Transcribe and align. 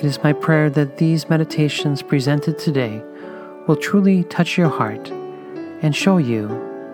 It 0.00 0.06
is 0.06 0.22
my 0.22 0.32
prayer 0.32 0.70
that 0.70 0.96
these 0.96 1.28
meditations 1.28 2.00
presented 2.00 2.58
today 2.58 3.02
will 3.66 3.76
truly 3.76 4.24
touch 4.24 4.56
your 4.56 4.70
heart 4.70 5.10
and 5.82 5.94
show 5.94 6.16
you 6.16 6.48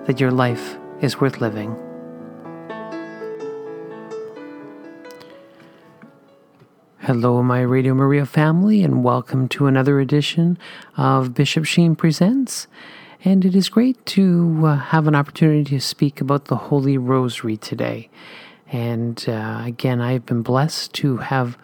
that 0.06 0.18
your 0.18 0.32
life 0.32 0.76
is 1.00 1.20
worth 1.20 1.40
living. 1.40 1.70
Hello, 6.98 7.44
my 7.44 7.60
Radio 7.60 7.94
Maria 7.94 8.26
family, 8.26 8.82
and 8.82 9.04
welcome 9.04 9.46
to 9.50 9.66
another 9.66 10.00
edition 10.00 10.58
of 10.96 11.32
Bishop 11.32 11.64
Sheen 11.64 11.94
Presents. 11.94 12.66
And 13.24 13.44
it 13.44 13.54
is 13.54 13.68
great 13.68 14.04
to 14.06 14.62
uh, 14.64 14.76
have 14.78 15.06
an 15.06 15.14
opportunity 15.14 15.62
to 15.76 15.80
speak 15.80 16.20
about 16.20 16.46
the 16.46 16.56
Holy 16.56 16.98
Rosary 16.98 17.56
today. 17.56 18.10
And 18.72 19.24
uh, 19.28 19.62
again, 19.64 20.00
I've 20.00 20.26
been 20.26 20.42
blessed 20.42 20.92
to 20.94 21.18
have 21.18 21.56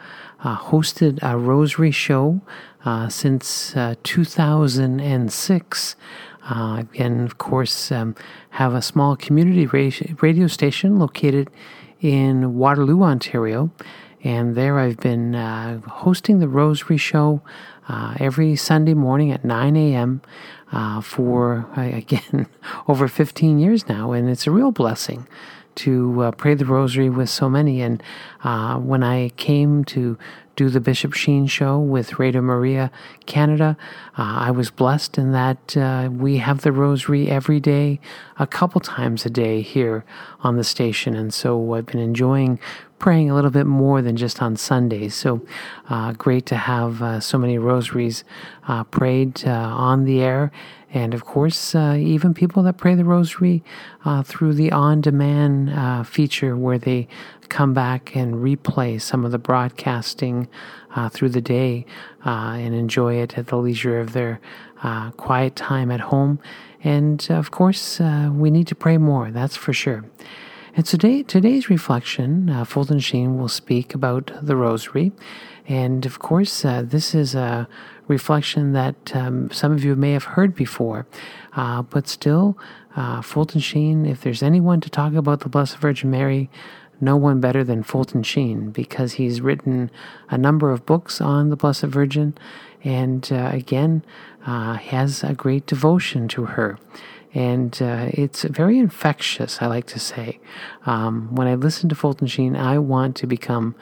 uh, 0.42 0.56
hosted 0.56 1.18
a 1.22 1.36
rosary 1.36 1.90
show 1.90 2.40
uh, 2.84 3.08
since 3.08 3.76
uh, 3.76 3.94
2006. 4.02 5.96
Uh, 6.44 6.82
and 6.98 7.20
of 7.20 7.38
course, 7.38 7.92
um, 7.92 8.16
have 8.50 8.74
a 8.74 8.82
small 8.82 9.16
community 9.16 9.66
radio 9.66 10.46
station 10.48 10.98
located 10.98 11.48
in 12.00 12.58
Waterloo, 12.58 13.02
Ontario. 13.02 13.70
And 14.24 14.54
there 14.54 14.78
I've 14.78 14.98
been 14.98 15.34
uh, 15.34 15.80
hosting 15.80 16.40
the 16.40 16.48
Rosary 16.48 16.96
Show 16.96 17.42
every 18.18 18.56
Sunday 18.56 18.94
morning 18.94 19.30
at 19.30 19.44
9 19.44 19.76
a.m. 19.76 20.22
For, 21.02 21.66
again, 21.76 22.46
over 22.88 23.06
15 23.08 23.58
years 23.58 23.88
now. 23.88 24.12
And 24.12 24.28
it's 24.28 24.46
a 24.46 24.50
real 24.50 24.72
blessing 24.72 25.28
to 25.76 26.22
uh, 26.22 26.30
pray 26.32 26.54
the 26.54 26.64
rosary 26.64 27.10
with 27.10 27.28
so 27.28 27.48
many. 27.48 27.80
And 27.80 28.02
uh, 28.44 28.78
when 28.78 29.02
I 29.02 29.30
came 29.30 29.84
to 29.86 30.18
do 30.56 30.68
the 30.68 30.80
Bishop 30.80 31.14
Sheen 31.14 31.46
show 31.46 31.78
with 31.78 32.18
Radio 32.18 32.42
Maria 32.42 32.90
Canada, 33.26 33.76
uh, 34.18 34.22
I 34.22 34.50
was 34.50 34.70
blessed 34.70 35.18
in 35.18 35.32
that 35.32 35.76
uh, 35.76 36.10
we 36.12 36.38
have 36.38 36.60
the 36.60 36.72
rosary 36.72 37.28
every 37.28 37.60
day, 37.60 38.00
a 38.38 38.46
couple 38.46 38.80
times 38.80 39.24
a 39.24 39.30
day 39.30 39.62
here 39.62 40.04
on 40.40 40.56
the 40.56 40.64
station. 40.64 41.14
And 41.14 41.32
so 41.32 41.74
I've 41.74 41.86
been 41.86 42.00
enjoying 42.00 42.58
praying 42.98 43.28
a 43.28 43.34
little 43.34 43.50
bit 43.50 43.66
more 43.66 44.00
than 44.00 44.16
just 44.16 44.40
on 44.40 44.54
Sundays. 44.54 45.14
So 45.14 45.40
uh, 45.88 46.12
great 46.12 46.46
to 46.46 46.56
have 46.56 47.02
uh, 47.02 47.18
so 47.18 47.36
many 47.36 47.58
rosaries 47.58 48.22
uh, 48.68 48.84
prayed 48.84 49.44
uh, 49.44 49.50
on 49.50 50.04
the 50.04 50.20
air. 50.20 50.52
And 50.94 51.12
of 51.12 51.24
course, 51.24 51.74
even 51.74 52.34
people 52.34 52.62
that 52.64 52.76
pray 52.76 52.94
the 52.94 53.04
rosary 53.04 53.64
through 54.24 54.52
the 54.52 54.70
on 54.72 55.00
demand 55.00 56.06
feature 56.06 56.54
where 56.54 56.78
they 56.78 57.08
come 57.52 57.72
back 57.74 58.16
and 58.16 58.36
replay 58.36 59.00
some 59.00 59.24
of 59.24 59.30
the 59.30 59.38
broadcasting 59.38 60.48
through 61.10 61.28
the 61.28 61.40
day 61.40 61.86
and 62.24 62.74
enjoy 62.74 63.14
it 63.14 63.38
at 63.38 63.46
the 63.46 63.56
leisure 63.56 64.00
of 64.00 64.12
their 64.12 64.40
quiet 65.16 65.54
time 65.54 65.90
at 65.90 66.00
home. 66.00 66.38
And 66.82 67.24
of 67.30 67.50
course, 67.50 68.00
we 68.00 68.50
need 68.50 68.66
to 68.68 68.74
pray 68.74 68.98
more, 68.98 69.30
that's 69.30 69.56
for 69.56 69.72
sure. 69.72 70.04
And 70.74 70.86
today, 70.86 71.22
today's 71.22 71.68
reflection, 71.68 72.48
uh, 72.48 72.64
Fulton 72.64 72.98
Sheen 72.98 73.38
will 73.38 73.48
speak 73.48 73.94
about 73.94 74.32
the 74.40 74.56
Rosary. 74.56 75.12
And 75.68 76.06
of 76.06 76.18
course, 76.18 76.64
uh, 76.64 76.82
this 76.82 77.14
is 77.14 77.34
a 77.34 77.68
reflection 78.08 78.72
that 78.72 79.14
um, 79.14 79.50
some 79.50 79.72
of 79.72 79.84
you 79.84 79.94
may 79.96 80.12
have 80.12 80.24
heard 80.24 80.54
before. 80.54 81.06
Uh, 81.54 81.82
but 81.82 82.08
still, 82.08 82.56
uh, 82.96 83.20
Fulton 83.20 83.60
Sheen, 83.60 84.06
if 84.06 84.22
there's 84.22 84.42
anyone 84.42 84.80
to 84.80 84.88
talk 84.88 85.12
about 85.12 85.40
the 85.40 85.50
Blessed 85.50 85.76
Virgin 85.76 86.10
Mary, 86.10 86.48
no 87.02 87.16
one 87.16 87.40
better 87.40 87.62
than 87.64 87.82
Fulton 87.82 88.22
Sheen 88.22 88.70
because 88.70 89.14
he's 89.14 89.40
written 89.40 89.90
a 90.30 90.38
number 90.38 90.70
of 90.70 90.86
books 90.86 91.20
on 91.20 91.50
the 91.50 91.56
Blessed 91.56 91.82
Virgin 91.84 92.34
and 92.82 93.28
uh, 93.30 93.50
again 93.52 94.04
uh, 94.46 94.74
has 94.74 95.22
a 95.22 95.34
great 95.34 95.66
devotion 95.66 96.28
to 96.28 96.46
her 96.46 96.78
and 97.34 97.80
uh, 97.80 98.08
it's 98.10 98.42
very 98.42 98.78
infectious, 98.78 99.62
I 99.62 99.66
like 99.66 99.86
to 99.86 99.98
say. 99.98 100.38
Um, 100.84 101.34
when 101.34 101.46
I 101.46 101.54
listen 101.54 101.88
to 101.88 101.94
Fulton 101.94 102.26
Sheen, 102.26 102.56
I 102.56 102.78
want 102.78 103.16
to 103.16 103.26
become 103.26 103.74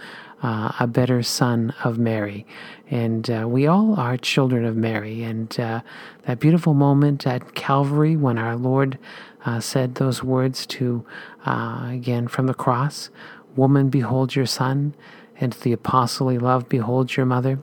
uh, 0.42 0.72
a 0.78 0.86
better 0.86 1.22
son 1.22 1.74
of 1.84 1.98
Mary. 1.98 2.46
And 2.90 3.28
uh, 3.28 3.46
we 3.48 3.66
all 3.66 3.98
are 3.98 4.16
children 4.16 4.64
of 4.64 4.76
Mary. 4.76 5.22
And 5.22 5.58
uh, 5.58 5.80
that 6.26 6.38
beautiful 6.38 6.74
moment 6.74 7.26
at 7.26 7.54
Calvary 7.54 8.16
when 8.16 8.38
our 8.38 8.56
Lord 8.56 8.98
uh, 9.44 9.60
said 9.60 9.96
those 9.96 10.22
words 10.22 10.66
to, 10.66 11.04
uh, 11.46 11.88
again, 11.90 12.28
from 12.28 12.46
the 12.46 12.54
cross 12.54 13.10
Woman, 13.56 13.88
behold 13.88 14.36
your 14.36 14.46
son, 14.46 14.94
and 15.40 15.52
the 15.54 15.72
apostle 15.72 16.28
he 16.28 16.38
loved, 16.38 16.68
behold 16.68 17.16
your 17.16 17.26
mother. 17.26 17.58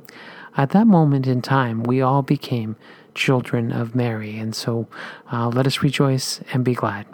At 0.58 0.72
that 0.72 0.88
moment 0.88 1.28
in 1.28 1.42
time, 1.42 1.84
we 1.84 2.02
all 2.02 2.24
became 2.24 2.76
children 3.16 3.72
of 3.72 3.96
Mary. 3.96 4.38
And 4.38 4.56
so 4.56 4.88
uh, 5.32 5.48
let 5.48 5.66
us 5.66 5.82
rejoice 5.84 6.42
and 6.52 6.66
be 6.66 6.74
glad. 6.74 7.06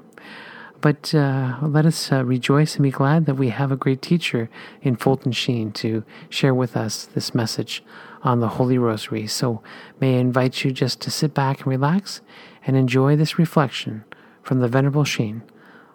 But 0.81 1.13
uh, 1.15 1.59
let 1.61 1.85
us 1.85 2.11
uh, 2.11 2.25
rejoice 2.25 2.75
and 2.75 2.83
be 2.83 2.91
glad 2.91 3.25
that 3.25 3.35
we 3.35 3.49
have 3.49 3.71
a 3.71 3.77
great 3.77 4.01
teacher 4.01 4.49
in 4.81 4.97
Fulton 4.97 5.31
Sheen 5.31 5.71
to 5.73 6.03
share 6.29 6.53
with 6.53 6.75
us 6.75 7.05
this 7.05 7.33
message 7.33 7.83
on 8.21 8.39
the 8.39 8.49
Holy 8.49 8.77
Rosary. 8.77 9.27
So 9.27 9.61
may 10.01 10.17
I 10.17 10.19
invite 10.19 10.63
you 10.63 10.71
just 10.71 10.99
to 11.01 11.11
sit 11.11 11.33
back 11.33 11.59
and 11.59 11.67
relax 11.67 12.21
and 12.65 12.75
enjoy 12.75 13.15
this 13.15 13.39
reflection 13.39 14.03
from 14.43 14.59
the 14.59 14.67
Venerable 14.67 15.05
Sheen 15.05 15.41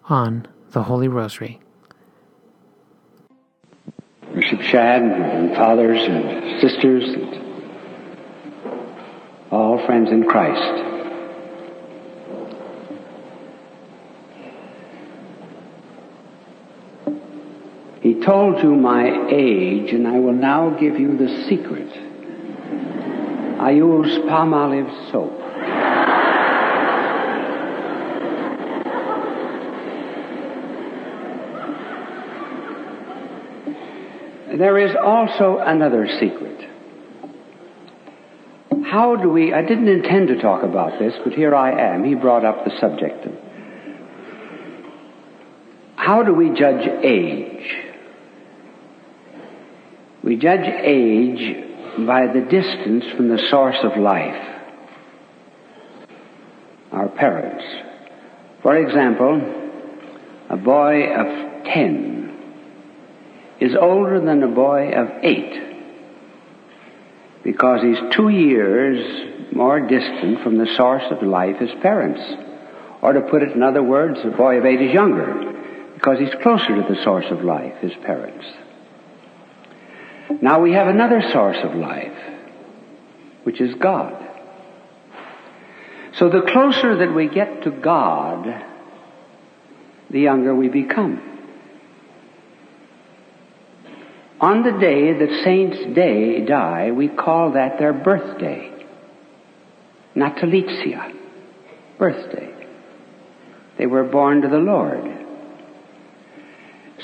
on 0.08 0.48
the 0.72 0.82
Holy 0.82 1.08
Rosary. 1.08 1.60
Bishop 4.34 4.60
Shad 4.62 5.02
and 5.02 5.54
fathers 5.54 6.00
and 6.00 6.60
sisters 6.60 7.04
and 7.04 7.38
all 9.50 9.84
friends 9.86 10.10
in 10.10 10.24
Christ. 10.24 10.84
He 18.00 18.14
told 18.22 18.62
you 18.62 18.74
my 18.74 19.28
age, 19.28 19.92
and 19.92 20.06
I 20.06 20.18
will 20.18 20.32
now 20.32 20.70
give 20.70 20.98
you 20.98 21.16
the 21.18 21.44
secret. 21.48 21.90
I 23.60 23.72
use 23.72 24.18
Palmolive 24.20 25.10
soap. 25.10 25.32
There 34.58 34.76
is 34.76 34.96
also 35.00 35.58
another 35.64 36.08
secret. 36.18 36.68
How 38.90 39.14
do 39.14 39.30
we, 39.30 39.54
I 39.54 39.62
didn't 39.62 39.86
intend 39.86 40.28
to 40.28 40.42
talk 40.42 40.64
about 40.64 40.98
this, 40.98 41.14
but 41.22 41.32
here 41.32 41.54
I 41.54 41.94
am. 41.94 42.02
He 42.02 42.16
brought 42.16 42.44
up 42.44 42.64
the 42.64 42.72
subject. 42.80 43.24
How 45.94 46.24
do 46.24 46.34
we 46.34 46.58
judge 46.58 46.88
age? 47.04 47.72
We 50.24 50.34
judge 50.36 50.66
age 50.66 51.64
by 52.04 52.26
the 52.26 52.40
distance 52.40 53.04
from 53.16 53.28
the 53.28 53.38
source 53.50 53.78
of 53.84 53.96
life. 53.96 54.44
Our 56.90 57.08
parents. 57.10 57.64
For 58.62 58.76
example, 58.76 59.40
a 60.50 60.56
boy 60.56 61.14
of 61.14 61.64
10 61.64 62.17
is 63.60 63.74
older 63.74 64.20
than 64.20 64.42
a 64.42 64.48
boy 64.48 64.90
of 64.92 65.08
8 65.22 65.68
because 67.48 67.80
he's 67.82 67.98
two 68.14 68.28
years 68.28 69.54
more 69.54 69.80
distant 69.80 70.42
from 70.42 70.58
the 70.58 70.68
source 70.76 71.04
of 71.10 71.22
life, 71.22 71.56
his 71.56 71.70
parents. 71.80 72.20
Or 73.00 73.12
to 73.12 73.22
put 73.22 73.42
it 73.42 73.52
in 73.52 73.62
other 73.62 73.82
words, 73.82 74.18
a 74.24 74.36
boy 74.36 74.58
of 74.58 74.66
eight 74.66 74.82
is 74.82 74.92
younger 74.92 75.54
because 75.94 76.18
he's 76.18 76.34
closer 76.42 76.76
to 76.76 76.94
the 76.94 77.02
source 77.02 77.26
of 77.30 77.42
life, 77.42 77.74
his 77.80 77.92
parents. 78.04 78.44
Now 80.42 80.60
we 80.60 80.72
have 80.72 80.88
another 80.88 81.22
source 81.32 81.56
of 81.62 81.74
life, 81.74 82.16
which 83.44 83.60
is 83.60 83.74
God. 83.76 84.26
So 86.18 86.28
the 86.28 86.42
closer 86.42 86.98
that 86.98 87.14
we 87.14 87.28
get 87.28 87.62
to 87.62 87.70
God, 87.70 88.46
the 90.10 90.20
younger 90.20 90.54
we 90.54 90.68
become. 90.68 91.37
On 94.40 94.62
the 94.62 94.78
day 94.78 95.12
that 95.12 95.42
saints 95.44 95.78
day 95.94 96.44
die, 96.44 96.92
we 96.92 97.08
call 97.08 97.52
that 97.52 97.78
their 97.78 97.92
birthday. 97.92 98.72
Natalitia. 100.14 101.12
Birthday. 101.98 102.54
They 103.78 103.86
were 103.86 104.04
born 104.04 104.42
to 104.42 104.48
the 104.48 104.58
Lord. 104.58 105.04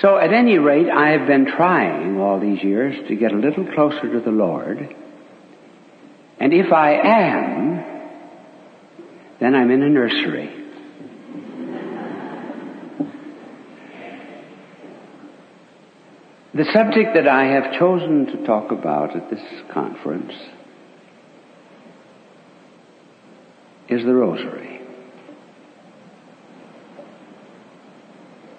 So 0.01 0.17
at 0.17 0.33
any 0.33 0.59
rate, 0.59 0.89
I 0.89 1.11
have 1.11 1.27
been 1.27 1.47
trying 1.47 2.21
all 2.21 2.41
these 2.41 2.63
years 2.63 2.97
to 3.09 3.17
get 3.17 3.33
a 3.33 3.37
little 3.37 3.67
closer 3.75 4.13
to 4.13 4.21
the 4.21 4.31
Lord. 4.31 4.95
And 6.39 6.53
if 6.53 6.73
I 6.73 6.95
am, 6.95 7.85
then 9.41 9.55
I'm 9.55 9.71
in 9.71 9.83
a 9.83 9.89
nursery. 9.89 10.64
The 16.55 16.65
subject 16.73 17.15
that 17.15 17.27
I 17.27 17.47
have 17.47 17.73
chosen 17.73 18.27
to 18.27 18.47
talk 18.47 18.71
about 18.71 19.17
at 19.17 19.29
this 19.29 19.43
conference 19.73 20.33
is 23.89 24.05
the 24.05 24.15
rosary. 24.15 24.81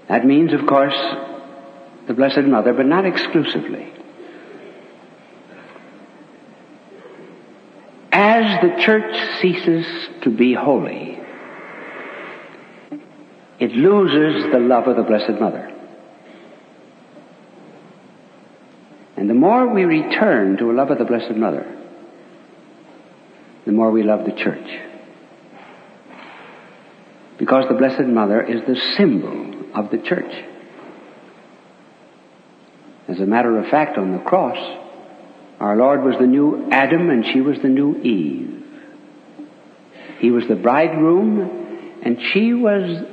That 0.10 0.26
means, 0.26 0.54
of 0.54 0.68
course, 0.68 0.98
the 2.08 2.14
Blessed 2.14 2.44
Mother, 2.44 2.74
but 2.74 2.86
not 2.86 3.06
exclusively. 3.06 3.94
As 8.12 8.62
the 8.62 8.82
church 8.84 9.16
ceases 9.42 9.86
to 10.24 10.30
be 10.30 10.54
holy, 10.54 11.18
it 13.60 13.72
loses 13.72 14.52
the 14.52 14.60
love 14.60 14.88
of 14.88 14.98
the 14.98 15.04
Blessed 15.04 15.40
Mother. 15.40 15.75
And 19.26 19.30
the 19.32 19.40
more 19.40 19.68
we 19.68 19.86
return 19.86 20.56
to 20.58 20.70
a 20.70 20.74
love 20.74 20.92
of 20.92 21.00
the 21.00 21.04
Blessed 21.04 21.36
Mother, 21.36 21.66
the 23.66 23.72
more 23.72 23.90
we 23.90 24.04
love 24.04 24.24
the 24.24 24.32
church. 24.32 24.70
Because 27.40 27.66
the 27.68 27.74
Blessed 27.74 28.06
Mother 28.06 28.44
is 28.44 28.62
the 28.68 28.80
symbol 28.96 29.74
of 29.74 29.90
the 29.90 29.98
church. 29.98 30.32
As 33.08 33.20
a 33.20 33.26
matter 33.26 33.58
of 33.58 33.68
fact, 33.72 33.98
on 33.98 34.12
the 34.12 34.20
cross, 34.20 34.60
our 35.60 35.76
Lord 35.76 36.04
was 36.04 36.18
the 36.20 36.28
new 36.28 36.70
Adam 36.70 37.10
and 37.10 37.26
she 37.26 37.42
was 37.42 37.58
the 37.64 37.68
new 37.68 38.00
Eve. 38.04 38.64
He 40.20 40.30
was 40.30 40.48
the 40.48 40.56
bridegroom 40.56 42.04
and 42.04 42.22
she 42.32 42.54
was 42.54 43.04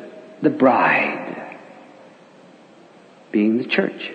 the 0.43 0.51
bride, 0.51 1.57
being 3.33 3.57
the 3.57 3.65
church. 3.65 4.13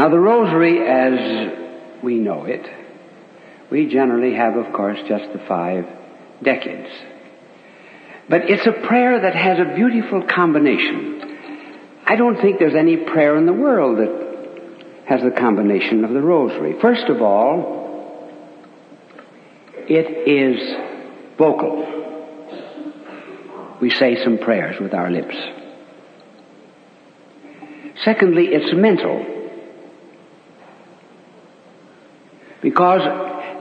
Now, 0.00 0.08
the 0.08 0.18
rosary, 0.18 0.78
as 0.80 2.02
we 2.02 2.14
know 2.14 2.46
it, 2.46 2.66
we 3.70 3.86
generally 3.86 4.32
have, 4.32 4.56
of 4.56 4.72
course, 4.72 4.96
just 5.06 5.30
the 5.34 5.40
five 5.46 5.84
decades. 6.42 6.88
But 8.26 8.48
it's 8.48 8.66
a 8.66 8.72
prayer 8.72 9.20
that 9.20 9.34
has 9.36 9.58
a 9.58 9.74
beautiful 9.74 10.22
combination. 10.22 12.00
I 12.06 12.16
don't 12.16 12.40
think 12.40 12.58
there's 12.58 12.74
any 12.74 12.96
prayer 12.96 13.36
in 13.36 13.44
the 13.44 13.52
world 13.52 13.98
that 13.98 15.04
has 15.04 15.20
the 15.20 15.38
combination 15.38 16.02
of 16.06 16.14
the 16.14 16.22
rosary. 16.22 16.80
First 16.80 17.10
of 17.10 17.20
all, 17.20 18.26
it 19.86 20.26
is 20.26 21.36
vocal. 21.36 21.76
We 23.82 23.90
say 23.90 24.24
some 24.24 24.38
prayers 24.38 24.80
with 24.80 24.94
our 24.94 25.10
lips. 25.10 25.36
Secondly, 28.02 28.46
it's 28.46 28.72
mental. 28.74 29.36
Because 32.62 33.00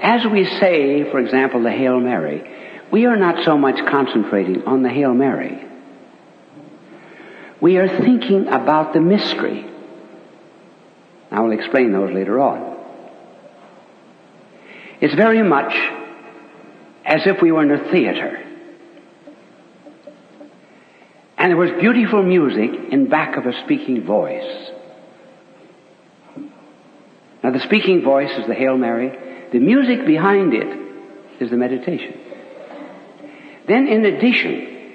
as 0.01 0.25
we 0.25 0.46
say, 0.46 1.10
for 1.10 1.19
example, 1.19 1.63
the 1.63 1.72
Hail 1.72 2.00
Mary, 2.00 2.44
we 2.92 3.06
are 3.06 3.18
not 3.18 3.44
so 3.46 3.57
much 3.57 3.86
concentrating 3.90 4.63
on 4.63 4.84
the 4.84 4.90
Hail 4.90 5.13
Mary. 5.13 5.66
We 7.62 7.78
are 7.78 7.88
thinking 7.88 8.48
about 8.48 8.94
the 8.94 9.01
mystery. 9.01 9.69
I 11.31 11.42
will 11.42 11.51
explain 11.51 11.92
those 11.92 12.12
later 12.13 12.40
on. 12.40 12.78
It's 15.02 15.13
very 15.13 15.44
much 15.44 15.74
as 17.06 17.22
if 17.25 17.42
we 17.42 17.52
were 17.52 17.63
in 17.63 17.72
a 17.72 17.92
theater. 17.92 18.45
And 21.38 21.52
there 21.52 21.57
was 21.57 21.72
beautiful 21.80 22.22
music 22.22 22.92
in 22.92 23.07
back 23.10 23.38
of 23.38 23.45
a 23.45 23.54
speaking 23.63 24.06
voice. 24.06 24.69
Now 27.50 27.57
the 27.57 27.63
speaking 27.63 28.04
voice 28.04 28.30
is 28.38 28.46
the 28.46 28.54
Hail 28.54 28.78
Mary. 28.78 29.12
The 29.51 29.57
music 29.57 30.06
behind 30.06 30.54
it 30.54 31.42
is 31.42 31.50
the 31.50 31.57
meditation. 31.57 32.13
Then 33.68 33.88
in 33.88 34.06
addition 34.06 34.94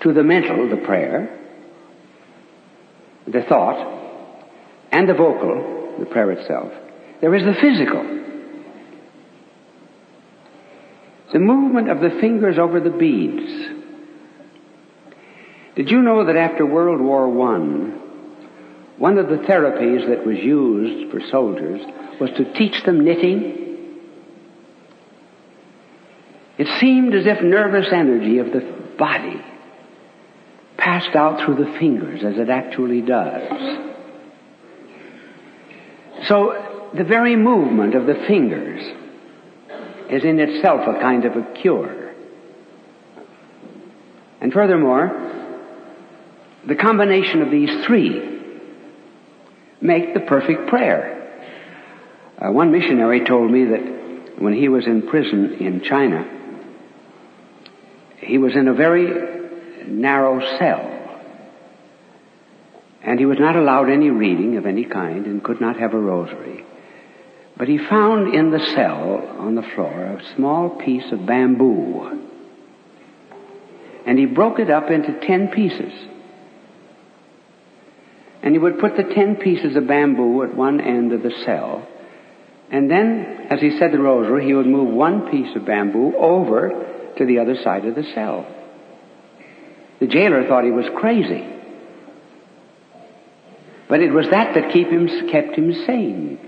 to 0.00 0.12
the 0.12 0.24
mental, 0.24 0.68
the 0.68 0.84
prayer, 0.84 1.38
the 3.28 3.42
thought, 3.42 3.78
and 4.90 5.08
the 5.08 5.14
vocal, 5.14 5.98
the 6.00 6.06
prayer 6.06 6.32
itself, 6.32 6.72
there 7.20 7.32
is 7.36 7.44
the 7.44 7.54
physical. 7.60 8.02
The 11.32 11.38
movement 11.38 11.90
of 11.90 12.00
the 12.00 12.18
fingers 12.20 12.58
over 12.58 12.80
the 12.80 12.90
beads. 12.90 13.68
Did 15.76 15.92
you 15.92 16.02
know 16.02 16.24
that 16.24 16.34
after 16.34 16.66
World 16.66 17.00
War 17.00 17.54
I, 17.54 18.05
one 18.98 19.18
of 19.18 19.28
the 19.28 19.36
therapies 19.36 20.08
that 20.08 20.26
was 20.26 20.38
used 20.38 21.10
for 21.10 21.20
soldiers 21.30 21.80
was 22.18 22.30
to 22.36 22.52
teach 22.54 22.82
them 22.84 23.04
knitting. 23.04 23.98
It 26.56 26.68
seemed 26.80 27.14
as 27.14 27.26
if 27.26 27.42
nervous 27.42 27.88
energy 27.92 28.38
of 28.38 28.52
the 28.52 28.60
body 28.98 29.42
passed 30.78 31.14
out 31.14 31.44
through 31.44 31.56
the 31.56 31.78
fingers 31.78 32.24
as 32.24 32.38
it 32.38 32.48
actually 32.48 33.02
does. 33.02 33.42
So 36.26 36.90
the 36.94 37.04
very 37.04 37.36
movement 37.36 37.94
of 37.94 38.06
the 38.06 38.14
fingers 38.26 38.80
is 40.10 40.24
in 40.24 40.40
itself 40.40 40.82
a 40.88 41.00
kind 41.00 41.24
of 41.26 41.36
a 41.36 41.42
cure. 41.60 42.14
And 44.40 44.52
furthermore, 44.52 45.10
the 46.66 46.76
combination 46.76 47.42
of 47.42 47.50
these 47.50 47.84
three 47.84 48.35
make 49.86 50.14
the 50.14 50.20
perfect 50.20 50.68
prayer. 50.68 51.12
Uh, 52.38 52.52
one 52.52 52.70
missionary 52.70 53.24
told 53.24 53.50
me 53.50 53.64
that 53.64 54.42
when 54.42 54.52
he 54.52 54.68
was 54.68 54.86
in 54.86 55.08
prison 55.08 55.56
in 55.60 55.82
China, 55.82 56.24
he 58.18 58.38
was 58.38 58.54
in 58.54 58.68
a 58.68 58.74
very 58.74 59.86
narrow 59.86 60.40
cell. 60.58 60.92
And 63.02 63.18
he 63.20 63.26
was 63.26 63.38
not 63.38 63.56
allowed 63.56 63.88
any 63.88 64.10
reading 64.10 64.56
of 64.56 64.66
any 64.66 64.84
kind 64.84 65.26
and 65.26 65.42
could 65.42 65.60
not 65.60 65.78
have 65.78 65.94
a 65.94 65.98
rosary. 65.98 66.64
But 67.56 67.68
he 67.68 67.78
found 67.78 68.34
in 68.34 68.50
the 68.50 68.58
cell 68.74 69.36
on 69.38 69.54
the 69.54 69.62
floor 69.62 70.02
a 70.02 70.34
small 70.34 70.70
piece 70.70 71.10
of 71.12 71.24
bamboo. 71.24 72.24
And 74.04 74.18
he 74.18 74.26
broke 74.26 74.58
it 74.58 74.70
up 74.70 74.90
into 74.90 75.18
ten 75.20 75.48
pieces. 75.48 75.92
And 78.46 78.54
he 78.54 78.60
would 78.60 78.78
put 78.78 78.96
the 78.96 79.02
ten 79.02 79.34
pieces 79.34 79.74
of 79.74 79.88
bamboo 79.88 80.44
at 80.44 80.54
one 80.54 80.80
end 80.80 81.12
of 81.12 81.24
the 81.24 81.32
cell. 81.44 81.84
And 82.70 82.88
then, 82.88 83.48
as 83.50 83.60
he 83.60 83.76
said 83.76 83.90
the 83.90 83.98
rosary, 83.98 84.46
he 84.46 84.54
would 84.54 84.68
move 84.68 84.94
one 84.94 85.28
piece 85.32 85.56
of 85.56 85.66
bamboo 85.66 86.14
over 86.16 87.12
to 87.18 87.26
the 87.26 87.40
other 87.40 87.56
side 87.60 87.84
of 87.86 87.96
the 87.96 88.04
cell. 88.14 88.46
The 89.98 90.06
jailer 90.06 90.46
thought 90.46 90.62
he 90.62 90.70
was 90.70 90.86
crazy. 90.94 91.44
But 93.88 93.98
it 93.98 94.12
was 94.12 94.30
that 94.30 94.54
that 94.54 94.72
keep 94.72 94.90
him, 94.90 95.08
kept 95.28 95.56
him 95.56 95.74
sane. 95.84 96.38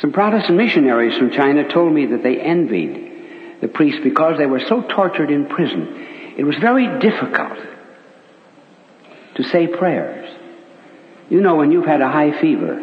Some 0.00 0.10
Protestant 0.10 0.56
missionaries 0.58 1.16
from 1.16 1.30
China 1.30 1.68
told 1.68 1.92
me 1.92 2.06
that 2.06 2.24
they 2.24 2.40
envied 2.40 3.60
the 3.60 3.68
priests 3.68 4.00
because 4.02 4.38
they 4.38 4.46
were 4.46 4.62
so 4.68 4.82
tortured 4.82 5.30
in 5.30 5.46
prison. 5.46 6.34
It 6.36 6.42
was 6.42 6.56
very 6.56 6.98
difficult 6.98 7.73
to 9.36 9.42
say 9.44 9.66
prayers. 9.66 10.28
You 11.28 11.40
know, 11.40 11.56
when 11.56 11.70
you've 11.70 11.86
had 11.86 12.00
a 12.00 12.08
high 12.08 12.40
fever, 12.40 12.80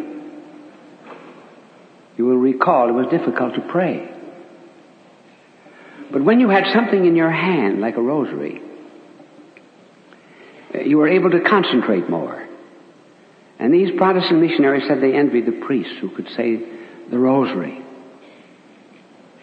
you 2.18 2.26
will 2.26 2.38
recall 2.38 2.90
it 2.90 2.94
was 2.94 3.08
difficult 3.08 3.56
to 3.56 3.62
pray. 3.62 4.10
But 6.12 6.26
when 6.26 6.40
you 6.40 6.50
had 6.50 6.66
something 6.74 7.06
in 7.06 7.16
your 7.16 7.32
hand, 7.32 7.80
like 7.80 7.96
a 7.96 8.02
rosary, 8.02 8.62
eh, 10.74 10.82
you 10.82 10.98
were 10.98 11.08
able 11.08 11.32
to 11.32 11.42
concentrate 11.42 12.10
more. 12.10 12.48
And 13.60 13.74
these 13.74 13.92
Protestant 13.98 14.42
missionaries 14.42 14.84
said 14.88 15.02
they 15.02 15.16
envied 15.16 15.46
the 15.46 15.64
priests 15.66 15.94
who 16.02 16.10
could 16.10 16.28
say 16.36 16.58
the 17.10 17.18
rosary. 17.18 17.80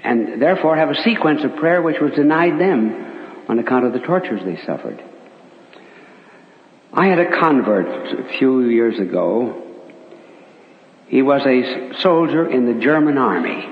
And 0.05 0.43
therefore 0.43 0.77
have 0.77 0.91
a 0.91 1.03
sequence 1.03 1.45
of 1.45 1.57
prayer 1.57 1.81
which 1.81 2.01
was 2.01 2.13
denied 2.13 2.61
them 2.61 3.45
on 3.49 3.59
account 3.59 3.87
of 3.87 3.93
the 3.93 4.01
tortures 4.01 4.41
they 4.45 4.59
suffered. 4.67 5.03
I 6.93 7.07
had 7.07 7.19
a 7.19 7.39
convert 7.39 8.19
a 8.19 8.39
few 8.39 8.63
years 8.63 8.99
ago. 8.99 9.63
He 11.09 11.23
was 11.23 11.43
a 11.45 11.95
soldier 12.01 12.49
in 12.49 12.67
the 12.67 12.81
German 12.81 13.19
army. 13.19 13.69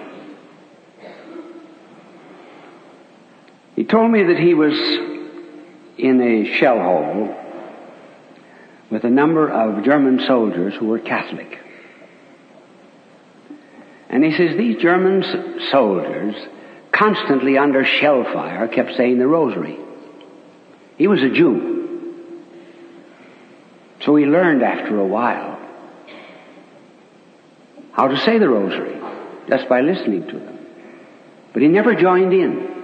He 3.75 3.85
told 3.85 4.11
me 4.11 4.25
that 4.25 4.39
he 4.39 4.55
was 4.55 4.73
in 5.99 6.21
a 6.21 6.59
shell 6.59 6.79
hole 6.79 7.35
with 8.91 9.05
a 9.05 9.11
number 9.11 9.49
of 9.49 9.85
German 9.85 10.21
soldiers 10.27 10.75
who 10.75 10.87
were 10.87 10.99
Catholic. 10.99 11.59
And 14.09 14.25
he 14.25 14.33
says 14.33 14.57
these 14.57 14.81
German 14.81 15.61
soldiers, 15.71 16.35
constantly 16.93 17.59
under 17.59 17.85
shell 17.85 18.25
fire, 18.25 18.69
kept 18.69 18.97
saying 18.97 19.19
the 19.19 19.27
rosary. 19.27 19.79
He 20.97 21.07
was 21.07 21.23
a 21.23 21.31
Jew. 21.31 21.75
So 24.07 24.15
he 24.15 24.25
learned 24.25 24.63
after 24.63 24.99
a 25.01 25.05
while 25.07 25.59
how 27.93 28.07
to 28.07 28.17
say 28.19 28.39
the 28.39 28.49
rosary 28.49 29.01
just 29.49 29.69
by 29.69 29.81
listening 29.81 30.29
to 30.29 30.39
them. 30.39 30.59
But 31.53 31.63
he 31.63 31.69
never 31.69 31.95
joined 31.97 32.33
in. 32.33 32.75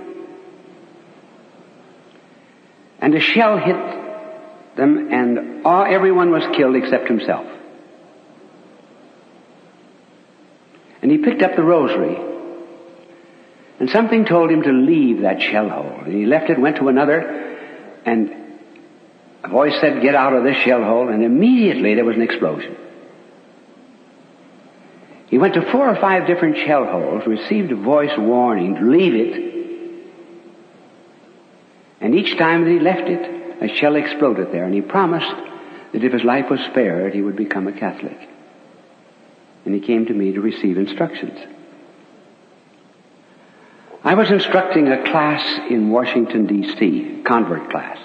And 3.01 3.15
a 3.15 3.21
shell 3.21 3.57
hit 3.57 4.77
them 4.77 5.13
and 5.13 5.65
all, 5.65 5.85
everyone 5.85 6.31
was 6.33 6.43
killed 6.57 6.75
except 6.75 7.07
himself. 7.07 7.47
And 11.03 11.11
he 11.11 11.19
picked 11.19 11.43
up 11.43 11.55
the 11.55 11.63
rosary 11.63 12.17
and 13.79 13.91
something 13.91 14.25
told 14.25 14.51
him 14.51 14.63
to 14.63 14.73
leave 14.73 15.21
that 15.21 15.41
shell 15.41 15.69
hole. 15.69 16.01
And 16.05 16.15
he 16.15 16.27
left 16.27 16.51
it, 16.51 16.59
went 16.59 16.77
to 16.77 16.89
another, 16.89 17.21
and 18.05 18.42
a 19.45 19.49
voice 19.49 19.75
said, 19.81 20.03
get 20.03 20.15
out 20.15 20.35
of 20.35 20.45
this 20.45 20.57
shell 20.59 20.83
hole, 20.85 21.09
and 21.09 21.25
immediately 21.25 21.95
there 21.95 22.05
was 22.05 22.17
an 22.17 22.23
explosion. 22.23 22.77
He 25.27 25.39
went 25.39 25.55
to 25.55 25.71
four 25.73 25.89
or 25.89 25.97
five 25.97 26.27
different 26.27 26.59
shell 26.59 26.85
holes, 26.85 27.27
received 27.27 27.73
a 27.73 27.77
voice 27.77 28.13
warning 28.19 28.75
to 28.77 28.83
leave 28.83 29.15
it, 29.15 29.53
and 32.03 32.15
each 32.15 32.37
time 32.37 32.65
that 32.65 32.71
he 32.71 32.81
left 32.81 33.09
it, 33.09 33.63
a 33.63 33.75
shell 33.77 33.97
exploded 33.97 34.53
there, 34.53 34.65
and 34.65 34.75
he 34.75 34.81
promised 34.81 35.35
that 35.93 36.05
if 36.05 36.13
his 36.13 36.25
life 36.25 36.51
was 36.51 36.61
spared, 36.61 37.15
he 37.15 37.23
would 37.23 37.37
become 37.37 37.69
a 37.69 37.73
Catholic. 37.73 38.29
And 39.65 39.75
he 39.75 39.81
came 39.81 40.07
to 40.07 40.13
me 40.13 40.33
to 40.33 40.41
receive 40.41 40.77
instructions. 40.77 41.39
I 44.03 44.15
was 44.15 44.31
instructing 44.33 44.89
a 44.89 45.05
class 45.05 45.71
in 45.71 45.91
Washington, 45.91 46.47
D.C., 46.47 47.23
convert 47.25 47.71
class, 47.71 47.99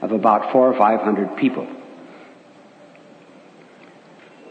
of 0.00 0.12
about 0.12 0.52
four 0.52 0.72
or 0.72 0.78
five 0.78 1.00
hundred 1.00 1.36
people. 1.36 1.66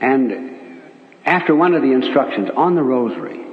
And 0.02 0.82
after 1.26 1.56
one 1.56 1.74
of 1.74 1.82
the 1.82 1.92
instructions 1.92 2.50
on 2.56 2.76
the 2.76 2.84
rosary, 2.84 3.44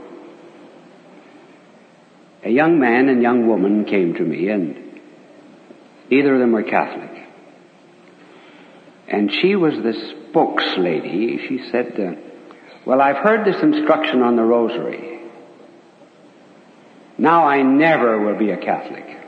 a 2.45 2.51
young 2.51 2.79
man 2.79 3.09
and 3.09 3.23
young 3.23 3.49
woman 3.49 3.85
came 3.85 4.15
to 4.15 4.23
me, 4.23 4.49
and 4.49 5.01
neither 6.11 6.35
of 6.35 6.41
them 6.41 6.53
were 6.53 6.63
Catholic. 6.63 7.11
And 9.09 9.33
she 9.33 9.57
was 9.57 9.75
the 9.75 9.93
spokeslady. 10.33 11.49
She 11.49 11.71
said, 11.71 11.99
uh, 11.99 12.21
Well, 12.87 13.01
I've 13.01 13.17
heard 13.17 13.47
this 13.47 13.63
instruction 13.63 14.23
on 14.23 14.37
the 14.37 14.43
rosary. 14.43 15.21
Now 17.17 17.45
I 17.47 17.63
never 17.63 18.21
will 18.21 18.39
be 18.39 18.51
a 18.51 18.57
Catholic. 18.57 19.24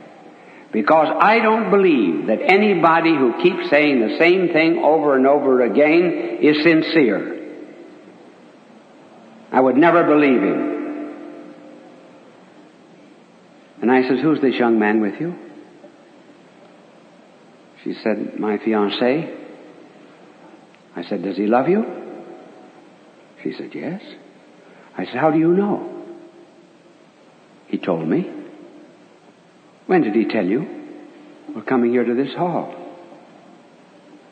Because 0.71 1.15
I 1.19 1.39
don't 1.39 1.71
believe 1.71 2.27
that 2.27 2.41
anybody 2.41 3.15
who 3.15 3.41
keeps 3.41 3.69
saying 3.69 4.01
the 4.01 4.17
same 4.17 4.49
thing 4.49 4.79
over 4.79 5.15
and 5.15 5.25
over 5.25 5.61
again 5.61 6.39
is 6.41 6.61
sincere. 6.61 7.35
I 9.51 9.61
would 9.61 9.77
never 9.77 10.03
believe 10.03 10.41
him. 10.41 10.77
And 13.81 13.91
I 13.91 14.07
says, 14.07 14.19
who's 14.21 14.41
this 14.41 14.55
young 14.55 14.77
man 14.77 15.01
with 15.01 15.19
you? 15.21 15.35
She 17.83 17.93
said, 18.03 18.37
my 18.37 18.57
fiance. 18.57 19.33
I 20.95 21.03
said, 21.03 21.23
does 21.23 21.37
he 21.37 21.47
love 21.47 21.69
you? 21.69 21.85
She 23.43 23.53
said, 23.53 23.69
yes. 23.73 24.01
I 24.97 25.05
said, 25.05 25.15
how 25.15 25.31
do 25.31 25.39
you 25.39 25.53
know? 25.53 26.03
He 27.67 27.77
told 27.77 28.07
me. 28.07 28.36
When 29.87 30.01
did 30.01 30.13
he 30.13 30.25
tell 30.25 30.45
you? 30.45 30.67
We're 31.55 31.63
coming 31.63 31.91
here 31.91 32.03
to 32.03 32.13
this 32.13 32.33
hall. 32.35 32.73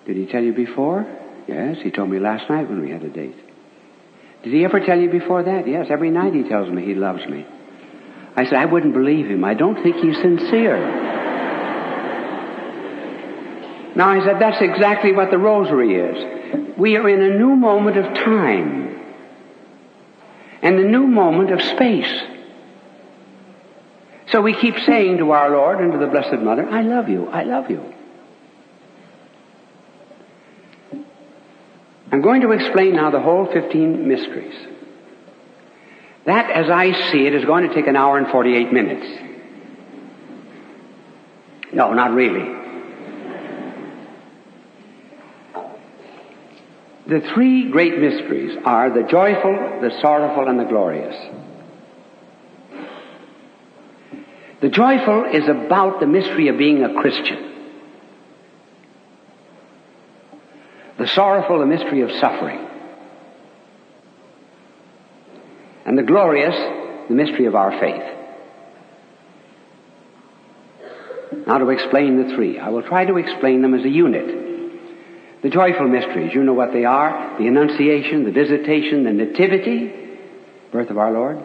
Did 0.06 0.18
he 0.18 0.26
tell 0.28 0.44
you 0.44 0.54
before? 0.54 1.08
Yes, 1.48 1.78
he 1.82 1.92
told 1.92 2.10
me 2.10 2.20
last 2.20 2.50
night 2.50 2.70
when 2.70 2.82
we 2.82 2.92
had 2.92 3.04
a 3.04 3.10
date. 3.10 3.36
Did 4.44 4.54
he 4.54 4.64
ever 4.64 4.80
tell 4.80 5.00
you 5.00 5.10
before 5.10 5.44
that? 5.44 5.68
Yes, 5.68 5.88
every 5.90 6.12
night 6.12 6.34
he 6.34 6.44
tells 6.44 6.70
me 6.70 6.86
he 6.86 6.94
loves 6.94 7.26
me. 7.26 7.46
I 8.36 8.44
said, 8.46 8.56
I 8.56 8.66
wouldn't 8.66 8.94
believe 8.94 9.28
him. 9.28 9.44
I 9.44 9.54
don't 9.54 9.82
think 9.82 9.96
he's 9.96 10.18
sincere. 10.18 10.78
now 13.96 14.10
I 14.10 14.24
said, 14.26 14.40
that's 14.40 14.62
exactly 14.62 15.14
what 15.14 15.32
the 15.32 15.38
rosary 15.38 15.96
is. 15.96 16.78
We 16.78 16.98
are 16.98 17.08
in 17.08 17.22
a 17.22 17.38
new 17.38 17.56
moment 17.56 17.98
of 17.98 18.14
time 18.14 18.86
and 20.62 20.80
a 20.80 20.84
new 20.84 21.08
moment 21.08 21.52
of 21.52 21.62
space. 21.62 22.22
So 24.36 24.42
we 24.42 24.54
keep 24.54 24.78
saying 24.86 25.20
to 25.20 25.32
our 25.32 25.50
Lord 25.50 25.80
and 25.80 25.94
to 25.94 25.98
the 25.98 26.08
Blessed 26.08 26.44
Mother, 26.44 26.68
I 26.68 26.82
love 26.82 27.08
you, 27.08 27.28
I 27.28 27.44
love 27.44 27.72
you. 27.72 27.94
I'm 32.12 32.22
going 32.22 32.42
to 32.42 32.52
explain 32.52 32.98
now 32.98 33.12
the 33.12 33.22
whole 33.22 33.46
15 33.46 34.06
mysteries. 34.06 34.54
That, 36.26 36.52
as 36.52 36.70
I 36.70 36.92
see 37.14 37.26
it, 37.26 37.34
is 37.34 37.46
going 37.46 37.66
to 37.70 37.74
take 37.74 37.88
an 37.88 37.96
hour 37.96 38.18
and 38.18 38.28
48 38.28 38.74
minutes. 38.74 39.08
No, 41.72 41.94
not 41.94 42.12
really. 42.12 42.44
The 47.08 47.22
three 47.34 47.72
great 47.72 47.98
mysteries 47.98 48.58
are 48.66 48.90
the 48.90 49.04
joyful, 49.04 49.80
the 49.80 49.98
sorrowful, 50.02 50.50
and 50.50 50.60
the 50.60 50.66
glorious. 50.66 51.16
The 54.62 54.70
joyful 54.70 55.26
is 55.26 55.48
about 55.48 56.00
the 56.00 56.08
mystery 56.08 56.48
of 56.48 56.58
being 56.58 56.84
a 56.84 56.94
Christian. 57.02 57.52
The 60.98 61.08
sorrowful, 61.08 61.60
the 61.60 61.66
mystery 61.66 62.02
of 62.02 62.12
suffering. 62.20 62.66
And 65.86 65.98
the 65.98 66.04
glorious, 66.04 66.56
the 67.10 67.16
mystery 67.16 67.46
of 67.46 67.56
our 67.56 67.80
faith. 67.80 68.16
Now 71.46 71.58
to 71.58 71.70
explain 71.70 72.28
the 72.28 72.36
three. 72.36 72.58
I 72.58 72.70
will 72.70 72.82
try 72.82 73.06
to 73.06 73.18
explain 73.18 73.62
them 73.62 73.74
as 73.74 73.84
a 73.84 73.90
unit. 73.90 74.46
The 75.44 75.50
joyful 75.50 75.88
mysteries, 75.88 76.34
you 76.34 76.44
know 76.44 76.54
what 76.54 76.72
they 76.72 76.86
are. 76.86 77.38
The 77.38 77.46
Annunciation, 77.46 78.24
the 78.24 78.32
Visitation, 78.32 79.04
the 79.04 79.12
Nativity, 79.14 79.94
birth 80.72 80.90
of 80.90 80.98
our 80.98 81.12
Lord, 81.12 81.38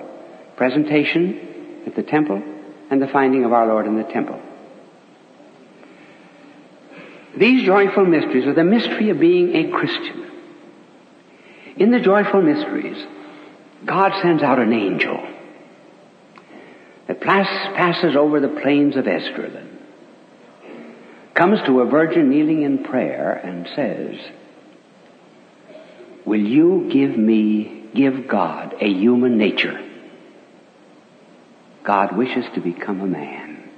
presentation 0.56 1.82
at 1.86 1.96
the 1.96 2.02
temple, 2.02 2.42
and 2.90 3.00
the 3.00 3.06
finding 3.06 3.44
of 3.44 3.52
our 3.52 3.66
Lord 3.66 3.86
in 3.86 3.96
the 3.96 4.04
temple. 4.04 4.40
These 7.36 7.64
joyful 7.64 8.04
mysteries 8.04 8.46
are 8.46 8.54
the 8.54 8.64
mystery 8.64 9.10
of 9.10 9.20
being 9.20 9.54
a 9.54 9.70
Christian. 9.70 10.30
In 11.76 11.92
the 11.92 12.00
joyful 12.00 12.42
mysteries, 12.42 13.06
God 13.86 14.12
sends 14.20 14.42
out 14.42 14.58
an 14.58 14.72
angel 14.72 15.26
that 17.06 17.20
passes 17.20 18.16
over 18.16 18.40
the 18.40 18.48
plains 18.48 18.96
of 18.96 19.04
Esdraelon, 19.04 19.68
comes 21.34 21.60
to 21.66 21.80
a 21.80 21.86
virgin 21.86 22.28
kneeling 22.28 22.62
in 22.62 22.84
prayer 22.84 23.32
and 23.32 23.68
says, 23.74 24.16
Will 26.26 26.40
you 26.40 26.90
give 26.92 27.16
me, 27.16 27.88
give 27.94 28.28
God 28.28 28.74
a 28.80 28.88
human 28.88 29.38
nature? 29.38 29.89
God 31.90 32.16
wishes 32.16 32.44
to 32.54 32.60
become 32.60 33.00
a 33.00 33.06
man. 33.06 33.68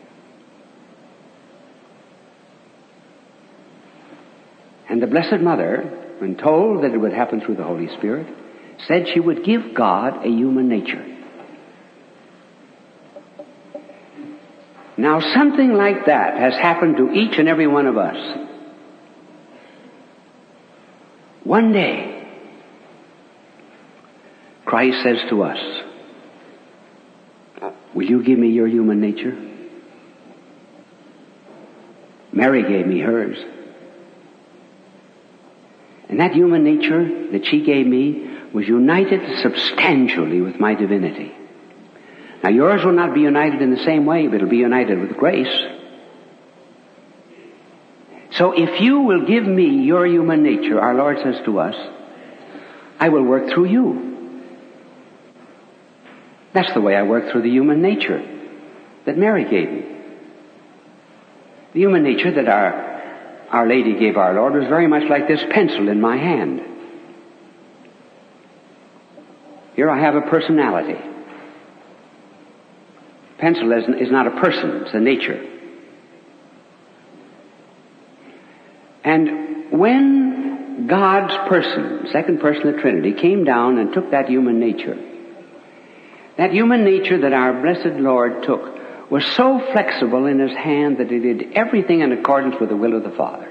And 4.91 5.03
the 5.03 5.07
Blessed 5.07 5.41
Mother, 5.41 6.17
when 6.19 6.37
told 6.37 6.85
that 6.85 6.93
it 6.93 6.99
would 6.99 7.15
happen 7.15 7.41
through 7.41 7.57
the 7.57 7.65
Holy 7.65 7.89
Spirit, 7.97 8.27
said 8.87 9.07
she 9.15 9.19
would 9.19 9.47
give 9.47 9.75
God 9.75 10.27
a 10.27 10.29
human 10.29 10.69
nature. 10.69 11.03
Now, 14.99 15.21
something 15.35 15.73
like 15.73 16.05
that 16.05 16.37
has 16.37 16.53
happened 16.53 16.99
to 16.99 17.13
each 17.13 17.39
and 17.39 17.49
every 17.49 17.67
one 17.67 17.87
of 17.87 17.97
us. 17.97 18.19
One 21.45 21.73
day, 21.73 22.29
Christ 24.67 24.99
says 25.03 25.17
to 25.31 25.45
us, 25.45 25.92
Will 27.95 28.05
you 28.05 28.23
give 28.23 28.39
me 28.39 28.49
your 28.49 28.67
human 28.67 29.01
nature? 29.01 29.37
Mary 32.33 32.63
gave 32.63 32.87
me 32.87 33.01
hers. 33.01 33.39
And 36.09 36.21
that 36.21 36.33
human 36.33 36.65
nature 36.65 37.31
that 37.33 37.47
she 37.47 37.63
gave 37.65 37.87
me 37.87 38.31
was 38.53 38.67
united 38.67 39.39
substantially 39.43 40.41
with 40.41 40.59
my 40.59 40.75
divinity. 40.75 41.33
Now 42.43 42.51
yours 42.51 42.85
will 42.85 42.93
not 42.93 43.15
be 43.15 43.21
united 43.21 43.63
in 43.63 43.71
the 43.71 43.83
same 43.85 44.05
way, 44.05 44.27
but 44.27 44.37
it'll 44.37 44.49
be 44.49 44.57
united 44.57 44.99
with 44.99 45.17
grace. 45.17 45.53
So 48.33 48.53
if 48.53 48.81
you 48.81 49.01
will 49.01 49.27
give 49.27 49.45
me 49.45 49.85
your 49.85 50.07
human 50.07 50.43
nature, 50.43 50.81
our 50.81 50.95
Lord 50.95 51.19
says 51.23 51.37
to 51.45 51.61
us, 51.61 51.75
I 52.99 53.11
will 53.11 53.23
work 53.23 53.51
through 53.51 53.67
you. 53.67 54.12
That's 56.55 56.73
the 56.75 56.81
way 56.81 56.97
I 56.97 57.03
work 57.03 57.31
through 57.31 57.43
the 57.43 57.51
human 57.51 57.81
nature 57.81 58.21
that 59.07 59.17
Mary 59.17 59.45
gave 59.45 59.71
me. 59.71 59.85
The 61.73 61.81
human 61.81 62.03
nature 62.03 62.31
that 62.33 62.49
our, 62.49 63.49
our 63.51 63.67
Lady 63.67 63.99
gave 63.99 64.17
our 64.17 64.35
Lord 64.35 64.55
was 64.55 64.69
very 64.69 64.87
much 64.87 65.05
like 65.09 65.27
this 65.27 65.43
pencil 65.51 65.89
in 65.89 66.01
my 66.01 66.17
hand. 66.17 66.61
Here 69.75 69.89
I 69.91 69.99
have 70.01 70.15
a 70.15 70.21
personality. 70.23 71.01
Pencil 73.39 73.73
is, 73.73 73.85
is 74.01 74.13
not 74.13 74.27
a 74.27 74.41
person, 74.41 74.83
it's 74.85 74.95
a 74.95 75.01
nature. 75.01 75.49
And 79.05 79.73
when 79.73 80.87
God's 80.87 81.35
person, 81.49 82.07
second 82.13 82.41
person 82.41 82.69
of 82.69 82.77
the 82.77 82.81
Trinity, 82.83 83.15
came 83.15 83.45
down 83.45 83.79
and 83.79 83.93
took 83.93 84.11
that 84.11 84.29
human 84.29 84.61
nature, 84.61 84.97
that 86.37 86.53
human 86.53 86.85
nature 86.85 87.21
that 87.21 87.33
our 87.33 87.61
blessed 87.61 87.99
Lord 88.01 88.43
took 88.45 89.11
was 89.11 89.25
so 89.37 89.61
flexible 89.73 90.27
in 90.27 90.39
his 90.39 90.57
hand 90.57 90.99
that 90.99 91.11
he 91.11 91.19
did 91.19 91.53
everything 91.53 92.01
in 92.01 92.13
accordance 92.13 92.57
with 92.59 92.71
the 92.71 92.77
will 92.77 92.97
of 92.97 93.03
the 93.03 93.11
Father. 93.11 93.49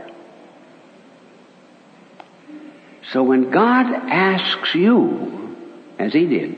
So 3.12 3.24
when 3.24 3.52
God 3.52 3.86
asks 3.86 4.74
you, 4.74 5.56
as 6.00 6.14
he 6.14 6.26
did, 6.26 6.58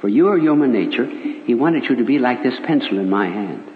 for 0.00 0.08
your 0.08 0.38
human 0.38 0.72
nature, 0.72 1.06
he 1.06 1.54
wanted 1.54 1.84
you 1.84 1.96
to 1.96 2.04
be 2.04 2.18
like 2.18 2.42
this 2.42 2.58
pencil 2.64 2.98
in 2.98 3.08
my 3.08 3.26
hand. 3.26 3.68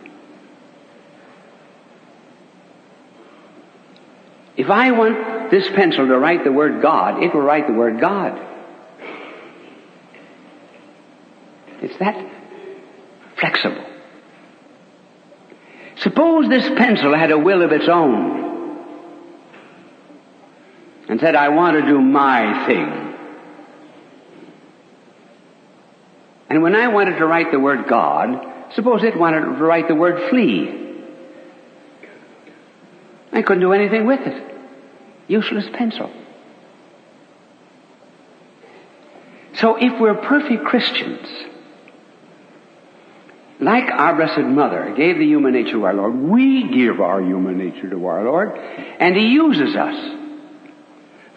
If 4.56 4.70
I 4.70 4.90
want 4.90 5.50
this 5.50 5.68
pencil 5.68 6.06
to 6.06 6.18
write 6.18 6.42
the 6.42 6.50
word 6.50 6.82
God, 6.82 7.22
it 7.22 7.32
will 7.34 7.42
write 7.42 7.66
the 7.66 7.74
word 7.74 8.00
God. 8.00 8.40
It's 11.82 11.98
that 11.98 12.16
flexible. 13.38 13.84
Suppose 15.96 16.48
this 16.48 16.68
pencil 16.76 17.16
had 17.16 17.30
a 17.30 17.38
will 17.38 17.62
of 17.62 17.72
its 17.72 17.88
own 17.88 18.46
and 21.08 21.20
said, 21.20 21.34
I 21.34 21.48
want 21.50 21.76
to 21.80 21.86
do 21.86 22.00
my 22.00 22.66
thing. 22.66 23.14
And 26.48 26.62
when 26.62 26.76
I 26.76 26.88
wanted 26.88 27.18
to 27.18 27.26
write 27.26 27.50
the 27.50 27.58
word 27.58 27.88
God, 27.88 28.72
suppose 28.74 29.02
it 29.02 29.16
wanted 29.16 29.40
to 29.40 29.50
write 29.50 29.88
the 29.88 29.94
word 29.94 30.30
flee. 30.30 30.82
I 33.32 33.42
couldn't 33.42 33.62
do 33.62 33.72
anything 33.72 34.06
with 34.06 34.20
it. 34.20 34.54
Useless 35.28 35.66
pencil. 35.72 36.10
So 39.54 39.76
if 39.76 39.98
we're 40.00 40.14
perfect 40.14 40.64
Christians, 40.64 41.26
like 43.60 43.84
our 43.90 44.14
Blessed 44.16 44.46
Mother 44.46 44.94
gave 44.96 45.18
the 45.18 45.24
human 45.24 45.54
nature 45.54 45.72
to 45.72 45.84
our 45.84 45.94
Lord, 45.94 46.14
we 46.14 46.68
give 46.68 47.00
our 47.00 47.22
human 47.22 47.58
nature 47.58 47.88
to 47.90 48.06
our 48.06 48.24
Lord, 48.24 48.52
and 48.56 49.16
He 49.16 49.28
uses 49.28 49.74
us. 49.74 49.94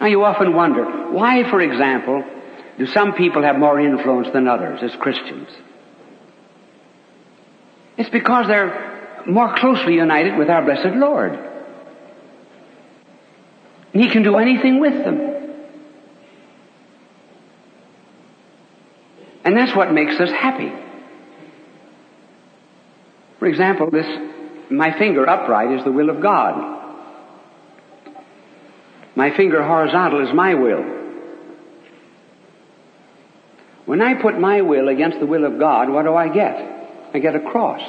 Now 0.00 0.06
you 0.06 0.22
often 0.24 0.54
wonder, 0.54 1.12
why, 1.12 1.48
for 1.48 1.60
example, 1.60 2.24
do 2.78 2.86
some 2.86 3.14
people 3.14 3.42
have 3.42 3.56
more 3.58 3.80
influence 3.80 4.28
than 4.32 4.48
others 4.48 4.80
as 4.82 4.94
Christians? 4.96 5.48
It's 7.96 8.10
because 8.10 8.46
they're 8.46 9.22
more 9.26 9.54
closely 9.56 9.94
united 9.94 10.38
with 10.38 10.48
our 10.48 10.62
blessed 10.64 10.96
Lord. 10.96 11.32
And 13.92 14.02
He 14.02 14.08
can 14.08 14.22
do 14.22 14.36
anything 14.36 14.80
with 14.80 15.04
them. 15.04 15.20
And 19.44 19.56
that's 19.56 19.74
what 19.74 19.92
makes 19.92 20.20
us 20.20 20.30
happy. 20.30 20.72
For 23.40 23.46
example, 23.46 23.90
this, 23.90 24.06
my 24.70 24.96
finger 24.98 25.28
upright 25.28 25.76
is 25.76 25.84
the 25.84 25.90
will 25.90 26.10
of 26.10 26.22
God. 26.22 26.78
My 29.16 29.36
finger 29.36 29.64
horizontal 29.64 30.28
is 30.28 30.32
my 30.34 30.54
will. 30.54 30.98
When 33.86 34.02
I 34.02 34.20
put 34.22 34.38
my 34.38 34.60
will 34.60 34.88
against 34.88 35.18
the 35.18 35.26
will 35.26 35.44
of 35.44 35.58
God, 35.58 35.88
what 35.88 36.04
do 36.04 36.14
I 36.14 36.28
get? 36.28 36.54
I 37.12 37.18
get 37.18 37.34
a 37.34 37.40
cross. 37.40 37.80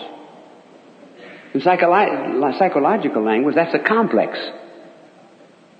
In 1.54 1.60
psycholo- 1.60 2.58
psychological 2.58 3.22
language, 3.24 3.56
that's 3.56 3.76
a 3.76 3.80
complex. 3.80 4.40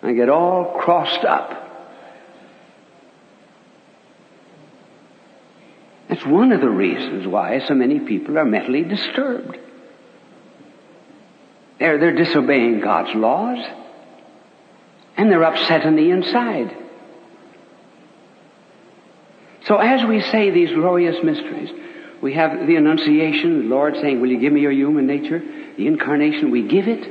I 0.04 0.14
get 0.14 0.30
all 0.30 0.78
crossed 0.80 1.24
up. 1.24 1.61
That's 6.22 6.32
one 6.32 6.52
of 6.52 6.62
the 6.62 6.70
reasons 6.70 7.26
why 7.26 7.66
so 7.68 7.74
many 7.74 8.00
people 8.00 8.38
are 8.38 8.46
mentally 8.46 8.84
disturbed. 8.84 9.58
They're, 11.80 11.98
they're 11.98 12.16
disobeying 12.16 12.80
God's 12.80 13.16
laws, 13.16 13.58
and 15.18 15.32
they're 15.32 15.44
upset 15.44 15.84
on 15.84 15.96
the 15.96 16.12
inside. 16.12 16.78
So 19.66 19.78
as 19.78 20.06
we 20.06 20.22
say 20.22 20.52
these 20.52 20.70
glorious 20.70 21.24
mysteries, 21.24 21.72
we 22.22 22.36
have 22.36 22.68
the 22.68 22.76
Annunciation, 22.76 23.64
the 23.64 23.76
Lord 23.76 23.96
saying, 23.96 24.22
Will 24.22 24.30
you 24.30 24.40
give 24.40 24.54
me 24.54 24.62
your 24.62 24.72
human 24.72 25.08
nature? 25.08 25.40
The 25.76 25.88
Incarnation, 25.88 26.52
we 26.52 26.68
give 26.68 26.88
it. 26.88 27.04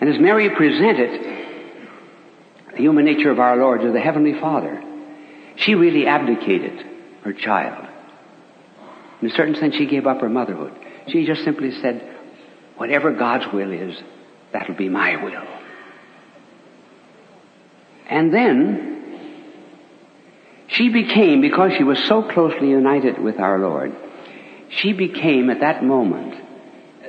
And 0.00 0.10
as 0.10 0.18
Mary 0.18 0.50
presented 0.50 1.22
the 2.72 2.78
human 2.78 3.04
nature 3.04 3.30
of 3.30 3.38
our 3.38 3.56
Lord 3.56 3.82
to 3.82 3.92
the 3.92 4.00
Heavenly 4.00 4.40
Father, 4.40 4.82
she 5.54 5.76
really 5.76 6.08
abdicated 6.08 6.84
her 7.22 7.32
child. 7.32 7.87
In 9.20 9.28
a 9.28 9.34
certain 9.34 9.56
sense, 9.56 9.74
she 9.74 9.86
gave 9.86 10.06
up 10.06 10.20
her 10.20 10.28
motherhood. 10.28 10.72
She 11.08 11.26
just 11.26 11.44
simply 11.44 11.72
said, 11.80 12.16
whatever 12.76 13.12
God's 13.12 13.52
will 13.52 13.72
is, 13.72 13.96
that'll 14.52 14.76
be 14.76 14.88
my 14.88 15.22
will. 15.22 15.46
And 18.08 18.32
then, 18.32 18.88
she 20.68 20.88
became, 20.88 21.40
because 21.40 21.72
she 21.76 21.84
was 21.84 22.02
so 22.04 22.22
closely 22.22 22.70
united 22.70 23.18
with 23.18 23.38
our 23.38 23.58
Lord, 23.58 23.94
she 24.70 24.92
became 24.92 25.50
at 25.50 25.60
that 25.60 25.82
moment 25.82 26.34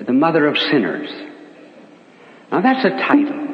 the 0.06 0.13
mother 0.13 0.48
of 0.48 0.58
sinners. 0.58 1.10
Now 2.52 2.62
that's 2.62 2.86
a 2.86 2.89
title 2.89 3.48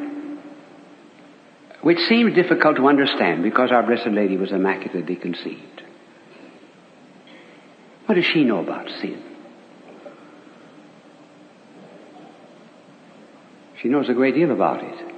which 1.82 2.00
seems 2.08 2.34
difficult 2.34 2.76
to 2.76 2.88
understand 2.88 3.42
because 3.42 3.70
our 3.70 3.82
Blessed 3.82 4.08
Lady 4.08 4.36
was 4.36 4.50
immaculately 4.50 5.14
conceived. 5.14 5.82
What 8.06 8.14
does 8.14 8.24
she 8.24 8.44
know 8.44 8.60
about 8.60 8.88
sin? 9.00 9.22
She 13.82 13.88
knows 13.88 14.08
a 14.08 14.14
great 14.14 14.34
deal 14.34 14.52
about 14.52 14.82
it. 14.82 15.12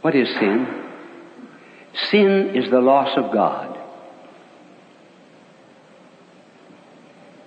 What 0.00 0.14
is 0.14 0.28
sin? 0.28 0.84
Sin 2.10 2.52
is 2.54 2.70
the 2.70 2.80
loss 2.80 3.16
of 3.16 3.32
God. 3.32 3.78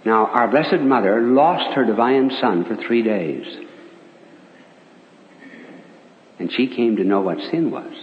Now, 0.06 0.28
our 0.28 0.48
Blessed 0.48 0.82
Mother 0.82 1.22
lost 1.22 1.76
her 1.76 1.86
divine 1.86 2.32
Son 2.42 2.66
for 2.66 2.76
three 2.76 3.04
days. 3.04 3.46
And 6.40 6.52
she 6.52 6.68
came 6.68 6.98
to 6.98 7.04
know 7.04 7.22
what 7.22 7.38
sin 7.52 7.72
was. 7.72 7.94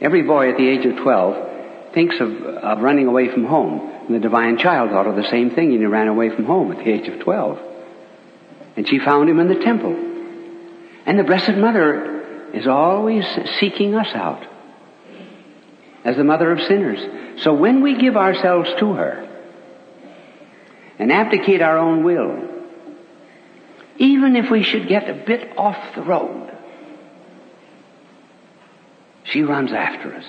Every 0.00 0.22
boy 0.22 0.50
at 0.50 0.56
the 0.56 0.68
age 0.68 0.84
of 0.84 0.96
12 1.02 1.53
thinks 1.94 2.20
of, 2.20 2.30
of 2.42 2.80
running 2.80 3.06
away 3.06 3.32
from 3.32 3.44
home. 3.44 3.90
And 4.06 4.14
the 4.14 4.20
divine 4.20 4.58
child 4.58 4.90
thought 4.90 5.06
of 5.06 5.16
the 5.16 5.28
same 5.30 5.50
thing 5.50 5.72
and 5.72 5.80
he 5.80 5.86
ran 5.86 6.08
away 6.08 6.30
from 6.30 6.44
home 6.44 6.72
at 6.72 6.78
the 6.78 6.90
age 6.90 7.08
of 7.08 7.20
12. 7.20 7.58
And 8.76 8.88
she 8.88 8.98
found 8.98 9.30
him 9.30 9.38
in 9.40 9.48
the 9.48 9.64
temple. 9.64 9.92
And 11.06 11.18
the 11.18 11.24
Blessed 11.24 11.54
Mother 11.56 12.50
is 12.52 12.66
always 12.66 13.24
seeking 13.58 13.94
us 13.94 14.14
out 14.14 14.44
as 16.04 16.16
the 16.16 16.24
mother 16.24 16.52
of 16.52 16.60
sinners. 16.62 17.00
So 17.42 17.54
when 17.54 17.82
we 17.82 17.98
give 17.98 18.16
ourselves 18.16 18.70
to 18.78 18.92
her 18.92 19.28
and 20.98 21.10
abdicate 21.10 21.62
our 21.62 21.78
own 21.78 22.04
will, 22.04 22.50
even 23.96 24.36
if 24.36 24.50
we 24.50 24.62
should 24.62 24.88
get 24.88 25.08
a 25.08 25.14
bit 25.14 25.56
off 25.56 25.94
the 25.94 26.02
road, 26.02 26.50
she 29.24 29.42
runs 29.42 29.72
after 29.72 30.14
us. 30.14 30.24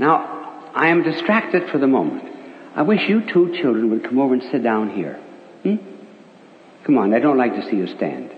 Now, 0.00 0.70
I 0.74 0.88
am 0.88 1.02
distracted 1.02 1.68
for 1.70 1.76
the 1.76 1.86
moment. 1.86 2.24
I 2.74 2.80
wish 2.80 3.06
you 3.06 3.20
two 3.20 3.54
children 3.60 3.90
would 3.90 4.02
come 4.02 4.18
over 4.18 4.32
and 4.32 4.42
sit 4.50 4.62
down 4.62 4.88
here. 4.88 5.16
Hmm? 5.62 5.76
Come 6.84 6.96
on, 6.96 7.12
I 7.12 7.18
don't 7.18 7.36
like 7.36 7.54
to 7.54 7.68
see 7.68 7.76
you 7.76 7.86
stand. 7.86 8.30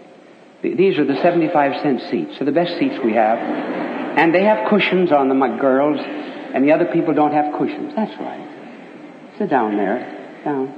These 0.61 0.99
are 0.99 1.05
the 1.05 1.15
75 1.23 1.81
cent 1.81 2.01
seats. 2.11 2.33
They're 2.37 2.47
the 2.47 2.53
best 2.53 2.77
seats 2.81 2.97
we 3.05 3.13
have. 3.13 3.39
And 3.39 4.35
they 4.35 4.43
have 4.43 4.69
cushions 4.69 5.13
on 5.13 5.29
them, 5.29 5.39
my 5.39 5.57
girls, 5.57 6.01
and 6.01 6.65
the 6.65 6.73
other 6.73 6.87
people 6.87 7.15
don't 7.15 7.33
have 7.33 7.57
cushions. 7.57 7.93
That's 7.95 8.21
right. 8.21 9.33
Sit 9.39 9.49
down 9.49 9.77
there. 9.77 10.43
Down. 10.45 10.75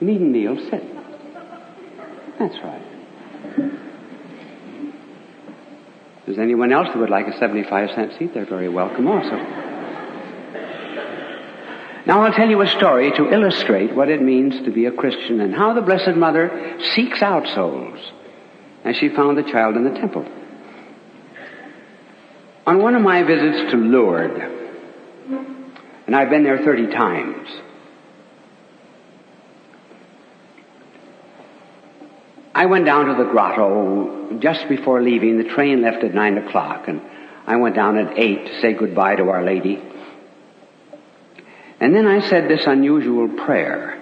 You 0.00 0.06
needn't 0.06 0.30
kneel. 0.30 0.56
Sit. 0.70 0.84
That's 2.38 2.56
right. 2.62 3.82
If 6.22 6.26
there's 6.26 6.38
anyone 6.38 6.72
else 6.72 6.86
who 6.92 7.00
would 7.00 7.10
like 7.10 7.26
a 7.26 7.36
75 7.36 7.90
cent 7.96 8.12
seat, 8.16 8.32
they're 8.32 8.46
very 8.46 8.68
welcome 8.68 9.08
also. 9.08 9.36
Now 12.06 12.22
I'll 12.22 12.32
tell 12.32 12.48
you 12.48 12.60
a 12.60 12.68
story 12.68 13.10
to 13.10 13.28
illustrate 13.28 13.92
what 13.92 14.08
it 14.08 14.22
means 14.22 14.64
to 14.64 14.70
be 14.70 14.86
a 14.86 14.92
Christian 14.92 15.40
and 15.40 15.52
how 15.52 15.72
the 15.72 15.82
Blessed 15.82 16.16
Mother 16.16 16.78
seeks 16.94 17.22
out 17.22 17.48
souls 17.48 17.98
as 18.84 18.96
she 18.96 19.08
found 19.08 19.36
the 19.36 19.42
child 19.42 19.74
in 19.74 19.82
the 19.82 19.98
temple. 19.98 20.24
On 22.68 22.80
one 22.80 22.94
of 22.94 23.02
my 23.02 23.24
visits 23.24 23.72
to 23.72 23.76
Lourdes, 23.76 24.40
and 26.06 26.14
I've 26.14 26.30
been 26.30 26.44
there 26.44 26.58
30 26.58 26.86
times, 26.86 27.48
I 32.54 32.66
went 32.66 32.84
down 32.84 33.06
to 33.06 33.14
the 33.14 33.30
grotto 33.30 34.38
just 34.38 34.68
before 34.68 35.02
leaving. 35.02 35.38
The 35.38 35.48
train 35.48 35.82
left 35.82 36.04
at 36.04 36.14
9 36.14 36.38
o'clock, 36.38 36.86
and 36.86 37.00
I 37.46 37.56
went 37.56 37.74
down 37.74 37.96
at 37.96 38.18
8 38.18 38.46
to 38.46 38.60
say 38.60 38.74
goodbye 38.74 39.16
to 39.16 39.30
Our 39.30 39.42
Lady. 39.44 39.82
And 41.80 41.94
then 41.94 42.06
I 42.06 42.20
said 42.28 42.48
this 42.48 42.66
unusual 42.66 43.28
prayer. 43.44 43.98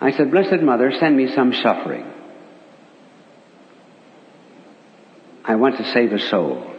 I 0.00 0.12
said, 0.12 0.30
Blessed 0.30 0.62
Mother, 0.62 0.92
send 0.98 1.16
me 1.16 1.32
some 1.34 1.52
suffering. 1.52 2.10
I 5.44 5.56
want 5.56 5.76
to 5.76 5.92
save 5.92 6.12
a 6.12 6.18
soul. 6.18 6.74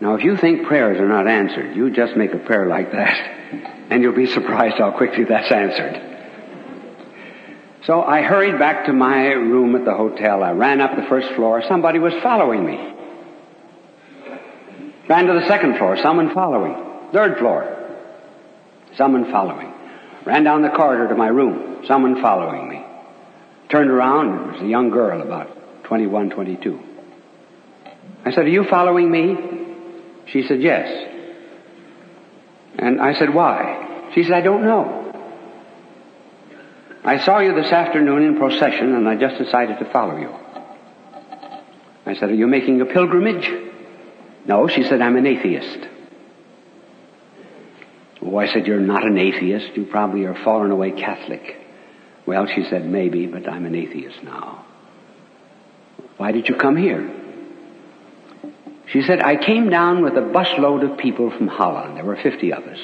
Now, 0.00 0.16
if 0.16 0.24
you 0.24 0.36
think 0.36 0.66
prayers 0.66 0.98
are 1.00 1.08
not 1.08 1.28
answered, 1.28 1.76
you 1.76 1.90
just 1.90 2.16
make 2.16 2.34
a 2.34 2.38
prayer 2.38 2.66
like 2.66 2.90
that, 2.90 3.16
and 3.90 4.02
you'll 4.02 4.16
be 4.16 4.26
surprised 4.26 4.76
how 4.78 4.90
quickly 4.96 5.24
that's 5.24 5.50
answered. 5.52 6.11
So 7.86 8.00
I 8.00 8.22
hurried 8.22 8.58
back 8.58 8.86
to 8.86 8.92
my 8.92 9.32
room 9.32 9.74
at 9.74 9.84
the 9.84 9.94
hotel. 9.94 10.44
I 10.44 10.52
ran 10.52 10.80
up 10.80 10.94
the 10.94 11.06
first 11.08 11.34
floor. 11.34 11.62
Somebody 11.68 11.98
was 11.98 12.12
following 12.22 12.64
me. 12.64 12.76
Ran 15.08 15.26
to 15.26 15.32
the 15.32 15.48
second 15.48 15.78
floor. 15.78 15.96
Someone 16.00 16.32
following. 16.32 16.76
Third 17.12 17.38
floor. 17.38 17.98
Someone 18.96 19.30
following. 19.32 19.72
Ran 20.24 20.44
down 20.44 20.62
the 20.62 20.68
corridor 20.68 21.08
to 21.08 21.16
my 21.16 21.26
room. 21.26 21.84
Someone 21.88 22.22
following 22.22 22.68
me. 22.68 22.84
Turned 23.68 23.90
around. 23.90 24.50
It 24.50 24.52
was 24.52 24.62
a 24.62 24.66
young 24.66 24.90
girl, 24.90 25.20
about 25.20 25.84
21, 25.84 26.30
22. 26.30 26.80
I 28.24 28.30
said, 28.30 28.44
Are 28.44 28.48
you 28.48 28.64
following 28.70 29.10
me? 29.10 29.36
She 30.32 30.44
said, 30.46 30.62
Yes. 30.62 30.88
And 32.78 33.00
I 33.00 33.14
said, 33.14 33.34
Why? 33.34 34.10
She 34.14 34.22
said, 34.22 34.34
I 34.34 34.40
don't 34.40 34.62
know. 34.62 35.01
I 37.04 37.18
saw 37.24 37.40
you 37.40 37.54
this 37.54 37.72
afternoon 37.72 38.22
in 38.22 38.38
procession 38.38 38.94
and 38.94 39.08
I 39.08 39.16
just 39.16 39.36
decided 39.36 39.78
to 39.80 39.90
follow 39.92 40.16
you. 40.18 40.32
I 42.06 42.14
said, 42.14 42.30
Are 42.30 42.34
you 42.34 42.46
making 42.46 42.80
a 42.80 42.84
pilgrimage? 42.84 43.50
No, 44.46 44.68
she 44.68 44.84
said, 44.84 45.00
I'm 45.00 45.16
an 45.16 45.26
atheist. 45.26 45.88
Oh, 48.22 48.36
I 48.36 48.46
said, 48.46 48.66
You're 48.66 48.80
not 48.80 49.04
an 49.04 49.18
atheist. 49.18 49.76
You 49.76 49.86
probably 49.86 50.24
are 50.24 50.44
fallen 50.44 50.70
away 50.70 50.92
Catholic. 50.92 51.56
Well, 52.24 52.46
she 52.46 52.64
said, 52.70 52.86
Maybe, 52.86 53.26
but 53.26 53.48
I'm 53.48 53.66
an 53.66 53.74
atheist 53.74 54.22
now. 54.22 54.64
Why 56.18 56.30
did 56.30 56.48
you 56.48 56.54
come 56.54 56.76
here? 56.76 57.18
She 58.92 59.02
said, 59.02 59.20
I 59.20 59.36
came 59.36 59.70
down 59.70 60.02
with 60.02 60.12
a 60.14 60.20
busload 60.20 60.88
of 60.88 60.98
people 60.98 61.30
from 61.36 61.48
Holland. 61.48 61.96
There 61.96 62.04
were 62.04 62.16
50 62.22 62.52
of 62.52 62.64
us. 62.64 62.78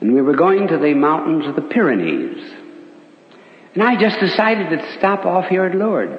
And 0.00 0.14
we 0.14 0.22
were 0.22 0.36
going 0.36 0.68
to 0.68 0.78
the 0.78 0.94
mountains 0.94 1.46
of 1.46 1.56
the 1.56 1.62
Pyrenees. 1.62 2.54
And 3.76 3.82
I 3.82 4.00
just 4.00 4.18
decided 4.20 4.70
to 4.70 4.96
stop 4.96 5.26
off 5.26 5.48
here 5.50 5.66
at 5.66 5.74
Lourdes. 5.74 6.18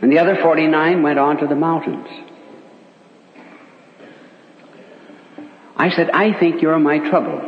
And 0.00 0.12
the 0.12 0.20
other 0.20 0.36
49 0.40 1.02
went 1.02 1.18
on 1.18 1.38
to 1.38 1.48
the 1.48 1.56
mountains. 1.56 2.06
I 5.76 5.90
said, 5.90 6.10
I 6.10 6.38
think 6.38 6.62
you're 6.62 6.78
my 6.78 7.00
trouble. 7.10 7.40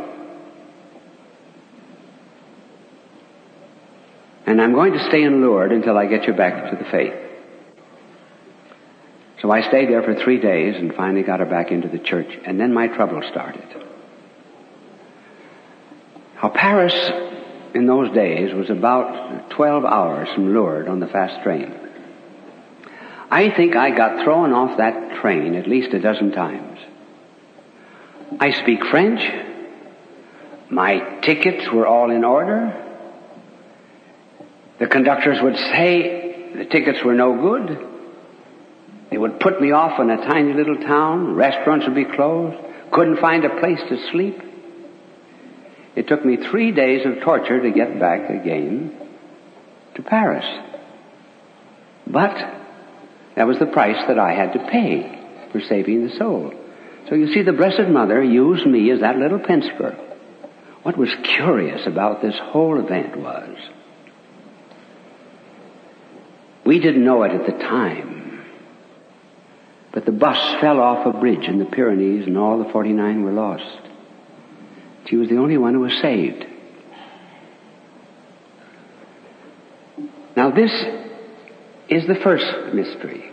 And 4.45 4.61
I'm 4.61 4.73
going 4.73 4.91
to 4.91 5.07
stay 5.07 5.23
in 5.23 5.41
Lourdes 5.41 5.73
until 5.73 5.97
I 5.97 6.07
get 6.07 6.27
you 6.27 6.33
back 6.33 6.69
to 6.69 6.75
the 6.75 6.91
faith. 6.91 7.13
So 9.41 9.51
I 9.51 9.61
stayed 9.69 9.87
there 9.87 10.03
for 10.03 10.21
three 10.21 10.41
days 10.41 10.75
and 10.75 10.93
finally 10.93 11.23
got 11.23 11.39
her 11.39 11.45
back 11.45 11.71
into 11.71 11.87
the 11.87 11.97
church. 11.97 12.37
And 12.45 12.59
then 12.59 12.73
my 12.73 12.87
trouble 12.87 13.21
started. 13.31 13.63
How 16.35 16.49
Paris 16.49 16.93
in 17.73 17.87
those 17.87 18.13
days 18.13 18.53
was 18.53 18.69
about 18.69 19.49
12 19.51 19.85
hours 19.85 20.29
from 20.33 20.53
Lourdes 20.53 20.89
on 20.89 20.99
the 20.99 21.07
fast 21.07 21.43
train. 21.43 21.73
I 23.31 23.49
think 23.49 23.75
I 23.75 23.89
got 23.89 24.23
thrown 24.23 24.53
off 24.53 24.77
that 24.77 25.21
train 25.21 25.55
at 25.55 25.67
least 25.67 25.93
a 25.93 25.99
dozen 25.99 26.31
times. 26.31 26.79
I 28.39 28.51
speak 28.51 28.83
French. 28.85 29.21
My 30.69 31.19
tickets 31.21 31.71
were 31.71 31.87
all 31.87 32.11
in 32.11 32.23
order. 32.23 32.79
The 34.79 34.87
conductors 34.87 35.41
would 35.41 35.55
say 35.55 36.53
the 36.55 36.65
tickets 36.65 36.99
were 37.03 37.15
no 37.15 37.35
good. 37.41 37.89
They 39.09 39.17
would 39.17 39.39
put 39.39 39.61
me 39.61 39.71
off 39.71 39.99
in 39.99 40.09
a 40.09 40.17
tiny 40.17 40.53
little 40.53 40.77
town. 40.77 41.35
Restaurants 41.35 41.85
would 41.85 41.95
be 41.95 42.05
closed. 42.05 42.57
Couldn't 42.91 43.19
find 43.19 43.45
a 43.45 43.59
place 43.59 43.79
to 43.89 43.97
sleep. 44.11 44.39
It 45.95 46.07
took 46.07 46.25
me 46.25 46.37
three 46.37 46.71
days 46.71 47.05
of 47.05 47.23
torture 47.23 47.61
to 47.61 47.71
get 47.71 47.99
back 47.99 48.29
again 48.29 48.97
to 49.95 50.01
Paris. 50.01 50.45
But 52.07 52.35
that 53.35 53.47
was 53.47 53.59
the 53.59 53.67
price 53.67 54.03
that 54.07 54.19
I 54.19 54.33
had 54.33 54.53
to 54.53 54.67
pay 54.71 55.19
for 55.51 55.61
saving 55.61 56.07
the 56.07 56.15
soul. 56.15 56.53
So 57.09 57.15
you 57.15 57.33
see, 57.33 57.43
the 57.43 57.53
Blessed 57.53 57.89
Mother 57.89 58.23
used 58.23 58.65
me 58.65 58.89
as 58.91 59.01
that 59.01 59.17
little 59.17 59.39
pincer. 59.39 59.97
What 60.83 60.97
was 60.97 61.09
curious 61.23 61.85
about 61.85 62.21
this 62.21 62.35
whole 62.37 62.79
event 62.79 63.15
was 63.17 63.55
we 66.65 66.79
didn't 66.79 67.05
know 67.05 67.23
it 67.23 67.31
at 67.31 67.45
the 67.45 67.63
time, 67.63 68.45
but 69.93 70.05
the 70.05 70.11
bus 70.11 70.37
fell 70.59 70.79
off 70.79 71.05
a 71.05 71.17
bridge 71.17 71.45
in 71.47 71.59
the 71.59 71.65
Pyrenees 71.65 72.25
and 72.25 72.37
all 72.37 72.63
the 72.63 72.71
49 72.71 73.23
were 73.23 73.31
lost. 73.31 73.92
She 75.05 75.15
was 75.15 75.29
the 75.29 75.37
only 75.37 75.57
one 75.57 75.73
who 75.73 75.81
was 75.81 75.93
saved. 76.01 76.45
Now 80.35 80.51
this 80.51 80.71
is 81.89 82.07
the 82.07 82.15
first 82.15 82.73
mystery. 82.73 83.31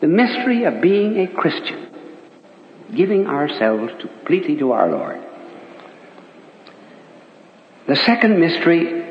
The 0.00 0.06
mystery 0.06 0.64
of 0.64 0.80
being 0.80 1.18
a 1.18 1.26
Christian. 1.28 1.88
Giving 2.94 3.26
ourselves 3.26 3.92
completely 4.00 4.56
to 4.56 4.72
our 4.72 4.90
Lord. 4.90 5.20
The 7.88 7.96
second 7.96 8.38
mystery, 8.40 9.02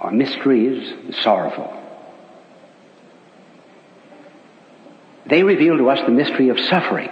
or 0.00 0.10
mysteries, 0.10 1.16
sorrowful. 1.22 1.82
They 5.26 5.42
reveal 5.42 5.78
to 5.78 5.88
us 5.90 6.00
the 6.06 6.12
mystery 6.12 6.50
of 6.50 6.58
suffering. 6.60 7.10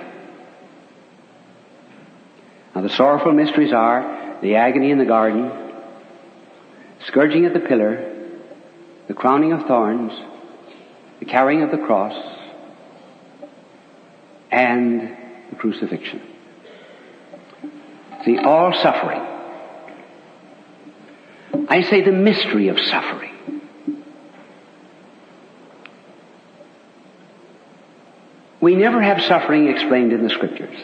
Now 2.74 2.80
the 2.80 2.88
sorrowful 2.88 3.32
mysteries 3.32 3.72
are 3.72 4.38
the 4.40 4.56
agony 4.56 4.90
in 4.90 4.98
the 4.98 5.04
garden, 5.04 5.50
scourging 7.06 7.44
at 7.44 7.52
the 7.52 7.60
pillar, 7.60 8.08
the 9.08 9.14
crowning 9.14 9.52
of 9.52 9.66
thorns, 9.66 10.12
the 11.20 11.26
carrying 11.26 11.62
of 11.62 11.70
the 11.70 11.78
cross, 11.78 12.14
and 14.50 15.16
the 15.50 15.56
crucifixion. 15.56 16.22
See, 18.24 18.38
all 18.38 18.72
suffering. 18.72 19.20
I 21.68 21.82
say 21.82 22.02
the 22.02 22.12
mystery 22.12 22.68
of 22.68 22.78
suffering. 22.78 23.30
We 28.60 28.76
never 28.76 29.02
have 29.02 29.22
suffering 29.22 29.68
explained 29.68 30.12
in 30.12 30.22
the 30.22 30.30
scriptures. 30.30 30.78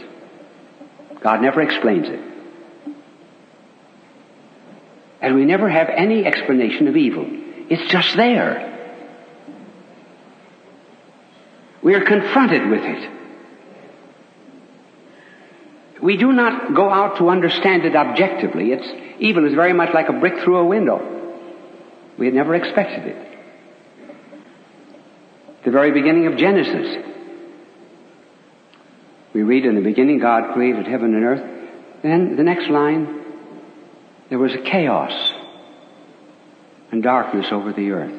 God 1.20 1.42
never 1.42 1.61
explains 1.61 2.09
it. 2.09 2.20
And 5.20 5.35
we 5.35 5.44
never 5.44 5.68
have 5.68 5.88
any 5.88 6.24
explanation 6.24 6.87
of 6.88 6.96
evil. 6.96 7.26
It's 7.28 7.90
just 7.90 8.16
there. 8.16 8.76
We 11.83 11.94
are 11.94 12.04
confronted 12.04 12.68
with 12.68 12.83
it. 12.83 13.11
We 16.02 16.16
do 16.16 16.33
not 16.33 16.74
go 16.74 16.88
out 16.90 17.18
to 17.18 17.28
understand 17.28 17.85
it 17.85 17.96
objectively. 17.96 18.72
It's, 18.72 18.87
evil 19.18 19.44
is 19.46 19.54
very 19.54 19.72
much 19.72 19.92
like 19.92 20.09
a 20.09 20.12
brick 20.12 20.38
through 20.44 20.59
a 20.59 20.64
window. 20.64 21.00
We 22.16 22.26
had 22.26 22.35
never 22.35 22.54
expected 22.54 23.07
it. 23.07 23.38
The 25.64 25.70
very 25.72 25.90
beginning 25.90 26.26
of 26.26 26.37
Genesis. 26.37 27.08
We 29.35 29.43
read 29.43 29.64
in 29.64 29.75
the 29.75 29.81
beginning 29.81 30.19
God 30.19 30.55
created 30.55 30.87
heaven 30.87 31.14
and 31.14 31.25
earth. 31.25 32.03
Then 32.03 32.37
the 32.37 32.43
next 32.43 32.69
line, 32.69 33.25
there 34.29 34.38
was 34.38 34.55
a 34.55 34.59
chaos 34.59 35.12
and 36.91 37.03
darkness 37.03 37.47
over 37.51 37.73
the 37.73 37.91
earth. 37.91 38.14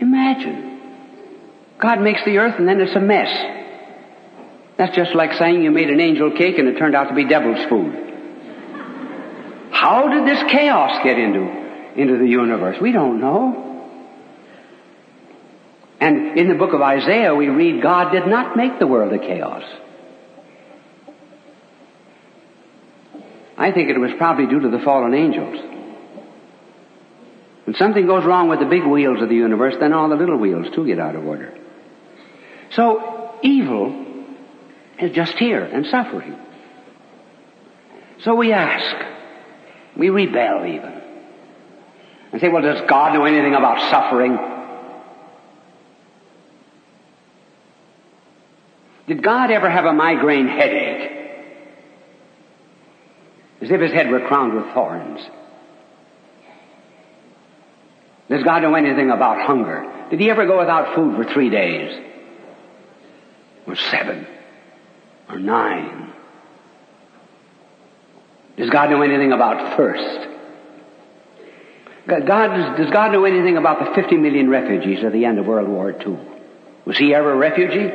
Imagine. 0.00 0.80
God 1.78 2.00
makes 2.00 2.24
the 2.24 2.38
earth 2.38 2.58
and 2.58 2.68
then 2.68 2.80
it's 2.80 2.94
a 2.94 3.00
mess. 3.00 3.30
That's 4.76 4.94
just 4.94 5.14
like 5.14 5.34
saying 5.34 5.62
you 5.62 5.70
made 5.70 5.90
an 5.90 6.00
angel 6.00 6.32
cake 6.32 6.58
and 6.58 6.68
it 6.68 6.78
turned 6.78 6.94
out 6.94 7.08
to 7.08 7.14
be 7.14 7.24
devil's 7.24 7.64
food. 7.68 8.02
How 9.70 10.08
did 10.08 10.26
this 10.26 10.50
chaos 10.50 11.02
get 11.02 11.18
into 11.18 11.62
into 11.96 12.18
the 12.18 12.26
universe? 12.26 12.80
We 12.80 12.92
don't 12.92 13.20
know. 13.20 13.68
And 16.00 16.38
in 16.38 16.48
the 16.48 16.54
book 16.54 16.72
of 16.72 16.82
Isaiah, 16.82 17.34
we 17.34 17.48
read 17.48 17.82
God 17.82 18.10
did 18.10 18.26
not 18.26 18.56
make 18.56 18.78
the 18.78 18.86
world 18.86 19.12
a 19.12 19.18
chaos. 19.18 19.62
I 23.62 23.70
think 23.70 23.90
it 23.90 23.98
was 23.98 24.10
probably 24.18 24.46
due 24.46 24.58
to 24.58 24.70
the 24.70 24.80
fallen 24.80 25.14
angels. 25.14 25.56
When 27.64 27.76
something 27.76 28.06
goes 28.06 28.24
wrong 28.24 28.48
with 28.48 28.58
the 28.58 28.66
big 28.66 28.84
wheels 28.84 29.22
of 29.22 29.28
the 29.28 29.36
universe, 29.36 29.76
then 29.78 29.92
all 29.92 30.08
the 30.08 30.16
little 30.16 30.36
wheels 30.36 30.66
too 30.74 30.84
get 30.84 30.98
out 30.98 31.14
of 31.14 31.24
order. 31.24 31.56
So, 32.72 33.38
evil 33.40 34.04
is 34.98 35.12
just 35.12 35.38
here 35.38 35.62
and 35.62 35.86
suffering. 35.86 36.36
So 38.22 38.34
we 38.34 38.52
ask, 38.52 38.96
we 39.96 40.10
rebel 40.10 40.66
even. 40.66 41.00
And 42.32 42.40
say, 42.40 42.48
well, 42.48 42.62
does 42.62 42.80
God 42.88 43.14
know 43.14 43.24
anything 43.26 43.54
about 43.54 43.78
suffering? 43.92 44.38
Did 49.06 49.22
God 49.22 49.52
ever 49.52 49.70
have 49.70 49.84
a 49.84 49.92
migraine 49.92 50.48
headache? 50.48 50.91
If 53.72 53.80
his 53.80 53.92
head 53.92 54.10
were 54.10 54.20
crowned 54.20 54.52
with 54.52 54.74
thorns. 54.74 55.20
Does 58.28 58.42
God 58.42 58.62
know 58.62 58.74
anything 58.74 59.10
about 59.10 59.40
hunger? 59.46 60.06
Did 60.10 60.20
he 60.20 60.28
ever 60.30 60.44
go 60.44 60.58
without 60.58 60.94
food 60.94 61.16
for 61.16 61.32
three 61.32 61.48
days? 61.48 61.98
Or 63.66 63.74
seven? 63.74 64.26
Or 65.30 65.38
nine? 65.38 66.12
Does 68.58 68.68
God 68.68 68.90
know 68.90 69.00
anything 69.00 69.32
about 69.32 69.74
thirst? 69.78 70.28
God, 72.06 72.76
does 72.76 72.90
God 72.90 73.12
know 73.12 73.24
anything 73.24 73.56
about 73.56 73.86
the 73.86 73.94
50 73.94 74.18
million 74.18 74.50
refugees 74.50 75.02
at 75.02 75.12
the 75.12 75.24
end 75.24 75.38
of 75.38 75.46
World 75.46 75.68
War 75.68 75.92
II? 75.92 76.18
Was 76.84 76.98
he 76.98 77.14
ever 77.14 77.32
a 77.32 77.36
refugee? 77.36 77.90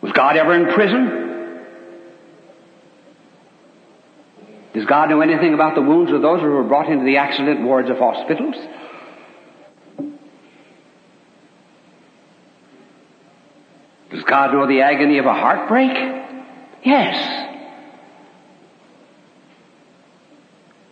Was 0.00 0.10
God 0.12 0.36
ever 0.36 0.54
in 0.54 0.74
prison? 0.74 1.23
Does 4.74 4.86
God 4.86 5.08
know 5.08 5.20
anything 5.20 5.54
about 5.54 5.76
the 5.76 5.82
wounds 5.82 6.12
of 6.12 6.20
those 6.20 6.40
who 6.40 6.48
were 6.48 6.64
brought 6.64 6.90
into 6.90 7.04
the 7.04 7.18
accident 7.18 7.62
wards 7.62 7.88
of 7.88 7.98
hospitals? 7.98 8.56
Does 14.10 14.24
God 14.24 14.52
know 14.52 14.66
the 14.66 14.82
agony 14.82 15.18
of 15.18 15.26
a 15.26 15.32
heartbreak? 15.32 15.96
Yes. 16.84 17.50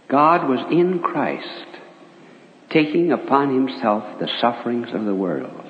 God 0.08 0.48
was 0.48 0.60
in 0.70 1.00
Christ, 1.00 1.66
taking 2.70 3.10
upon 3.10 3.52
himself 3.52 4.20
the 4.20 4.28
sufferings 4.40 4.88
of 4.94 5.04
the 5.04 5.14
world. 5.14 5.60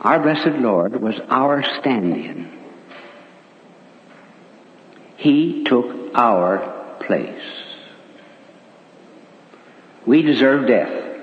Our 0.00 0.20
blessed 0.22 0.58
Lord 0.58 1.00
was 1.00 1.14
our 1.30 1.62
stand-in. 1.80 2.55
He 5.16 5.64
took 5.64 6.14
our 6.14 6.96
place. 7.06 7.42
We 10.06 10.22
deserve 10.22 10.68
death 10.68 11.20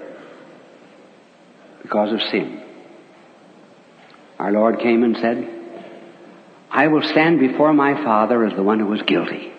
because 1.82 2.14
of 2.14 2.22
sin. 2.30 2.62
Our 4.40 4.52
Lord 4.52 4.80
came 4.80 5.04
and 5.04 5.16
said, 5.18 5.50
I 6.70 6.88
will 6.88 7.04
stand 7.04 7.40
before 7.40 7.72
my 7.74 8.04
Father 8.04 8.44
as 8.46 8.56
the 8.56 8.64
one 8.64 8.80
who 8.80 8.88
was 8.88 9.02
guilty 9.04 9.54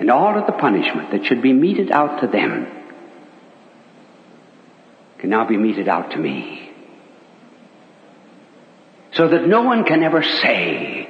and 0.00 0.10
all 0.10 0.36
of 0.36 0.46
the 0.46 0.52
punishment 0.52 1.10
that 1.12 1.26
should 1.26 1.42
be 1.42 1.52
meted 1.52 1.90
out 1.90 2.22
to 2.22 2.26
them 2.26 2.66
can 5.18 5.28
now 5.28 5.46
be 5.46 5.58
meted 5.58 5.88
out 5.88 6.12
to 6.12 6.16
me. 6.16 6.72
So 9.12 9.28
that 9.28 9.46
no 9.46 9.60
one 9.60 9.84
can 9.84 10.02
ever 10.02 10.22
say, 10.22 11.09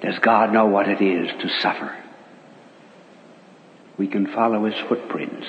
does 0.00 0.18
God 0.20 0.52
know 0.52 0.66
what 0.66 0.88
it 0.88 1.00
is 1.00 1.28
to 1.40 1.48
suffer? 1.60 1.96
We 3.96 4.06
can 4.06 4.26
follow 4.28 4.64
his 4.64 4.78
footprints. 4.88 5.46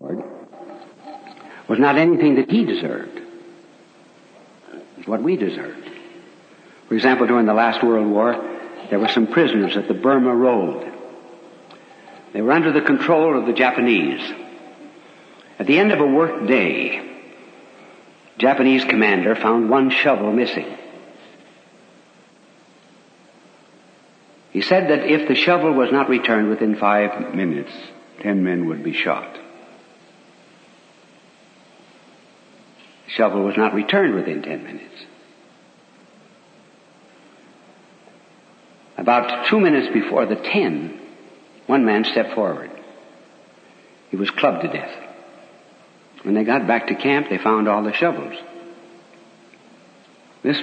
Lord, 0.00 0.22
was 1.68 1.78
not 1.78 1.96
anything 1.96 2.36
that 2.36 2.50
he 2.50 2.64
deserved. 2.64 3.20
It's 4.98 5.08
what 5.08 5.22
we 5.22 5.36
deserved. 5.36 5.88
For 6.88 6.94
example, 6.94 7.26
during 7.26 7.46
the 7.46 7.54
last 7.54 7.82
World 7.82 8.08
War, 8.08 8.32
there 8.90 8.98
were 8.98 9.08
some 9.08 9.26
prisoners 9.26 9.76
at 9.76 9.88
the 9.88 9.94
Burma 9.94 10.34
Road. 10.34 10.92
They 12.32 12.42
were 12.42 12.52
under 12.52 12.72
the 12.72 12.82
control 12.82 13.38
of 13.38 13.46
the 13.46 13.52
Japanese. 13.52 14.20
At 15.58 15.66
the 15.66 15.78
end 15.78 15.92
of 15.92 16.00
a 16.00 16.06
work 16.06 16.46
day, 16.46 17.04
Japanese 18.38 18.84
commander 18.84 19.34
found 19.34 19.68
one 19.68 19.90
shovel 19.90 20.32
missing. 20.32 20.76
He 24.50 24.62
said 24.62 24.90
that 24.90 25.04
if 25.04 25.28
the 25.28 25.34
shovel 25.34 25.72
was 25.72 25.92
not 25.92 26.08
returned 26.08 26.48
within 26.48 26.76
five 26.76 27.34
minutes, 27.34 27.72
ten 28.20 28.42
men 28.42 28.66
would 28.66 28.82
be 28.82 28.92
shot. 28.92 29.34
The 33.06 33.12
shovel 33.12 33.44
was 33.44 33.56
not 33.56 33.74
returned 33.74 34.14
within 34.14 34.42
ten 34.42 34.64
minutes. 34.64 35.04
About 38.96 39.46
two 39.46 39.60
minutes 39.60 39.92
before 39.92 40.26
the 40.26 40.36
ten, 40.36 41.00
one 41.66 41.84
man 41.84 42.04
stepped 42.04 42.34
forward. 42.34 42.70
He 44.10 44.16
was 44.16 44.30
clubbed 44.30 44.62
to 44.62 44.68
death. 44.68 44.92
When 46.22 46.34
they 46.34 46.44
got 46.44 46.66
back 46.66 46.88
to 46.88 46.94
camp, 46.94 47.28
they 47.30 47.38
found 47.38 47.68
all 47.68 47.82
the 47.84 47.92
shovels. 47.92 48.34
This 50.42 50.62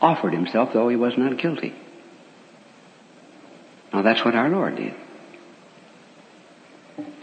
offered 0.00 0.32
himself 0.32 0.72
though 0.72 0.88
he 0.88 0.96
was 0.96 1.16
not 1.16 1.38
guilty. 1.38 1.74
Now 3.92 4.02
that's 4.02 4.24
what 4.24 4.34
our 4.34 4.48
Lord 4.48 4.76
did. 4.76 4.94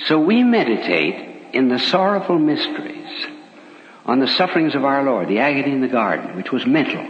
So 0.08 0.20
we 0.20 0.44
meditate 0.44 1.54
in 1.54 1.70
the 1.70 1.80
sorrowful 1.80 2.38
mysteries 2.38 3.28
on 4.06 4.20
the 4.20 4.28
sufferings 4.28 4.76
of 4.76 4.86
our 4.86 5.04
Lord, 5.04 5.28
the 5.28 5.40
agony 5.40 5.72
in 5.72 5.82
the 5.82 5.88
garden, 5.88 6.36
which 6.36 6.52
was 6.52 6.66
mental. 6.66 7.08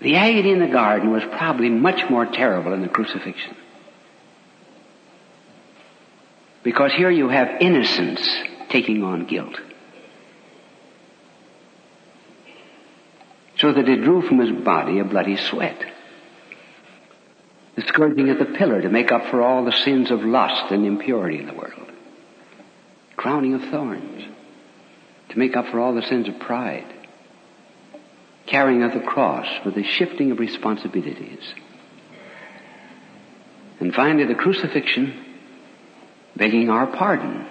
The 0.00 0.16
agony 0.16 0.50
in 0.50 0.60
the 0.60 0.66
garden 0.66 1.10
was 1.10 1.22
probably 1.24 1.70
much 1.70 2.08
more 2.10 2.26
terrible 2.26 2.70
than 2.70 2.82
the 2.82 2.88
crucifixion. 2.88 3.56
Because 6.62 6.92
here 6.92 7.10
you 7.10 7.28
have 7.28 7.60
innocence 7.60 8.26
taking 8.70 9.02
on 9.02 9.26
guilt. 9.26 9.60
So 13.64 13.72
that 13.72 13.88
it 13.88 14.02
drew 14.02 14.20
from 14.20 14.40
his 14.40 14.62
body 14.62 14.98
a 14.98 15.04
bloody 15.04 15.38
sweat. 15.38 15.82
The 17.76 17.82
scourging 17.88 18.28
at 18.28 18.38
the 18.38 18.44
pillar 18.44 18.82
to 18.82 18.90
make 18.90 19.10
up 19.10 19.30
for 19.30 19.40
all 19.40 19.64
the 19.64 19.72
sins 19.72 20.10
of 20.10 20.22
lust 20.22 20.70
and 20.70 20.84
impurity 20.84 21.38
in 21.38 21.46
the 21.46 21.54
world. 21.54 21.90
Crowning 23.16 23.54
of 23.54 23.62
thorns 23.70 24.22
to 25.30 25.38
make 25.38 25.56
up 25.56 25.68
for 25.68 25.80
all 25.80 25.94
the 25.94 26.02
sins 26.02 26.28
of 26.28 26.38
pride 26.40 26.84
carrying 28.46 28.82
of 28.82 28.92
the 28.92 29.00
cross 29.00 29.46
for 29.62 29.70
the 29.70 29.82
shifting 29.82 30.30
of 30.30 30.40
responsibilities. 30.40 31.54
And 33.80 33.94
finally, 33.94 34.26
the 34.26 34.34
crucifixion, 34.34 35.24
begging 36.36 36.68
our 36.68 36.86
pardon. 36.86 37.46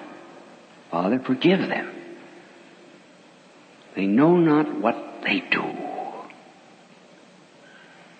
Father, 0.91 1.17
forgive 1.26 1.58
them. 1.58 1.91
They 3.95 4.06
know 4.06 4.38
not 4.38 4.80
what 4.80 5.23
they 5.23 5.39
do. 5.39 5.83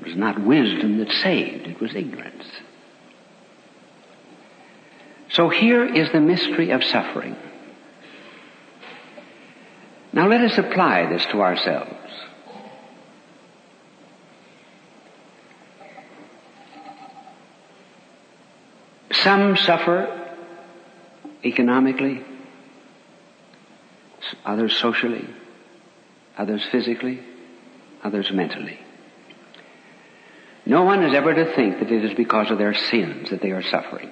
It 0.04 0.08
was 0.08 0.18
not 0.18 0.38
wisdom 0.38 0.98
that 0.98 1.10
saved, 1.14 1.66
it 1.66 1.80
was 1.80 1.96
ignorance. 1.96 2.44
So 5.30 5.48
here 5.48 5.86
is 5.86 6.12
the 6.12 6.20
mystery 6.20 6.72
of 6.72 6.84
suffering. 6.84 7.38
Now, 10.12 10.28
let 10.28 10.42
us 10.42 10.58
apply 10.58 11.06
this 11.08 11.26
to 11.28 11.42
ourselves. 11.42 11.90
Some 19.14 19.56
suffer 19.56 20.36
economically, 21.46 22.26
others 24.44 24.76
socially, 24.76 25.30
others 26.38 26.62
physically, 26.74 27.22
others 28.04 28.30
mentally. 28.34 28.83
No 30.66 30.84
one 30.84 31.04
is 31.04 31.14
ever 31.14 31.34
to 31.34 31.56
think 31.56 31.80
that 31.80 31.92
it 31.92 32.06
is 32.06 32.14
because 32.14 32.50
of 32.50 32.58
their 32.58 32.74
sins 32.74 33.30
that 33.30 33.42
they 33.42 33.52
are 33.52 33.64
suffering. 33.64 34.10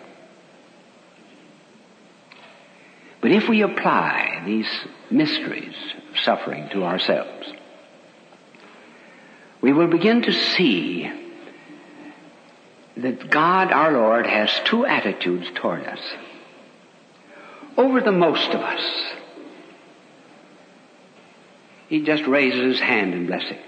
But 3.21 3.31
if 3.31 3.47
we 3.47 3.61
apply 3.61 4.41
these 4.45 4.67
mysteries 5.09 5.75
of 6.09 6.19
suffering 6.19 6.69
to 6.69 6.83
ourselves, 6.83 7.47
we 9.61 9.71
will 9.71 9.87
begin 9.87 10.23
to 10.23 10.33
see 10.33 11.09
that 12.97 13.29
God 13.29 13.71
our 13.71 13.93
Lord 13.93 14.25
has 14.25 14.51
two 14.65 14.85
attitudes 14.85 15.47
toward 15.55 15.85
us. 15.85 16.01
Over 17.77 18.01
the 18.01 18.11
most 18.11 18.49
of 18.49 18.59
us, 18.59 18.81
He 21.87 22.03
just 22.03 22.25
raises 22.25 22.77
His 22.77 22.79
hand 22.79 23.13
in 23.13 23.27
blessing. 23.27 23.59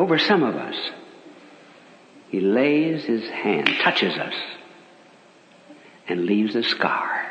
Over 0.00 0.18
some 0.18 0.42
of 0.42 0.56
us, 0.56 0.76
He 2.30 2.40
lays 2.40 3.04
His 3.04 3.28
hand, 3.28 3.70
touches 3.82 4.16
us, 4.16 4.32
and 6.08 6.24
leaves 6.24 6.56
a 6.56 6.62
scar. 6.62 7.30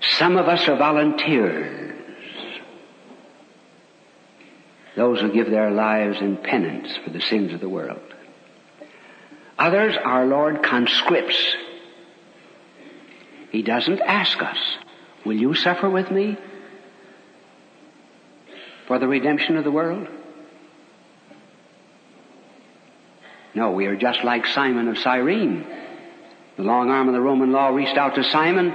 Some 0.00 0.38
of 0.38 0.48
us 0.48 0.66
are 0.66 0.76
volunteers. 0.76 1.96
Those 4.96 5.20
who 5.20 5.32
give 5.32 5.52
their 5.52 5.70
lives 5.70 6.20
in 6.20 6.36
penance 6.36 6.96
for 7.04 7.10
the 7.10 7.20
sins 7.20 7.52
of 7.52 7.60
the 7.60 7.68
world. 7.68 8.02
Others, 9.56 9.94
our 10.04 10.26
Lord 10.26 10.64
conscripts. 10.64 11.56
He 13.52 13.62
doesn't 13.62 14.00
ask 14.00 14.42
us, 14.42 14.58
will 15.24 15.36
you 15.36 15.54
suffer 15.54 15.88
with 15.88 16.10
me 16.10 16.36
for 18.90 18.98
the 18.98 19.06
redemption 19.06 19.56
of 19.56 19.62
the 19.62 19.70
world? 19.70 20.08
No, 23.54 23.70
we 23.70 23.86
are 23.86 23.94
just 23.94 24.24
like 24.24 24.44
Simon 24.46 24.88
of 24.88 24.98
Cyrene. 24.98 25.64
The 26.56 26.64
long 26.64 26.90
arm 26.90 27.06
of 27.06 27.14
the 27.14 27.20
Roman 27.20 27.52
law 27.52 27.68
reached 27.68 27.96
out 27.96 28.16
to 28.16 28.24
Simon 28.24 28.74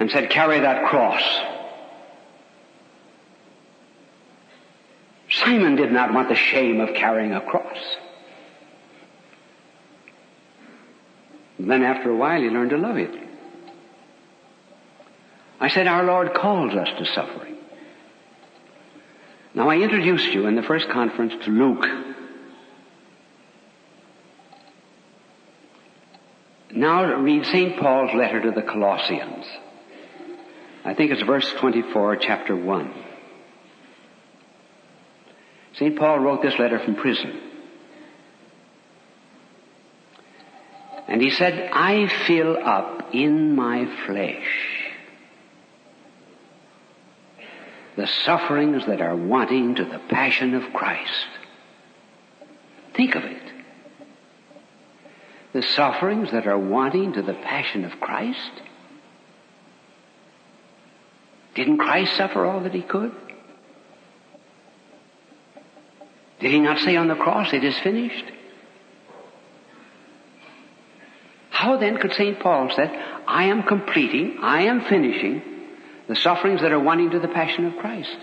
and 0.00 0.10
said, 0.10 0.30
carry 0.30 0.58
that 0.58 0.88
cross. 0.88 1.22
Simon 5.30 5.76
did 5.76 5.92
not 5.92 6.12
want 6.12 6.28
the 6.28 6.34
shame 6.34 6.80
of 6.80 6.96
carrying 6.96 7.32
a 7.32 7.40
cross. 7.40 7.78
then 11.60 11.84
after 11.84 12.10
a 12.10 12.16
while 12.16 12.40
he 12.40 12.48
learned 12.48 12.70
to 12.70 12.78
love 12.78 12.96
it. 12.96 13.14
I 15.60 15.68
said 15.68 15.86
our 15.86 16.02
Lord 16.02 16.34
calls 16.34 16.74
us 16.74 16.88
to 16.98 17.06
suffering. 17.14 17.55
Now 19.56 19.70
I 19.70 19.78
introduced 19.78 20.32
you 20.32 20.46
in 20.46 20.54
the 20.54 20.62
first 20.62 20.88
conference 20.90 21.32
to 21.44 21.50
Luke 21.50 21.84
Now 26.76 27.14
read 27.14 27.46
St. 27.46 27.80
Paul's 27.80 28.14
letter 28.14 28.42
to 28.42 28.50
the 28.50 28.60
Colossians. 28.60 29.46
I 30.84 30.92
think 30.92 31.10
it's 31.10 31.22
verse 31.22 31.50
24, 31.58 32.16
chapter 32.16 32.54
1. 32.54 32.94
St. 35.76 35.98
Paul 35.98 36.18
wrote 36.18 36.42
this 36.42 36.58
letter 36.58 36.78
from 36.78 36.96
prison. 36.96 37.40
And 41.08 41.22
he 41.22 41.30
said, 41.30 41.70
I 41.72 42.08
fill 42.26 42.58
up 42.62 43.14
in 43.14 43.56
my 43.56 43.86
flesh 44.04 44.75
the 47.96 48.06
sufferings 48.06 48.84
that 48.86 49.00
are 49.00 49.16
wanting 49.16 49.76
to 49.76 49.84
the 49.84 50.00
passion 50.10 50.54
of 50.54 50.72
Christ. 50.72 51.28
Think 52.94 53.14
of 53.14 53.24
it 53.24 53.46
the 55.56 55.62
sufferings 55.62 56.30
that 56.32 56.46
are 56.46 56.58
wanting 56.58 57.14
to 57.14 57.22
the 57.22 57.32
passion 57.32 57.86
of 57.86 57.98
Christ? 57.98 58.50
Didn't 61.54 61.78
Christ 61.78 62.14
suffer 62.14 62.44
all 62.44 62.60
that 62.60 62.74
he 62.74 62.82
could? 62.82 63.12
Did 66.40 66.50
he 66.50 66.60
not 66.60 66.78
say 66.80 66.96
on 66.96 67.08
the 67.08 67.14
cross, 67.14 67.54
it 67.54 67.64
is 67.64 67.78
finished? 67.78 68.26
How 71.48 71.78
then 71.78 71.96
could 71.96 72.12
St. 72.12 72.38
Paul 72.38 72.68
say, 72.76 72.94
I 73.26 73.44
am 73.44 73.62
completing, 73.62 74.40
I 74.42 74.64
am 74.64 74.82
finishing 74.82 75.40
the 76.08 76.16
sufferings 76.16 76.60
that 76.60 76.72
are 76.72 76.80
wanting 76.80 77.10
to 77.10 77.18
the 77.18 77.28
passion 77.28 77.66
of 77.66 77.76
Christ? 77.76 78.16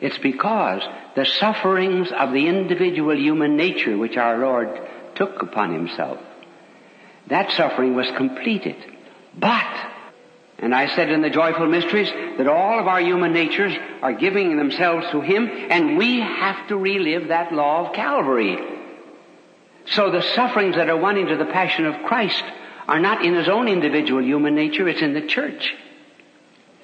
It's 0.00 0.18
because 0.18 0.82
the 1.14 1.24
sufferings 1.24 2.10
of 2.10 2.32
the 2.32 2.48
individual 2.48 3.16
human 3.16 3.56
nature 3.56 3.96
which 3.96 4.16
our 4.16 4.38
Lord 4.38 4.68
took 5.14 5.42
upon 5.42 5.72
himself, 5.72 6.18
that 7.28 7.52
suffering 7.52 7.94
was 7.94 8.10
completed. 8.16 8.76
But, 9.38 9.90
and 10.58 10.74
I 10.74 10.94
said 10.94 11.10
in 11.10 11.22
the 11.22 11.30
joyful 11.30 11.66
mysteries 11.66 12.10
that 12.36 12.48
all 12.48 12.80
of 12.80 12.88
our 12.88 13.00
human 13.00 13.32
natures 13.32 13.72
are 14.02 14.12
giving 14.12 14.56
themselves 14.56 15.06
to 15.12 15.20
Him 15.20 15.48
and 15.48 15.96
we 15.96 16.20
have 16.20 16.68
to 16.68 16.76
relive 16.76 17.28
that 17.28 17.52
law 17.52 17.86
of 17.86 17.94
Calvary. 17.94 18.58
So 19.86 20.10
the 20.10 20.22
sufferings 20.34 20.76
that 20.76 20.88
are 20.88 20.96
wanting 20.96 21.26
to 21.28 21.36
the 21.36 21.46
passion 21.46 21.86
of 21.86 22.04
Christ 22.06 22.44
are 22.88 23.00
not 23.00 23.24
in 23.24 23.34
His 23.34 23.48
own 23.48 23.68
individual 23.68 24.22
human 24.22 24.54
nature, 24.54 24.88
it's 24.88 25.02
in 25.02 25.14
the 25.14 25.26
church. 25.26 25.74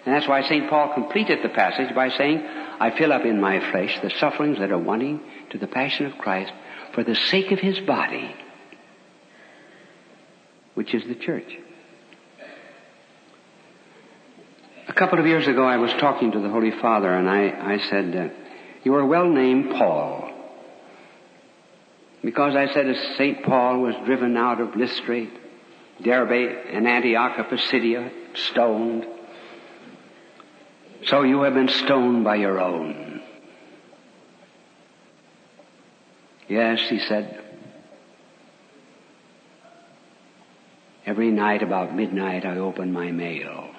And 0.05 0.15
that's 0.15 0.29
why 0.29 0.43
St. 0.43 0.71
Paul 0.71 0.95
completed 0.95 1.41
the 1.43 1.49
passage 1.51 1.95
by 1.95 2.09
saying, 2.11 2.39
I 2.81 2.97
fill 2.97 3.13
up 3.13 3.25
in 3.25 3.41
my 3.41 3.61
flesh 3.71 3.99
the 4.01 4.11
sufferings 4.11 4.59
that 4.59 4.71
are 4.71 4.79
wanting 4.79 5.21
to 5.51 5.59
the 5.59 5.67
passion 5.67 6.07
of 6.07 6.17
Christ 6.17 6.53
for 6.95 7.05
the 7.05 7.15
sake 7.15 7.51
of 7.53 7.59
his 7.59 7.79
body, 7.81 8.35
which 10.75 10.95
is 10.95 11.05
the 11.07 11.15
church. 11.15 11.59
A 14.89 14.93
couple 14.95 15.19
of 15.19 15.27
years 15.27 15.47
ago, 15.47 15.65
I 15.65 15.77
was 15.77 15.93
talking 15.95 16.33
to 16.33 16.41
the 16.41 16.49
Holy 16.49 16.71
Father, 16.71 17.13
and 17.13 17.29
I, 17.29 17.75
I 17.75 17.79
said, 17.91 18.17
uh, 18.17 18.35
You 18.85 18.95
are 18.95 19.05
well 19.05 19.29
named 19.29 19.73
Paul. 19.73 20.33
Because 22.25 22.57
I 22.57 22.73
said, 22.73 22.89
as 22.89 23.17
St. 23.17 23.45
Paul 23.45 23.81
was 23.81 23.95
driven 24.07 24.37
out 24.37 24.61
of 24.61 24.75
Lystra, 24.75 25.27
Derbe, 26.03 26.67
and 26.73 26.87
Antioch 26.87 27.39
of 27.39 27.49
Pisidia, 27.49 28.11
stoned, 28.35 29.07
so 31.07 31.23
you 31.23 31.43
have 31.43 31.55
been 31.55 31.69
stoned 31.69 32.25
by 32.25 32.37
your 32.37 32.61
own. 32.61 33.23
Yes, 36.49 36.81
he 36.89 36.99
said. 36.99 37.45
Every 41.07 41.31
night 41.31 41.63
about 41.63 41.95
midnight 41.95 42.45
I 42.45 42.59
open 42.59 42.93
my 42.93 43.11
mail. 43.11 43.71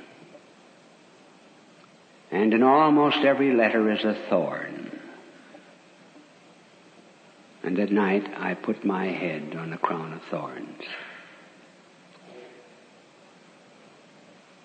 And 2.31 2.53
in 2.53 2.63
almost 2.63 3.17
every 3.17 3.53
letter 3.53 3.91
is 3.91 4.03
a 4.03 4.15
thorn. 4.29 4.99
And 7.63 7.77
at 7.79 7.91
night 7.91 8.27
I 8.37 8.53
put 8.53 8.85
my 8.85 9.07
head 9.07 9.55
on 9.55 9.73
a 9.73 9.77
crown 9.77 10.13
of 10.13 10.21
thorns. 10.29 10.83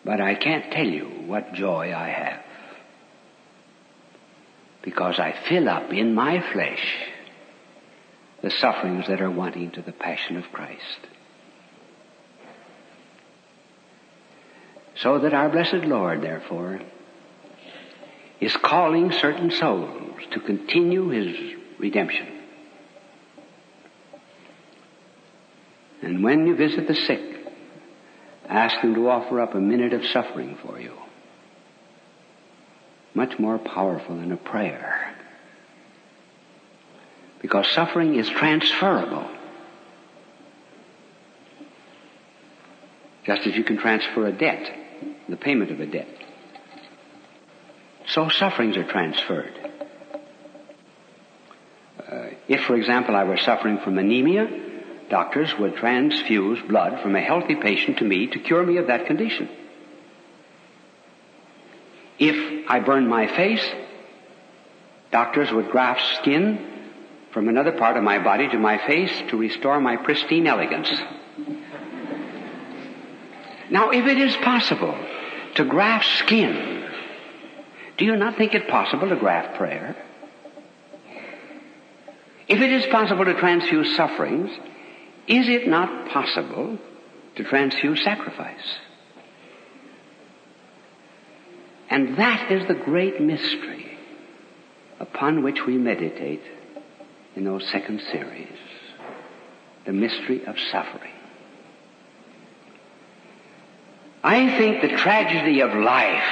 But 0.04 0.20
I 0.20 0.34
can't 0.34 0.70
tell 0.72 0.86
you 0.86 1.06
what 1.26 1.54
joy 1.54 1.92
I 1.94 2.08
have 2.08 2.40
because 4.82 5.18
I 5.18 5.34
fill 5.48 5.68
up 5.68 5.90
in 5.92 6.14
my 6.14 6.44
flesh 6.52 6.84
the 8.42 8.50
sufferings 8.50 9.06
that 9.08 9.22
are 9.22 9.30
wanting 9.30 9.70
to 9.70 9.80
the 9.80 9.92
passion 9.92 10.36
of 10.36 10.44
Christ. 10.52 11.08
So 14.96 15.18
that 15.20 15.32
our 15.32 15.48
blessed 15.48 15.86
Lord, 15.86 16.20
therefore, 16.20 16.80
is 18.40 18.54
calling 18.58 19.10
certain 19.12 19.50
souls 19.50 20.20
to 20.32 20.40
continue 20.40 21.08
His 21.08 21.34
redemption. 21.78 22.42
And 26.02 26.22
when 26.22 26.46
you 26.46 26.54
visit 26.54 26.86
the 26.86 26.94
sick, 26.94 27.33
Ask 28.54 28.80
them 28.82 28.94
to 28.94 29.08
offer 29.08 29.40
up 29.40 29.56
a 29.56 29.60
minute 29.60 29.92
of 29.92 30.06
suffering 30.06 30.56
for 30.64 30.78
you. 30.78 30.92
Much 33.12 33.36
more 33.36 33.58
powerful 33.58 34.16
than 34.16 34.30
a 34.30 34.36
prayer. 34.36 35.12
Because 37.42 37.66
suffering 37.72 38.14
is 38.14 38.28
transferable. 38.30 39.28
Just 43.26 43.44
as 43.44 43.56
you 43.56 43.64
can 43.64 43.76
transfer 43.76 44.24
a 44.24 44.32
debt, 44.32 44.72
the 45.28 45.36
payment 45.36 45.72
of 45.72 45.80
a 45.80 45.86
debt. 45.86 46.08
So 48.06 48.28
sufferings 48.28 48.76
are 48.76 48.84
transferred. 48.84 49.52
Uh, 51.98 52.26
if, 52.46 52.60
for 52.66 52.76
example, 52.76 53.16
I 53.16 53.24
were 53.24 53.38
suffering 53.38 53.78
from 53.82 53.98
anemia, 53.98 54.73
doctors 55.10 55.52
would 55.58 55.76
transfuse 55.76 56.60
blood 56.68 57.00
from 57.02 57.14
a 57.16 57.20
healthy 57.20 57.54
patient 57.54 57.98
to 57.98 58.04
me 58.04 58.26
to 58.28 58.38
cure 58.38 58.64
me 58.64 58.78
of 58.78 58.86
that 58.88 59.06
condition. 59.06 59.48
If 62.18 62.70
I 62.70 62.80
burned 62.80 63.08
my 63.08 63.26
face, 63.26 63.64
doctors 65.10 65.52
would 65.52 65.70
graft 65.70 66.02
skin 66.20 66.70
from 67.32 67.48
another 67.48 67.72
part 67.72 67.96
of 67.96 68.04
my 68.04 68.22
body 68.22 68.48
to 68.48 68.58
my 68.58 68.78
face 68.86 69.12
to 69.28 69.36
restore 69.36 69.80
my 69.80 69.96
pristine 69.96 70.46
elegance. 70.46 70.90
Now, 73.70 73.90
if 73.90 74.06
it 74.06 74.18
is 74.18 74.36
possible 74.36 74.96
to 75.56 75.64
graft 75.64 76.06
skin, 76.18 76.88
do 77.96 78.04
you 78.04 78.16
not 78.16 78.36
think 78.36 78.54
it 78.54 78.68
possible 78.68 79.08
to 79.08 79.16
graft 79.16 79.56
prayer? 79.56 79.96
If 82.46 82.60
it 82.60 82.70
is 82.70 82.86
possible 82.86 83.24
to 83.24 83.34
transfuse 83.34 83.96
sufferings, 83.96 84.50
is 85.26 85.48
it 85.48 85.66
not 85.66 86.08
possible 86.10 86.78
to 87.36 87.44
transfuse 87.44 88.02
sacrifice? 88.04 88.78
And 91.90 92.16
that 92.18 92.50
is 92.50 92.66
the 92.66 92.74
great 92.74 93.20
mystery 93.20 93.98
upon 95.00 95.42
which 95.42 95.64
we 95.66 95.76
meditate 95.76 96.42
in 97.36 97.44
those 97.44 97.66
second 97.68 98.00
series. 98.10 98.48
The 99.86 99.92
mystery 99.92 100.44
of 100.46 100.56
suffering. 100.70 101.12
I 104.22 104.56
think 104.56 104.80
the 104.80 104.96
tragedy 104.96 105.60
of 105.60 105.74
life 105.74 106.24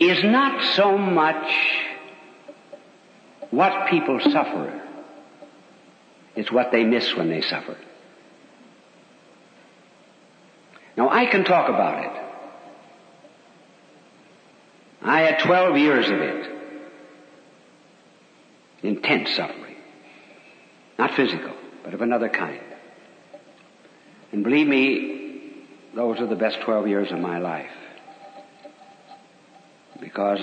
is 0.00 0.24
not 0.24 0.74
so 0.74 0.96
much 0.96 1.52
what 3.50 3.90
people 3.90 4.18
suffer, 4.20 4.81
it's 6.36 6.50
what 6.50 6.72
they 6.72 6.84
miss 6.84 7.14
when 7.14 7.28
they 7.28 7.42
suffer. 7.42 7.76
Now 10.96 11.08
I 11.08 11.26
can 11.26 11.44
talk 11.44 11.68
about 11.68 12.04
it. 12.04 12.22
I 15.02 15.20
had 15.22 15.40
12 15.40 15.76
years 15.78 16.08
of 16.08 16.20
it. 16.20 16.50
Intense 18.82 19.34
suffering. 19.34 19.76
Not 20.98 21.14
physical, 21.14 21.54
but 21.84 21.94
of 21.94 22.02
another 22.02 22.28
kind. 22.28 22.62
And 24.30 24.44
believe 24.44 24.66
me, 24.66 25.52
those 25.94 26.20
are 26.20 26.26
the 26.26 26.36
best 26.36 26.60
12 26.60 26.88
years 26.88 27.12
of 27.12 27.18
my 27.18 27.38
life. 27.38 27.70
Because 30.00 30.40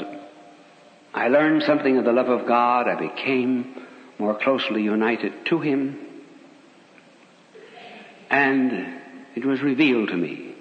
I 1.13 1.27
learned 1.27 1.63
something 1.63 1.97
of 1.97 2.05
the 2.05 2.11
love 2.11 2.29
of 2.29 2.47
God. 2.47 2.87
I 2.87 2.95
became 2.95 3.75
more 4.19 4.37
closely 4.37 4.83
united 4.83 5.45
to 5.45 5.59
Him. 5.61 5.97
And 8.29 9.01
it 9.35 9.45
was 9.45 9.61
revealed 9.61 10.09
to 10.09 10.17
me 10.17 10.53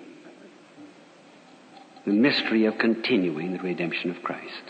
the 2.06 2.12
mystery 2.12 2.64
of 2.64 2.78
continuing 2.78 3.52
the 3.52 3.58
redemption 3.58 4.10
of 4.10 4.22
Christ. 4.22 4.62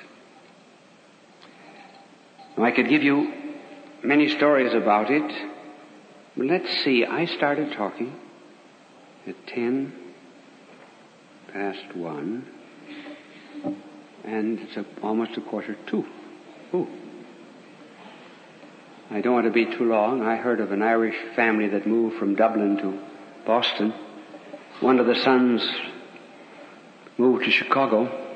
Now, 2.56 2.64
I 2.64 2.72
could 2.72 2.88
give 2.88 3.04
you 3.04 3.32
many 4.02 4.28
stories 4.36 4.74
about 4.74 5.10
it, 5.10 5.48
but 6.36 6.46
let's 6.46 6.82
see. 6.82 7.04
I 7.04 7.26
started 7.26 7.72
talking 7.74 8.18
at 9.26 9.46
10 9.46 9.92
past 11.52 11.94
1, 11.94 12.46
and 14.24 14.58
it's 14.58 14.76
a, 14.76 14.84
almost 15.02 15.36
a 15.36 15.40
quarter 15.42 15.74
to 15.74 15.90
2. 15.90 16.06
Ooh. 16.74 17.07
I 19.10 19.22
don't 19.22 19.32
want 19.32 19.46
to 19.46 19.52
be 19.52 19.64
too 19.64 19.84
long. 19.84 20.22
I 20.22 20.36
heard 20.36 20.60
of 20.60 20.70
an 20.70 20.82
Irish 20.82 21.16
family 21.34 21.68
that 21.68 21.86
moved 21.86 22.18
from 22.18 22.34
Dublin 22.34 22.76
to 22.78 22.98
Boston. 23.46 23.94
One 24.80 24.98
of 24.98 25.06
the 25.06 25.14
sons 25.14 25.66
moved 27.16 27.44
to 27.44 27.50
Chicago. 27.50 28.26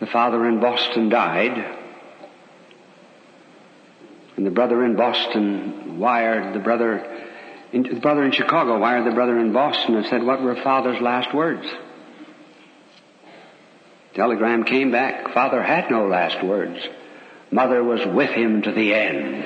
The 0.00 0.06
father 0.06 0.48
in 0.48 0.58
Boston 0.58 1.08
died. 1.10 1.78
And 4.36 4.44
the 4.44 4.50
brother 4.50 4.84
in 4.84 4.96
Boston 4.96 6.00
wired 6.00 6.54
the 6.54 6.58
brother, 6.58 7.30
in, 7.72 7.84
the 7.84 8.00
brother 8.00 8.24
in 8.24 8.32
Chicago 8.32 8.80
wired 8.80 9.06
the 9.06 9.14
brother 9.14 9.38
in 9.38 9.52
Boston 9.52 9.94
and 9.94 10.06
said, 10.06 10.24
what 10.24 10.42
were 10.42 10.56
father's 10.56 11.00
last 11.00 11.32
words? 11.32 11.66
Telegram 14.14 14.64
came 14.64 14.90
back, 14.90 15.32
father 15.32 15.62
had 15.62 15.88
no 15.88 16.08
last 16.08 16.44
words. 16.44 16.80
Mother 17.54 17.84
was 17.84 18.04
with 18.04 18.30
him 18.30 18.62
to 18.62 18.72
the 18.72 18.92
end. 18.92 19.44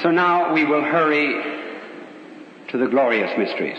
so 0.00 0.10
now 0.10 0.54
we 0.54 0.64
will 0.64 0.80
hurry 0.80 1.34
to 2.70 2.78
the 2.78 2.86
glorious 2.86 3.36
mysteries. 3.36 3.76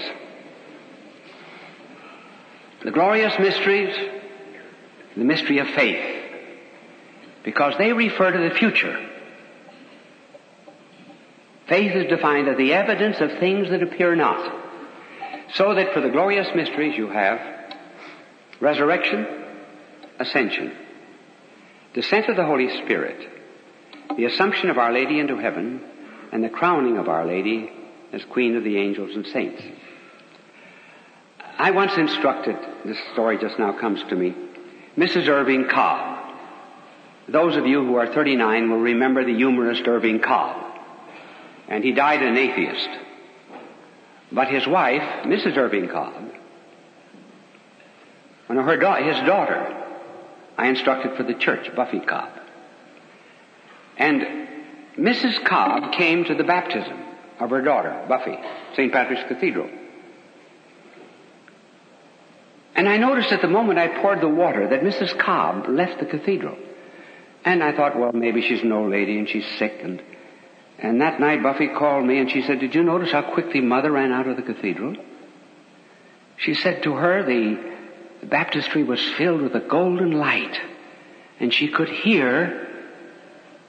The 2.86 2.92
glorious 2.92 3.34
mysteries, 3.40 3.96
the 5.18 5.24
mystery 5.24 5.58
of 5.58 5.70
faith, 5.70 6.24
because 7.44 7.74
they 7.80 7.94
refer 7.94 8.32
to 8.32 8.48
the 8.48 8.54
future. 8.54 8.96
Faith 11.68 11.96
is 11.96 12.10
defined 12.10 12.48
as 12.48 12.58
the 12.58 12.76
evidence 12.76 13.20
of 13.20 13.40
things 13.40 13.72
that 13.72 13.82
appear 13.82 14.14
not. 14.16 14.61
So 15.56 15.76
that 15.76 15.94
for 15.94 16.02
the 16.02 16.10
glorious 16.10 16.48
mysteries 16.56 16.98
you 16.98 17.10
have 17.10 17.40
resurrection, 18.60 19.28
ascension, 20.20 20.72
descent 21.94 22.30
of 22.30 22.38
the 22.38 22.46
Holy 22.46 22.70
Spirit, 22.84 23.30
the 24.16 24.26
assumption 24.26 24.70
of 24.70 24.78
Our 24.78 24.94
Lady 24.94 25.20
into 25.20 25.38
heaven, 25.38 25.82
and 26.32 26.44
the 26.44 26.50
crowning 26.50 26.98
of 26.98 27.10
Our 27.10 27.26
Lady 27.26 27.72
as 28.14 28.24
Queen 28.26 28.56
of 28.56 28.64
the 28.64 28.78
angels 28.78 29.16
and 29.16 29.26
saints. 29.28 29.62
I 31.58 31.72
once 31.72 31.98
instructed, 31.98 32.58
this 32.86 32.98
story 33.14 33.38
just 33.38 33.60
now 33.60 33.78
comes 33.80 34.02
to 34.10 34.16
me, 34.16 34.36
Mrs. 34.98 35.28
Irving 35.28 35.68
Cobb. 35.70 36.36
Those 37.28 37.56
of 37.56 37.66
you 37.66 37.86
who 37.86 37.96
are 37.96 38.14
39 38.14 38.70
will 38.70 38.80
remember 38.80 39.24
the 39.24 39.36
humorist 39.36 39.88
Irving 39.88 40.20
Cobb. 40.20 40.80
And 41.68 41.84
he 41.84 41.94
died 41.94 42.22
an 42.22 42.38
atheist. 42.38 42.90
But 44.32 44.48
his 44.48 44.66
wife, 44.66 45.26
Mrs. 45.26 45.58
Irving 45.58 45.90
Cobb, 45.90 46.32
when 48.48 48.58
her 48.58 48.78
da- 48.78 49.04
his 49.04 49.18
daughter, 49.26 49.78
I 50.58 50.68
instructed 50.68 51.16
for 51.18 51.24
the 51.24 51.34
church, 51.34 51.74
Buffy 51.76 52.00
Cobb. 52.00 52.30
And 53.98 54.48
Mrs. 54.98 55.44
Cobb 55.46 55.94
came 55.94 56.26
to 56.26 56.36
the 56.36 56.44
baptism 56.44 56.98
of 57.40 57.50
her 57.50 57.62
daughter, 57.62 58.06
Buffy, 58.08 58.38
St. 58.76 58.92
Patrick's 58.92 59.24
Cathedral. 59.28 59.70
And 62.76 62.88
I 62.88 62.98
noticed 62.98 63.32
at 63.32 63.42
the 63.42 63.48
moment 63.48 63.80
I 63.80 64.02
poured 64.02 64.22
the 64.22 64.30
water 64.30 64.68
that 64.70 64.82
Mrs. 64.82 65.18
Cobb 65.18 65.68
left 65.68 66.00
the 66.00 66.06
cathedral. 66.06 66.58
And 67.44 67.64
I 67.64 67.76
thought, 67.76 67.98
well, 67.98 68.12
maybe 68.14 68.42
she's 68.42 68.62
an 68.62 68.72
old 68.72 68.92
lady 68.92 69.18
and 69.18 69.28
she's 69.28 69.46
sick. 69.58 69.80
And, 69.84 70.02
and 70.82 71.02
that 71.02 71.20
night 71.20 71.44
Buffy 71.44 71.68
called 71.68 72.06
me 72.06 72.18
and 72.18 72.30
she 72.30 72.42
said, 72.42 72.60
did 72.60 72.74
you 72.74 72.84
notice 72.84 73.12
how 73.12 73.22
quickly 73.22 73.62
mother 73.62 73.92
ran 73.92 74.12
out 74.12 74.28
of 74.28 74.36
the 74.36 74.42
cathedral? 74.42 74.96
She 76.38 76.56
said 76.56 76.84
to 76.84 76.94
her 76.94 77.24
the, 77.24 77.72
baptistry 78.24 78.84
was 78.84 79.02
filled 79.18 79.42
with 79.42 79.56
a 79.56 79.60
golden 79.60 80.12
light 80.12 80.60
and 81.40 81.54
she 81.54 81.68
could 81.68 81.90
hear 81.90 82.68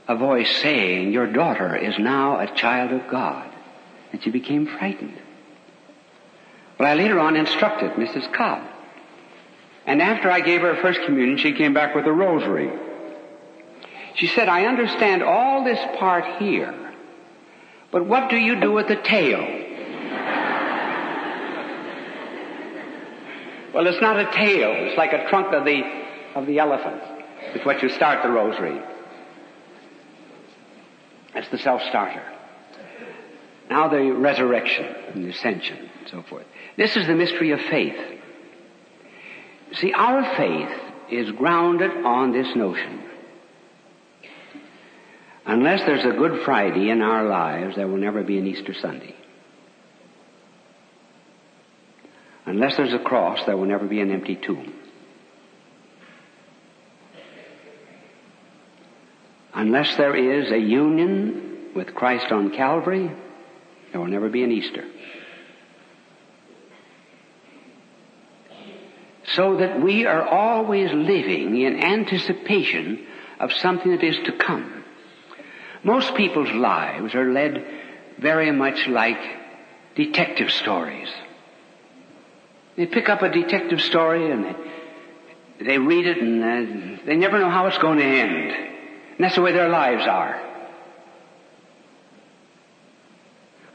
a 0.09 0.17
voice 0.17 0.55
saying, 0.59 1.13
your 1.13 1.33
daughter 1.33 1.77
is 1.77 1.99
now 1.99 2.39
a 2.39 2.55
child 2.55 2.93
of 2.93 3.11
God. 3.11 3.51
And 4.13 4.23
she 4.23 4.31
became 4.31 4.67
frightened. 4.67 5.19
Well, 6.79 6.89
I 6.89 6.95
later 6.95 7.19
on 7.19 7.37
instructed 7.37 7.93
Mrs. 7.93 8.31
Cobb 8.33 8.69
and 9.87 10.01
after 10.01 10.31
I 10.31 10.41
gave 10.41 10.61
her 10.61 10.77
first 10.77 11.01
communion, 11.05 11.39
she 11.39 11.53
came 11.53 11.75
back 11.75 11.95
with 11.95 12.07
a 12.07 12.13
rosary. 12.13 12.71
She 14.15 14.29
said, 14.29 14.49
I 14.49 14.67
understand 14.67 15.23
all 15.23 15.65
this 15.65 15.81
part 15.99 16.25
here, 16.39 16.73
but 17.93 18.07
what 18.07 18.31
do 18.31 18.37
you 18.37 18.59
do 18.59 18.73
with 18.73 18.89
the 18.89 18.97
tail? 18.97 19.39
well, 23.75 23.87
it's 23.87 24.01
not 24.01 24.19
a 24.19 24.33
tail. 24.33 24.73
It's 24.75 24.97
like 24.97 25.13
a 25.13 25.29
trunk 25.29 25.53
of 25.53 25.67
the, 25.67 25.83
of 26.35 26.47
the 26.47 26.59
elephant. 26.59 27.03
It's 27.55 27.65
what 27.67 27.83
you 27.83 27.91
start 27.91 28.23
the 28.23 28.31
rosary. 28.31 28.81
That's 31.35 31.49
the 31.51 31.59
self-starter. 31.59 32.25
Now 33.69 33.89
the 33.89 34.11
resurrection 34.11 34.87
and 35.13 35.25
the 35.25 35.31
ascension 35.31 35.91
and 36.01 36.09
so 36.09 36.23
forth. 36.23 36.47
This 36.77 36.97
is 36.97 37.07
the 37.07 37.15
mystery 37.15 37.51
of 37.51 37.61
faith. 37.61 37.97
See, 39.75 39.93
our 39.93 40.35
faith 40.37 40.71
is 41.11 41.31
grounded 41.33 41.91
on 42.05 42.33
this 42.33 42.57
notion 42.57 43.03
Unless 45.53 45.81
there's 45.81 46.07
a 46.07 46.17
Good 46.17 46.45
Friday 46.47 46.89
in 46.89 47.03
our 47.03 47.25
lives, 47.29 47.77
there 47.77 47.87
will 47.87 47.99
never 47.99 48.23
be 48.23 48.39
an 48.39 48.47
Easter 48.47 48.73
Sunday. 48.73 49.15
Unless 52.47 52.79
there's 52.79 52.95
a 52.95 52.99
cross, 52.99 53.45
there 53.45 53.55
will 53.55 53.67
never 53.67 53.87
be 53.87 54.01
an 54.01 54.11
empty 54.11 54.35
tomb. 54.35 54.73
Unless 59.53 59.95
there 59.99 60.17
is 60.17 60.51
a 60.51 60.57
union 60.57 61.69
with 61.77 61.95
Christ 61.95 62.33
on 62.33 62.53
Calvary, 62.53 63.13
there 63.91 64.01
will 64.01 64.09
never 64.09 64.31
be 64.31 64.45
an 64.45 64.53
Easter. 64.53 64.87
So 69.35 69.59
that 69.59 69.83
we 69.83 70.07
are 70.07 70.27
always 70.27 70.91
living 70.95 71.61
in 71.61 71.85
anticipation 71.85 73.07
of 73.39 73.53
something 73.53 73.91
that 73.91 74.03
is 74.03 74.17
to 74.25 74.33
come. 74.33 74.82
Most 75.85 76.15
people's 76.15 76.53
lives 76.53 77.15
are 77.15 77.33
led 77.33 77.65
very 78.19 78.53
much 78.53 78.87
like 78.87 79.19
detective 79.97 80.51
stories. 80.51 81.09
They 82.77 82.87
pick 82.87 83.09
up 83.09 83.23
a 83.23 83.29
detective 83.29 83.81
story 83.83 84.31
and 84.31 84.45
they, 84.45 85.65
they 85.65 85.79
read 85.79 86.07
it 86.07 86.19
and 86.19 86.43
uh, 86.43 87.03
they 87.05 87.17
never 87.17 87.39
know 87.39 87.51
how 87.51 87.67
it's 87.67 87.79
going 87.79 87.99
to 87.99 88.05
end. 88.05 88.51
And 88.51 89.19
that's 89.19 89.35
the 89.35 89.43
way 89.43 89.53
their 89.53 89.69
lives 89.69 90.07
are. 90.07 90.41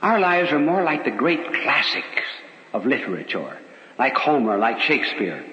Our 0.01 0.19
lives 0.19 0.51
are 0.51 0.59
more 0.59 0.83
like 0.83 1.03
the 1.05 1.11
great 1.11 1.53
classics 1.53 2.23
of 2.71 2.85
literature, 2.85 3.57
like 3.99 4.13
Homer, 4.13 4.57
like 4.57 4.79
Shakespeare. 4.79 5.45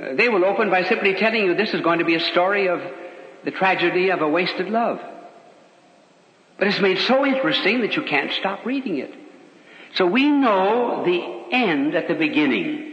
Uh, 0.00 0.14
they 0.14 0.28
will 0.28 0.44
open 0.44 0.70
by 0.70 0.84
simply 0.84 1.14
telling 1.14 1.44
you 1.44 1.54
this 1.54 1.72
is 1.72 1.80
going 1.80 2.00
to 2.00 2.04
be 2.04 2.16
a 2.16 2.20
story 2.20 2.68
of 2.68 2.80
the 3.44 3.50
tragedy 3.50 4.10
of 4.10 4.20
a 4.20 4.28
wasted 4.28 4.68
love. 4.68 5.00
But 6.58 6.68
it's 6.68 6.80
made 6.80 6.98
so 7.00 7.24
interesting 7.26 7.82
that 7.82 7.96
you 7.96 8.02
can't 8.02 8.32
stop 8.32 8.64
reading 8.64 8.98
it. 8.98 9.14
So 9.94 10.06
we 10.06 10.30
know 10.30 11.04
the 11.04 11.54
end 11.54 11.94
at 11.94 12.08
the 12.08 12.14
beginning. 12.14 12.92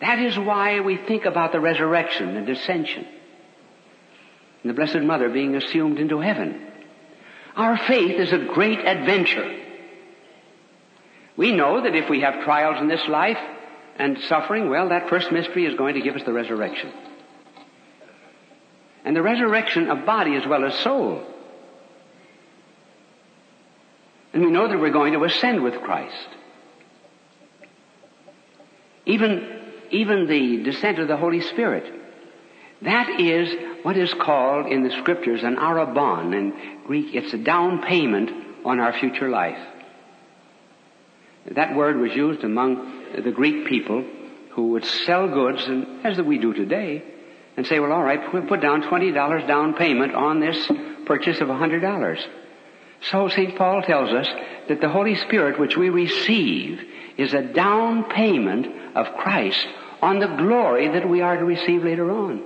That 0.00 0.18
is 0.18 0.38
why 0.38 0.80
we 0.80 0.96
think 0.96 1.24
about 1.24 1.52
the 1.52 1.60
resurrection, 1.60 2.44
the 2.44 2.52
ascension 2.52 3.06
and 4.66 4.70
the 4.70 4.74
Blessed 4.74 5.06
Mother 5.06 5.28
being 5.28 5.54
assumed 5.54 6.00
into 6.00 6.18
heaven. 6.18 6.60
Our 7.54 7.78
faith 7.78 8.18
is 8.18 8.32
a 8.32 8.38
great 8.52 8.80
adventure. 8.80 9.62
We 11.36 11.52
know 11.52 11.84
that 11.84 11.94
if 11.94 12.10
we 12.10 12.22
have 12.22 12.42
trials 12.42 12.80
in 12.80 12.88
this 12.88 13.06
life 13.06 13.38
and 13.96 14.18
suffering, 14.22 14.68
well, 14.68 14.88
that 14.88 15.08
first 15.08 15.30
mystery 15.30 15.66
is 15.66 15.76
going 15.76 15.94
to 15.94 16.00
give 16.00 16.16
us 16.16 16.24
the 16.24 16.32
resurrection. 16.32 16.92
And 19.06 19.14
the 19.14 19.22
resurrection 19.22 19.88
of 19.88 20.04
body 20.04 20.34
as 20.34 20.44
well 20.48 20.64
as 20.64 20.74
soul. 20.80 21.22
And 24.32 24.44
we 24.44 24.50
know 24.50 24.66
that 24.66 24.80
we're 24.80 24.90
going 24.90 25.12
to 25.12 25.22
ascend 25.22 25.62
with 25.62 25.80
Christ. 25.80 26.28
Even, 29.06 29.62
even 29.92 30.26
the 30.26 30.64
descent 30.64 30.98
of 30.98 31.06
the 31.06 31.16
Holy 31.16 31.40
Spirit. 31.40 31.84
That 32.82 33.20
is 33.20 33.84
what 33.84 33.96
is 33.96 34.12
called 34.12 34.66
in 34.66 34.82
the 34.82 34.90
scriptures 34.90 35.44
an 35.44 35.54
arrabon. 35.54 36.34
In 36.34 36.80
Greek, 36.84 37.14
it's 37.14 37.32
a 37.32 37.38
down 37.38 37.82
payment 37.82 38.32
on 38.64 38.80
our 38.80 38.92
future 38.92 39.30
life. 39.30 39.64
That 41.52 41.76
word 41.76 41.96
was 41.98 42.12
used 42.12 42.42
among 42.42 43.04
the 43.22 43.30
Greek 43.30 43.68
people 43.68 44.04
who 44.50 44.70
would 44.70 44.84
sell 44.84 45.28
goods, 45.28 45.64
and 45.68 46.04
as 46.04 46.20
we 46.20 46.38
do 46.38 46.52
today, 46.52 47.04
and 47.56 47.66
say, 47.66 47.80
well, 47.80 47.92
all 47.92 48.02
right, 48.02 48.32
we'll 48.32 48.46
put 48.46 48.60
down 48.60 48.82
$20 48.82 49.46
down 49.46 49.74
payment 49.74 50.14
on 50.14 50.40
this 50.40 50.70
purchase 51.06 51.40
of 51.40 51.48
$100. 51.48 52.22
So 53.10 53.28
St. 53.28 53.56
Paul 53.56 53.82
tells 53.82 54.10
us 54.10 54.28
that 54.68 54.80
the 54.80 54.88
Holy 54.88 55.14
Spirit 55.14 55.58
which 55.58 55.76
we 55.76 55.88
receive 55.88 56.80
is 57.16 57.32
a 57.32 57.42
down 57.42 58.04
payment 58.04 58.96
of 58.96 59.16
Christ 59.16 59.66
on 60.02 60.18
the 60.18 60.26
glory 60.26 60.88
that 60.88 61.08
we 61.08 61.22
are 61.22 61.36
to 61.36 61.44
receive 61.44 61.82
later 61.82 62.10
on. 62.10 62.42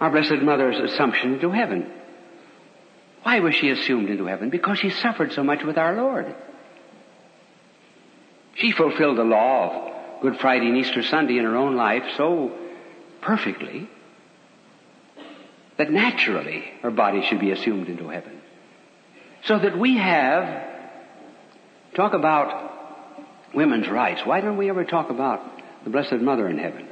Our 0.00 0.10
Blessed 0.10 0.42
Mother's 0.42 0.90
assumption 0.90 1.34
into 1.34 1.50
heaven. 1.50 1.88
Why 3.22 3.38
was 3.38 3.54
she 3.54 3.70
assumed 3.70 4.10
into 4.10 4.26
heaven? 4.26 4.50
Because 4.50 4.80
she 4.80 4.90
suffered 4.90 5.32
so 5.32 5.44
much 5.44 5.62
with 5.62 5.78
our 5.78 5.94
Lord. 5.94 6.34
She 8.56 8.72
fulfilled 8.72 9.18
the 9.18 9.24
law 9.24 9.70
of 9.70 10.01
Good 10.22 10.38
Friday 10.38 10.68
and 10.68 10.76
Easter 10.76 11.02
Sunday 11.02 11.36
in 11.36 11.44
her 11.44 11.56
own 11.56 11.74
life 11.74 12.04
so 12.16 12.56
perfectly 13.22 13.90
that 15.76 15.90
naturally 15.90 16.62
her 16.82 16.92
body 16.92 17.26
should 17.28 17.40
be 17.40 17.50
assumed 17.50 17.88
into 17.88 18.08
heaven. 18.08 18.40
So 19.46 19.58
that 19.58 19.76
we 19.76 19.96
have, 19.96 20.64
talk 21.94 22.14
about 22.14 22.72
women's 23.52 23.88
rights. 23.88 24.22
Why 24.24 24.40
don't 24.40 24.56
we 24.56 24.70
ever 24.70 24.84
talk 24.84 25.10
about 25.10 25.40
the 25.82 25.90
Blessed 25.90 26.20
Mother 26.20 26.48
in 26.48 26.56
heaven? 26.56 26.86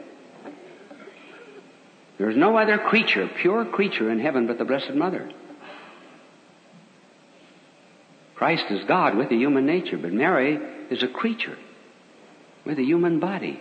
There 2.18 2.30
is 2.30 2.36
no 2.36 2.58
other 2.58 2.78
creature, 2.78 3.30
pure 3.40 3.64
creature 3.64 4.10
in 4.10 4.18
heaven 4.18 4.48
but 4.48 4.58
the 4.58 4.64
Blessed 4.64 4.94
Mother. 4.94 5.30
Christ 8.34 8.64
is 8.70 8.82
God 8.88 9.16
with 9.16 9.30
a 9.30 9.36
human 9.36 9.66
nature, 9.66 9.98
but 9.98 10.12
Mary 10.12 10.58
is 10.90 11.04
a 11.04 11.08
creature 11.08 11.56
with 12.64 12.78
a 12.78 12.84
human 12.84 13.20
body 13.20 13.60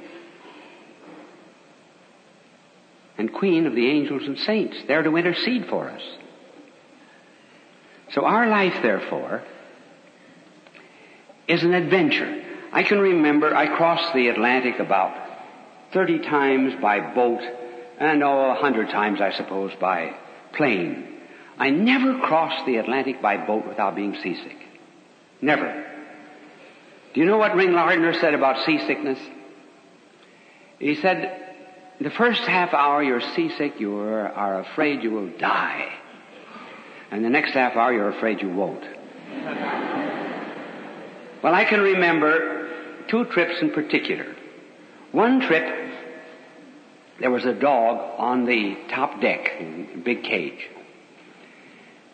and 3.19 3.33
queen 3.33 3.67
of 3.67 3.75
the 3.75 3.87
angels 3.87 4.23
and 4.23 4.39
saints, 4.39 4.77
there 4.87 5.03
to 5.03 5.17
intercede 5.17 5.67
for 5.67 5.89
us. 5.89 6.01
So 8.13 8.25
our 8.25 8.47
life, 8.47 8.81
therefore, 8.81 9.43
is 11.47 11.63
an 11.63 11.73
adventure. 11.73 12.43
I 12.71 12.83
can 12.83 12.99
remember 12.99 13.53
I 13.53 13.75
crossed 13.75 14.13
the 14.13 14.29
Atlantic 14.29 14.79
about 14.79 15.13
30 15.91 16.19
times 16.19 16.73
by 16.81 17.13
boat 17.13 17.41
and 17.99 18.23
oh, 18.23 18.51
a 18.51 18.55
hundred 18.55 18.89
times, 18.89 19.19
I 19.19 19.33
suppose, 19.33 19.73
by 19.81 20.15
plane. 20.53 21.19
I 21.57 21.71
never 21.71 22.19
crossed 22.19 22.65
the 22.65 22.77
Atlantic 22.77 23.21
by 23.21 23.45
boat 23.45 23.67
without 23.67 23.95
being 23.95 24.15
seasick. 24.23 24.57
Never. 25.41 25.85
Do 27.13 27.21
you 27.21 27.25
know 27.25 27.37
what 27.37 27.55
Ring 27.55 27.73
Lardner 27.73 28.13
said 28.13 28.33
about 28.33 28.65
seasickness? 28.65 29.19
He 30.79 30.95
said, 30.95 31.49
the 31.99 32.11
first 32.11 32.41
half 32.41 32.73
hour 32.73 33.03
you're 33.03 33.21
seasick, 33.35 33.79
you 33.79 33.97
are 33.97 34.59
afraid 34.61 35.03
you 35.03 35.11
will 35.11 35.29
die. 35.37 35.91
And 37.11 37.25
the 37.25 37.29
next 37.29 37.51
half 37.51 37.75
hour 37.75 37.91
you're 37.91 38.09
afraid 38.09 38.41
you 38.41 38.49
won't. 38.49 38.83
well, 41.43 41.53
I 41.53 41.65
can 41.65 41.81
remember 41.81 42.69
two 43.09 43.25
trips 43.25 43.61
in 43.61 43.71
particular. 43.71 44.35
One 45.11 45.41
trip, 45.41 45.91
there 47.19 47.31
was 47.31 47.43
a 47.45 47.53
dog 47.53 48.19
on 48.19 48.45
the 48.45 48.77
top 48.89 49.19
deck, 49.19 49.51
in 49.59 49.89
a 49.95 49.97
big 49.97 50.23
cage. 50.23 50.69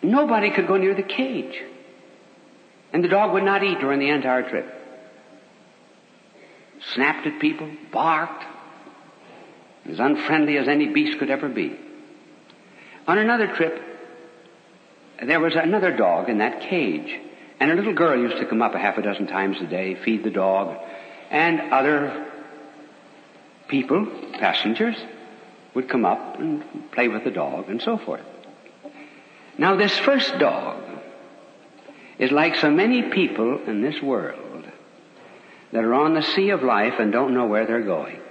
Nobody 0.01 0.49
could 0.49 0.67
go 0.67 0.77
near 0.77 0.95
the 0.95 1.03
cage. 1.03 1.61
And 2.93 3.03
the 3.03 3.09
dog 3.09 3.33
would 3.33 3.43
not 3.43 3.63
eat 3.63 3.79
during 3.79 3.99
the 3.99 4.09
entire 4.09 4.49
trip. 4.49 4.74
Snapped 6.93 7.25
at 7.25 7.39
people, 7.39 7.69
barked, 7.91 8.43
as 9.89 9.99
unfriendly 9.99 10.57
as 10.57 10.67
any 10.67 10.87
beast 10.87 11.19
could 11.19 11.29
ever 11.29 11.49
be. 11.49 11.77
On 13.07 13.17
another 13.17 13.47
trip, 13.47 13.81
there 15.23 15.39
was 15.39 15.55
another 15.55 15.95
dog 15.95 16.29
in 16.29 16.39
that 16.39 16.61
cage, 16.61 17.19
and 17.59 17.71
a 17.71 17.75
little 17.75 17.93
girl 17.93 18.19
used 18.19 18.37
to 18.37 18.45
come 18.45 18.61
up 18.61 18.75
a 18.75 18.79
half 18.79 18.97
a 18.97 19.01
dozen 19.01 19.27
times 19.27 19.57
a 19.61 19.65
day, 19.65 19.95
feed 19.95 20.23
the 20.23 20.31
dog, 20.31 20.77
and 21.31 21.73
other 21.73 22.27
people, 23.67 24.05
passengers, 24.39 24.95
would 25.73 25.89
come 25.89 26.05
up 26.05 26.39
and 26.39 26.91
play 26.91 27.07
with 27.07 27.23
the 27.23 27.31
dog 27.31 27.69
and 27.69 27.81
so 27.81 27.97
forth. 27.97 28.23
Now 29.57 29.75
this 29.75 29.97
first 29.99 30.37
dog 30.39 30.81
is 32.17 32.31
like 32.31 32.55
so 32.55 32.71
many 32.71 33.03
people 33.03 33.59
in 33.67 33.81
this 33.81 34.01
world 34.01 34.44
that 35.75 35.83
are 35.83 35.93
on 35.93 36.13
the 36.13 36.21
sea 36.21 36.51
of 36.51 36.63
life 36.63 36.93
and 36.99 37.11
don't 37.11 37.33
know 37.33 37.47
where 37.47 37.67
they're 37.67 37.83
going. 37.83 38.21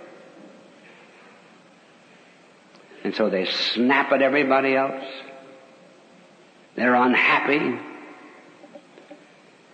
And 3.05 3.15
so 3.15 3.29
they 3.29 3.45
snap 3.45 4.11
at 4.13 4.23
everybody 4.23 4.75
else. 4.75 5.05
They're 6.75 6.95
unhappy. 6.95 7.79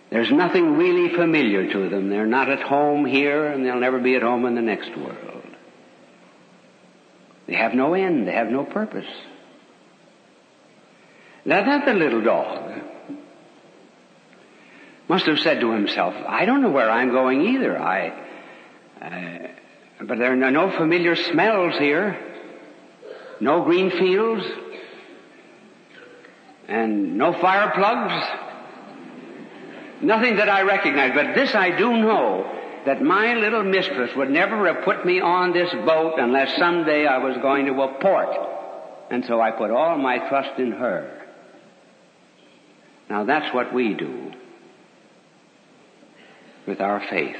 There's 0.09 0.29
nothing 0.33 0.75
really 0.75 1.15
familiar 1.15 1.71
to 1.71 1.87
them. 1.87 2.09
They're 2.09 2.25
not 2.25 2.49
at 2.49 2.61
home 2.61 3.05
here 3.05 3.47
and 3.47 3.65
they'll 3.65 3.79
never 3.79 3.99
be 3.99 4.15
at 4.15 4.21
home 4.21 4.45
in 4.45 4.55
the 4.55 4.61
next 4.61 4.89
world. 4.97 5.47
They 7.47 7.55
have 7.55 7.73
no 7.73 7.93
end. 7.93 8.27
They 8.27 8.33
have 8.33 8.49
no 8.49 8.65
purpose. 8.65 9.07
Now 11.45 11.63
that 11.63 11.85
the 11.85 11.93
little 11.93 12.21
dog 12.21 12.81
must 15.11 15.25
have 15.25 15.39
said 15.39 15.59
to 15.59 15.73
himself, 15.73 16.15
I 16.25 16.45
don't 16.45 16.61
know 16.61 16.71
where 16.71 16.89
I'm 16.89 17.11
going 17.11 17.41
either. 17.41 17.77
I, 17.77 17.97
uh, 19.01 20.05
But 20.05 20.19
there 20.19 20.31
are 20.31 20.51
no 20.51 20.71
familiar 20.71 21.17
smells 21.17 21.77
here, 21.77 22.17
no 23.41 23.65
green 23.65 23.91
fields, 23.91 24.45
and 26.69 27.17
no 27.17 27.33
fire 27.33 27.73
plugs, 27.75 28.23
nothing 30.01 30.37
that 30.37 30.47
I 30.47 30.61
recognize. 30.61 31.11
But 31.13 31.35
this 31.35 31.53
I 31.53 31.71
do 31.77 31.91
know 31.97 32.49
that 32.85 33.01
my 33.01 33.33
little 33.33 33.65
mistress 33.65 34.15
would 34.15 34.29
never 34.29 34.73
have 34.73 34.85
put 34.85 35.05
me 35.05 35.19
on 35.19 35.51
this 35.51 35.71
boat 35.85 36.19
unless 36.19 36.55
someday 36.57 37.05
I 37.05 37.17
was 37.17 37.35
going 37.41 37.65
to 37.65 37.73
a 37.81 37.99
port. 37.99 38.33
And 39.09 39.25
so 39.25 39.41
I 39.41 39.51
put 39.51 39.71
all 39.71 39.97
my 39.97 40.19
trust 40.29 40.57
in 40.57 40.71
her. 40.71 41.27
Now 43.09 43.25
that's 43.25 43.53
what 43.53 43.73
we 43.73 43.93
do 43.93 44.30
with 46.67 46.81
our 46.81 47.01
faith. 47.09 47.37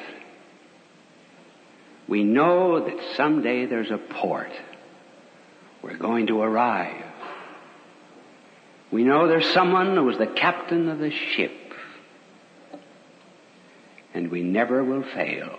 We 2.08 2.24
know 2.24 2.84
that 2.84 3.16
someday 3.16 3.66
there's 3.66 3.92
a 3.92 3.98
port. 3.98 4.52
We're 5.82 5.98
going 5.98 6.28
to 6.28 6.42
arrive. 6.42 7.06
We 8.92 9.04
know 9.04 9.28
there's 9.28 9.50
someone 9.54 9.96
who 9.96 10.04
was 10.04 10.18
the 10.18 10.28
captain 10.28 10.90
of 10.90 11.00
the 11.00 11.12
ship. 11.12 11.52
And 14.14 14.30
we 14.30 14.44
never 14.44 14.84
will 14.84 15.04
fail. 15.04 15.58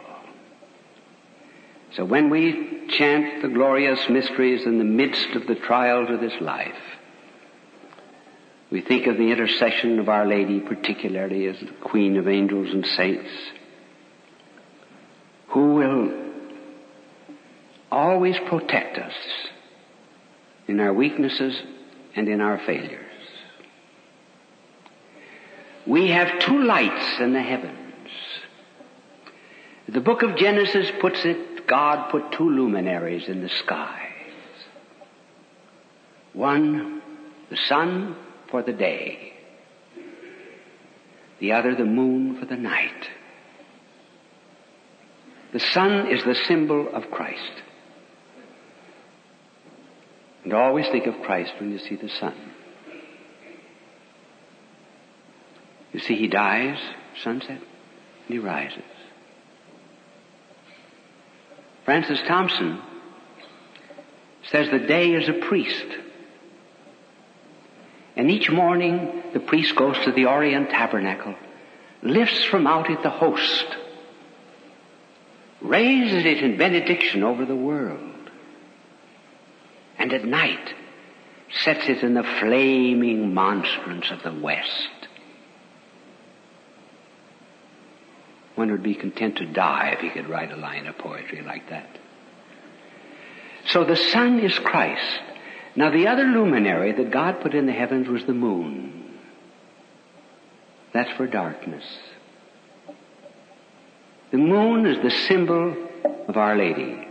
So 1.96 2.04
when 2.04 2.30
we 2.30 2.86
chant 2.88 3.42
the 3.42 3.48
glorious 3.48 4.08
mysteries 4.08 4.66
in 4.66 4.78
the 4.78 4.84
midst 4.84 5.30
of 5.34 5.46
the 5.46 5.54
trials 5.54 6.10
of 6.10 6.20
this 6.20 6.38
life, 6.40 6.76
we 8.72 8.80
think 8.80 9.06
of 9.06 9.18
the 9.18 9.30
intercession 9.30 9.98
of 9.98 10.08
Our 10.08 10.26
Lady, 10.26 10.58
particularly 10.58 11.46
as 11.46 11.60
the 11.60 11.72
Queen 11.82 12.16
of 12.16 12.26
angels 12.26 12.72
and 12.72 12.86
saints, 12.86 13.28
who 15.48 15.74
will 15.74 16.10
always 17.90 18.38
protect 18.48 18.96
us 18.96 19.12
in 20.66 20.80
our 20.80 20.94
weaknesses 20.94 21.54
and 22.16 22.28
in 22.28 22.40
our 22.40 22.58
failures. 22.64 23.04
We 25.86 26.08
have 26.08 26.38
two 26.38 26.62
lights 26.62 27.20
in 27.20 27.34
the 27.34 27.42
heavens. 27.42 27.76
The 29.86 30.00
book 30.00 30.22
of 30.22 30.36
Genesis 30.36 30.90
puts 30.98 31.22
it, 31.26 31.66
God 31.66 32.10
put 32.10 32.32
two 32.32 32.48
luminaries 32.48 33.28
in 33.28 33.42
the 33.42 33.50
skies. 33.50 34.08
One, 36.32 37.02
the 37.50 37.58
sun 37.68 38.16
for 38.52 38.62
the 38.62 38.72
day. 38.72 39.32
The 41.40 41.52
other, 41.52 41.74
the 41.74 41.84
moon 41.84 42.38
for 42.38 42.46
the 42.46 42.54
night. 42.54 43.08
The 45.52 45.58
sun 45.58 46.12
is 46.12 46.22
the 46.22 46.36
symbol 46.46 46.94
of 46.94 47.10
Christ. 47.10 47.52
And 50.44 50.52
always 50.52 50.86
think 50.88 51.06
of 51.06 51.20
Christ 51.22 51.52
when 51.58 51.72
you 51.72 51.78
see 51.78 51.96
the 51.96 52.08
sun. 52.08 52.34
You 55.92 56.00
see, 56.00 56.14
he 56.14 56.28
dies, 56.28 56.78
sunset, 57.22 57.58
and 57.58 58.28
he 58.28 58.38
rises. 58.38 58.82
Francis 61.84 62.20
Thompson 62.28 62.80
says 64.50 64.68
the 64.70 64.78
day 64.78 65.12
is 65.12 65.28
a 65.28 65.32
priest. 65.32 65.86
And 68.16 68.30
each 68.30 68.50
morning 68.50 69.22
the 69.32 69.40
priest 69.40 69.74
goes 69.74 69.98
to 70.04 70.12
the 70.12 70.26
Orient 70.26 70.70
Tabernacle, 70.70 71.34
lifts 72.02 72.44
from 72.44 72.66
out 72.66 72.90
it 72.90 73.02
the 73.02 73.10
host, 73.10 73.66
raises 75.60 76.24
it 76.24 76.42
in 76.42 76.58
benediction 76.58 77.22
over 77.22 77.46
the 77.46 77.56
world, 77.56 78.30
and 79.98 80.12
at 80.12 80.24
night 80.24 80.74
sets 81.64 81.88
it 81.88 82.02
in 82.02 82.14
the 82.14 82.22
flaming 82.40 83.32
monstrance 83.32 84.10
of 84.10 84.22
the 84.22 84.32
West. 84.32 84.90
One 88.54 88.70
would 88.70 88.82
be 88.82 88.94
content 88.94 89.36
to 89.38 89.46
die 89.46 89.94
if 89.94 90.00
he 90.00 90.10
could 90.10 90.28
write 90.28 90.52
a 90.52 90.56
line 90.56 90.86
of 90.86 90.98
poetry 90.98 91.42
like 91.42 91.70
that. 91.70 91.88
So 93.66 93.84
the 93.84 93.96
sun 93.96 94.40
is 94.40 94.58
Christ. 94.58 95.20
Now 95.74 95.90
the 95.90 96.08
other 96.08 96.24
luminary 96.24 96.92
that 96.92 97.10
God 97.10 97.40
put 97.40 97.54
in 97.54 97.66
the 97.66 97.72
heavens 97.72 98.08
was 98.08 98.24
the 98.24 98.34
moon. 98.34 99.18
That's 100.92 101.10
for 101.16 101.26
darkness. 101.26 101.84
The 104.30 104.38
moon 104.38 104.86
is 104.86 105.02
the 105.02 105.10
symbol 105.10 105.76
of 106.28 106.36
Our 106.36 106.56
Lady. 106.56 107.08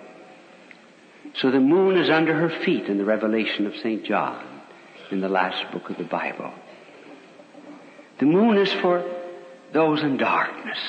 So 1.35 1.49
the 1.49 1.59
moon 1.59 1.97
is 1.97 2.09
under 2.09 2.33
her 2.33 2.49
feet 2.63 2.85
in 2.85 2.97
the 2.97 3.05
revelation 3.05 3.65
of 3.65 3.75
St. 3.77 4.03
John 4.03 4.43
in 5.11 5.21
the 5.21 5.29
last 5.29 5.71
book 5.71 5.89
of 5.89 5.97
the 5.97 6.03
Bible. 6.03 6.51
The 8.19 8.25
moon 8.25 8.57
is 8.57 8.71
for 8.73 9.03
those 9.73 10.01
in 10.03 10.17
darkness. 10.17 10.79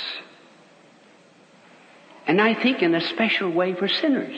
And 2.27 2.41
I 2.41 2.55
think 2.55 2.83
in 2.83 2.95
a 2.95 3.01
special 3.01 3.51
way 3.51 3.75
for 3.75 3.89
sinners. 3.89 4.37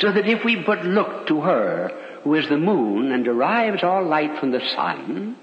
So 0.00 0.10
that 0.10 0.26
if 0.26 0.44
we 0.44 0.56
but 0.56 0.84
look 0.84 1.26
to 1.26 1.42
her, 1.42 1.90
who 2.24 2.34
is 2.34 2.48
the 2.48 2.56
moon 2.56 3.12
and 3.12 3.22
derives 3.22 3.82
all 3.82 4.04
light 4.04 4.38
from 4.38 4.50
the 4.50 4.66
sun, 4.74 5.36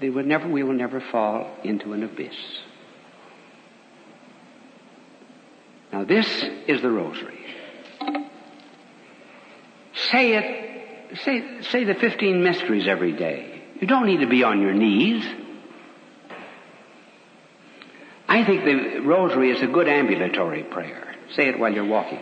they 0.00 0.10
would 0.10 0.26
never, 0.26 0.48
we 0.48 0.64
will 0.64 0.74
never 0.74 1.00
fall 1.00 1.48
into 1.62 1.92
an 1.92 2.02
abyss. 2.02 2.34
Now 5.92 6.04
this 6.04 6.26
is 6.66 6.82
the 6.82 6.90
rosary. 6.90 7.38
Say 10.10 10.34
it, 10.34 11.18
say, 11.24 11.62
say 11.62 11.84
the 11.84 11.94
15 11.94 12.42
mysteries 12.42 12.86
every 12.88 13.12
day. 13.12 13.62
You 13.80 13.86
don't 13.86 14.06
need 14.06 14.20
to 14.20 14.26
be 14.26 14.42
on 14.42 14.60
your 14.60 14.74
knees. 14.74 15.24
I 18.28 18.44
think 18.44 18.64
the 18.64 18.98
rosary 19.00 19.52
is 19.52 19.62
a 19.62 19.66
good 19.66 19.88
ambulatory 19.88 20.64
prayer. 20.64 21.05
Say 21.34 21.48
it 21.48 21.58
while 21.58 21.72
you're 21.72 21.84
walking. 21.86 22.20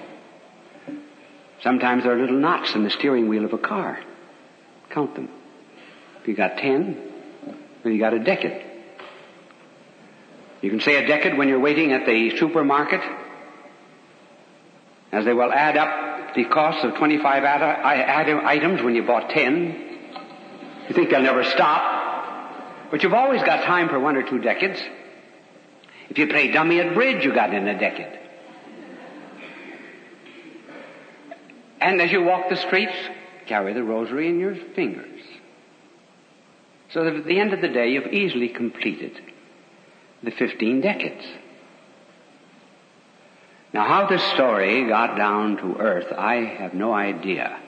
Sometimes 1.62 2.02
there 2.04 2.12
are 2.12 2.20
little 2.20 2.38
knots 2.38 2.74
in 2.74 2.84
the 2.84 2.90
steering 2.90 3.28
wheel 3.28 3.44
of 3.44 3.52
a 3.52 3.58
car. 3.58 3.98
Count 4.90 5.14
them. 5.14 5.28
If 6.20 6.28
you 6.28 6.34
got 6.34 6.58
ten, 6.58 6.96
then 7.82 7.92
you 7.92 7.98
got 7.98 8.14
a 8.14 8.18
decade. 8.18 8.62
You 10.62 10.70
can 10.70 10.80
say 10.80 10.96
a 10.96 11.06
decade 11.06 11.36
when 11.36 11.48
you're 11.48 11.60
waiting 11.60 11.92
at 11.92 12.06
the 12.06 12.36
supermarket, 12.38 13.02
as 15.12 15.24
they 15.24 15.34
will 15.34 15.52
add 15.52 15.76
up 15.76 16.34
the 16.34 16.44
cost 16.46 16.84
of 16.84 16.94
25 16.96 17.44
items 17.44 18.82
when 18.82 18.94
you 18.94 19.02
bought 19.02 19.30
10. 19.30 19.98
You 20.88 20.94
think 20.94 21.10
they'll 21.10 21.22
never 21.22 21.44
stop. 21.44 22.90
But 22.90 23.02
you've 23.02 23.14
always 23.14 23.42
got 23.42 23.64
time 23.64 23.88
for 23.88 24.00
one 24.00 24.16
or 24.16 24.22
two 24.22 24.38
decades. 24.38 24.80
If 26.10 26.18
you 26.18 26.26
play 26.26 26.50
dummy 26.50 26.80
at 26.80 26.94
bridge, 26.94 27.24
you 27.24 27.32
got 27.34 27.54
in 27.54 27.68
a 27.68 27.78
decade. 27.78 28.18
And 31.84 32.00
as 32.00 32.10
you 32.10 32.22
walk 32.22 32.48
the 32.48 32.56
streets, 32.56 32.96
carry 33.44 33.74
the 33.74 33.84
rosary 33.84 34.30
in 34.30 34.40
your 34.40 34.54
fingers. 34.74 35.20
So 36.88 37.04
that 37.04 37.14
at 37.14 37.26
the 37.26 37.38
end 37.38 37.52
of 37.52 37.60
the 37.60 37.68
day, 37.68 37.90
you've 37.90 38.06
easily 38.06 38.48
completed 38.48 39.12
the 40.22 40.30
15 40.30 40.80
decades. 40.80 41.22
Now, 43.74 43.84
how 43.84 44.06
this 44.06 44.22
story 44.32 44.88
got 44.88 45.18
down 45.18 45.58
to 45.58 45.76
earth, 45.78 46.10
I 46.10 46.36
have 46.36 46.72
no 46.72 46.94
idea. 46.94 47.60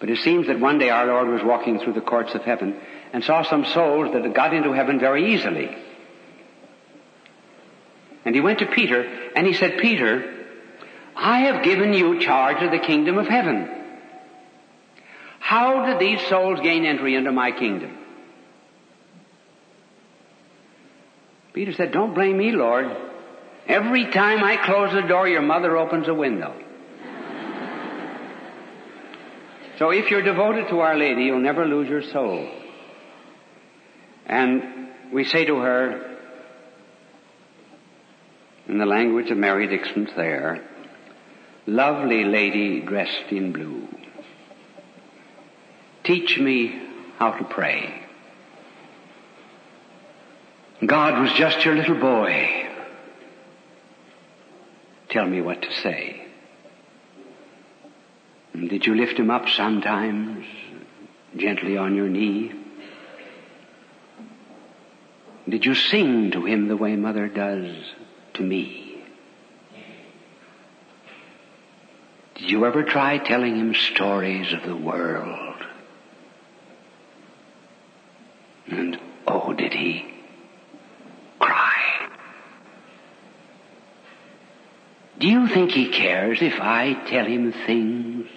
But 0.00 0.10
it 0.10 0.18
seems 0.18 0.48
that 0.48 0.60
one 0.60 0.78
day 0.78 0.90
our 0.90 1.06
Lord 1.06 1.28
was 1.28 1.42
walking 1.42 1.78
through 1.78 1.94
the 1.94 2.02
courts 2.02 2.34
of 2.34 2.42
heaven 2.42 2.78
and 3.14 3.24
saw 3.24 3.42
some 3.42 3.64
souls 3.64 4.12
that 4.12 4.22
had 4.22 4.34
got 4.34 4.52
into 4.52 4.72
heaven 4.72 5.00
very 5.00 5.32
easily. 5.32 5.74
And 8.26 8.34
he 8.34 8.42
went 8.42 8.58
to 8.58 8.66
Peter 8.66 9.02
and 9.34 9.46
he 9.46 9.54
said, 9.54 9.78
Peter, 9.78 10.37
I 11.20 11.40
have 11.40 11.64
given 11.64 11.92
you 11.94 12.20
charge 12.20 12.62
of 12.62 12.70
the 12.70 12.78
kingdom 12.78 13.18
of 13.18 13.26
heaven. 13.26 13.68
How 15.40 15.86
did 15.86 15.98
these 15.98 16.24
souls 16.28 16.60
gain 16.60 16.84
entry 16.84 17.16
into 17.16 17.32
my 17.32 17.50
kingdom? 17.50 17.98
Peter 21.52 21.72
said, 21.72 21.90
Don't 21.90 22.14
blame 22.14 22.38
me, 22.38 22.52
Lord. 22.52 22.86
Every 23.66 24.12
time 24.12 24.44
I 24.44 24.64
close 24.64 24.92
the 24.92 25.08
door, 25.08 25.26
your 25.26 25.42
mother 25.42 25.76
opens 25.76 26.06
a 26.06 26.14
window. 26.14 26.54
so 29.78 29.90
if 29.90 30.12
you're 30.12 30.22
devoted 30.22 30.68
to 30.68 30.78
Our 30.78 30.96
Lady, 30.96 31.24
you'll 31.24 31.40
never 31.40 31.66
lose 31.66 31.88
your 31.88 32.02
soul. 32.02 32.48
And 34.24 34.88
we 35.12 35.24
say 35.24 35.46
to 35.46 35.56
her, 35.56 36.16
in 38.68 38.78
the 38.78 38.86
language 38.86 39.30
of 39.30 39.38
Mary 39.38 39.66
Dixon 39.66 40.06
Thayer, 40.06 40.62
lovely 41.68 42.24
lady 42.24 42.80
dressed 42.80 43.30
in 43.30 43.52
blue, 43.52 43.86
teach 46.02 46.38
me 46.38 46.80
how 47.18 47.32
to 47.32 47.44
pray. 47.44 48.02
God 50.84 51.20
was 51.20 51.30
just 51.32 51.64
your 51.64 51.74
little 51.74 52.00
boy. 52.00 52.66
Tell 55.10 55.26
me 55.26 55.42
what 55.42 55.60
to 55.60 55.72
say. 55.82 56.26
Did 58.54 58.86
you 58.86 58.94
lift 58.94 59.18
him 59.18 59.30
up 59.30 59.48
sometimes, 59.50 60.46
gently 61.36 61.76
on 61.76 61.94
your 61.94 62.08
knee? 62.08 62.52
Did 65.46 65.66
you 65.66 65.74
sing 65.74 66.30
to 66.30 66.44
him 66.44 66.68
the 66.68 66.76
way 66.76 66.96
mother 66.96 67.28
does 67.28 67.74
to 68.34 68.42
me? 68.42 68.87
Did 72.38 72.50
you 72.50 72.64
ever 72.66 72.84
try 72.84 73.18
telling 73.18 73.56
him 73.56 73.74
stories 73.74 74.52
of 74.52 74.62
the 74.62 74.76
world? 74.76 75.56
And 78.68 78.98
oh, 79.26 79.52
did 79.52 79.72
he 79.72 80.14
cry? 81.40 82.08
Do 85.18 85.26
you 85.26 85.48
think 85.48 85.72
he 85.72 85.88
cares 85.88 86.38
if 86.40 86.60
I 86.60 86.92
tell 87.10 87.26
him 87.26 87.52
things? 87.66 88.28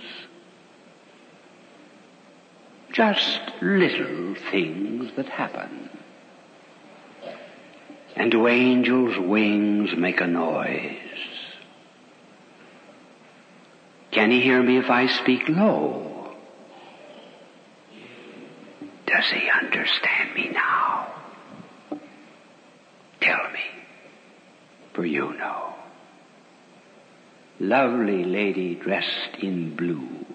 Just 2.92 3.40
little 3.62 4.36
things 4.50 5.12
that 5.16 5.30
happen. 5.30 5.90
And 8.16 8.32
do 8.32 8.48
angels' 8.48 9.18
wings 9.18 9.96
make 9.96 10.22
a 10.22 10.28
noise? 10.28 11.11
Can 14.12 14.30
he 14.32 14.42
hear 14.42 14.62
me 14.62 14.78
if 14.78 14.90
I 14.90 15.08
speak 15.08 15.48
low? 15.48 16.34
Does 19.06 19.26
he 19.32 19.50
understand 19.50 20.36
me 20.36 20.50
now? 20.54 21.14
Tell 23.22 23.52
me, 23.52 23.60
for 24.94 25.06
you 25.06 25.34
know. 25.34 25.74
Lovely 27.60 28.24
lady 28.24 28.76
dressed 28.76 29.38
in 29.40 29.76
blue, 29.76 30.26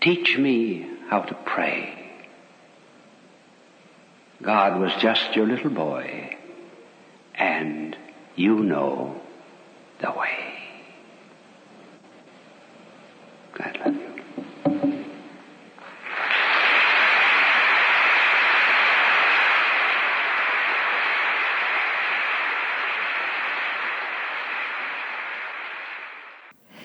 teach 0.00 0.36
me 0.36 0.86
how 1.08 1.20
to 1.20 1.34
pray. 1.46 1.94
God 4.42 4.78
was 4.78 4.92
just 5.00 5.34
your 5.34 5.46
little 5.46 5.70
boy, 5.70 6.36
and 7.34 7.96
you 8.36 8.62
know 8.62 9.20
the 10.00 10.10
way. 10.10 10.57
God 13.58 13.78
love 13.84 13.94
you. 13.94 14.08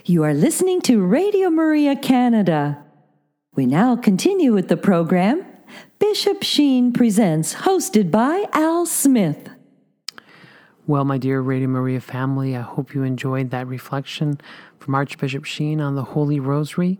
You 0.05 0.23
are 0.23 0.33
listening 0.33 0.81
to 0.81 1.01
Radio 1.01 1.49
Maria 1.49 1.95
Canada. 1.95 2.83
We 3.55 3.65
now 3.65 3.95
continue 3.95 4.51
with 4.51 4.67
the 4.67 4.75
program 4.75 5.45
Bishop 5.99 6.43
Sheen 6.43 6.91
Presents, 6.91 7.53
hosted 7.53 8.11
by 8.11 8.45
Al 8.51 8.85
Smith. 8.85 9.49
Well, 10.85 11.05
my 11.05 11.17
dear 11.17 11.39
Radio 11.39 11.69
Maria 11.69 12.01
family, 12.01 12.57
I 12.57 12.61
hope 12.61 12.93
you 12.93 13.03
enjoyed 13.03 13.51
that 13.51 13.67
reflection 13.67 14.41
from 14.83 14.95
Archbishop 14.95 15.45
Sheen 15.45 15.79
on 15.79 15.95
the 15.95 16.03
Holy 16.03 16.41
Rosary. 16.41 16.99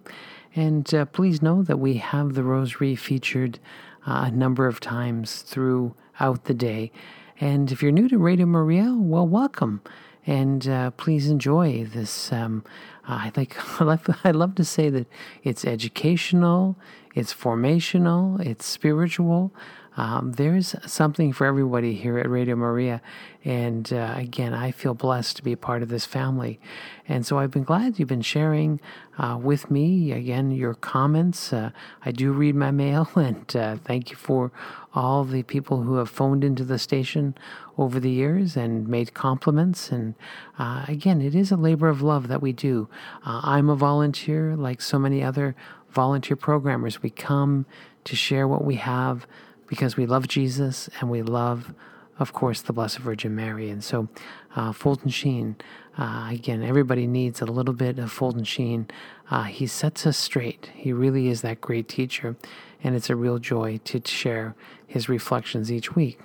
And 0.55 0.91
uh, 0.93 1.03
please 1.03 1.41
know 1.41 1.63
that 1.63 1.79
we 1.79 1.95
have 1.97 2.33
the 2.33 2.43
Rosary 2.43 2.95
featured 2.95 3.59
uh, 4.07 4.23
a 4.27 4.31
number 4.31 4.67
of 4.67 4.79
times 4.79 5.41
throughout 5.41 6.45
the 6.45 6.53
day. 6.53 6.93
And 7.41 7.73
if 7.73 7.83
you're 7.83 7.91
new 7.91 8.07
to 8.07 8.17
Radio 8.17 8.45
Maria, 8.45 8.95
well, 8.97 9.27
welcome. 9.27 9.81
And 10.25 10.65
uh, 10.65 10.91
please 10.91 11.27
enjoy 11.27 11.83
this. 11.83 12.31
Um, 12.31 12.63
I 13.05 13.33
love, 13.81 14.07
I 14.23 14.31
love 14.31 14.55
to 14.55 14.63
say 14.63 14.89
that 14.89 15.07
it's 15.43 15.65
educational, 15.65 16.77
it's 17.13 17.33
formational, 17.33 18.39
it's 18.39 18.65
spiritual. 18.65 19.53
Um, 19.95 20.33
there's 20.33 20.75
something 20.85 21.33
for 21.33 21.45
everybody 21.45 21.93
here 21.93 22.17
at 22.17 22.29
Radio 22.29 22.55
Maria. 22.55 23.01
And 23.45 23.91
uh, 23.91 24.13
again, 24.15 24.53
I 24.53 24.71
feel 24.71 24.93
blessed 24.93 25.37
to 25.37 25.43
be 25.43 25.51
a 25.51 25.57
part 25.57 25.83
of 25.83 25.89
this 25.89 26.05
family. 26.05 26.59
And 27.07 27.25
so 27.25 27.37
I've 27.37 27.51
been 27.51 27.63
glad 27.63 27.99
you've 27.99 28.07
been 28.07 28.21
sharing 28.21 28.79
uh, 29.17 29.37
with 29.39 29.69
me, 29.69 30.11
again, 30.11 30.51
your 30.51 30.73
comments. 30.73 31.53
Uh, 31.53 31.71
I 32.03 32.11
do 32.11 32.31
read 32.31 32.55
my 32.55 32.71
mail, 32.71 33.09
and 33.15 33.55
uh, 33.55 33.75
thank 33.83 34.09
you 34.09 34.15
for 34.15 34.51
all 34.95 35.23
the 35.23 35.43
people 35.43 35.81
who 35.81 35.95
have 35.95 36.09
phoned 36.09 36.43
into 36.43 36.63
the 36.63 36.79
station 36.79 37.35
over 37.77 37.99
the 37.99 38.11
years 38.11 38.55
and 38.55 38.87
made 38.87 39.13
compliments. 39.13 39.91
And 39.91 40.15
uh, 40.57 40.85
again, 40.87 41.21
it 41.21 41.35
is 41.35 41.51
a 41.51 41.57
labor 41.57 41.89
of 41.89 42.01
love 42.01 42.27
that 42.29 42.41
we 42.41 42.53
do. 42.53 42.87
Uh, 43.25 43.41
I'm 43.43 43.69
a 43.69 43.75
volunteer, 43.75 44.55
like 44.55 44.81
so 44.81 44.97
many 44.97 45.23
other 45.23 45.55
volunteer 45.91 46.37
programmers. 46.37 47.03
We 47.03 47.09
come 47.09 47.65
to 48.05 48.15
share 48.15 48.47
what 48.47 48.63
we 48.63 48.75
have 48.75 49.27
because 49.67 49.97
we 49.97 50.05
love 50.05 50.27
Jesus 50.27 50.89
and 50.99 51.09
we 51.09 51.21
love, 51.21 51.73
of 52.19 52.33
course, 52.33 52.61
the 52.61 52.73
Blessed 52.73 52.99
Virgin 52.99 53.35
Mary. 53.35 53.69
And 53.69 53.83
so, 53.83 54.07
uh, 54.55 54.71
Fulton 54.71 55.09
Sheen, 55.09 55.55
uh, 55.97 56.29
again, 56.31 56.63
everybody 56.63 57.07
needs 57.07 57.41
a 57.41 57.45
little 57.45 57.73
bit 57.73 57.99
of 57.99 58.11
Fulton 58.11 58.43
Sheen. 58.43 58.87
Uh, 59.29 59.43
he 59.43 59.67
sets 59.67 60.05
us 60.05 60.17
straight. 60.17 60.69
He 60.73 60.91
really 60.93 61.27
is 61.27 61.41
that 61.41 61.61
great 61.61 61.87
teacher, 61.87 62.35
and 62.83 62.95
it's 62.95 63.09
a 63.09 63.15
real 63.15 63.39
joy 63.39 63.79
to 63.85 64.01
share 64.05 64.55
his 64.85 65.09
reflections 65.09 65.71
each 65.71 65.95
week. 65.95 66.19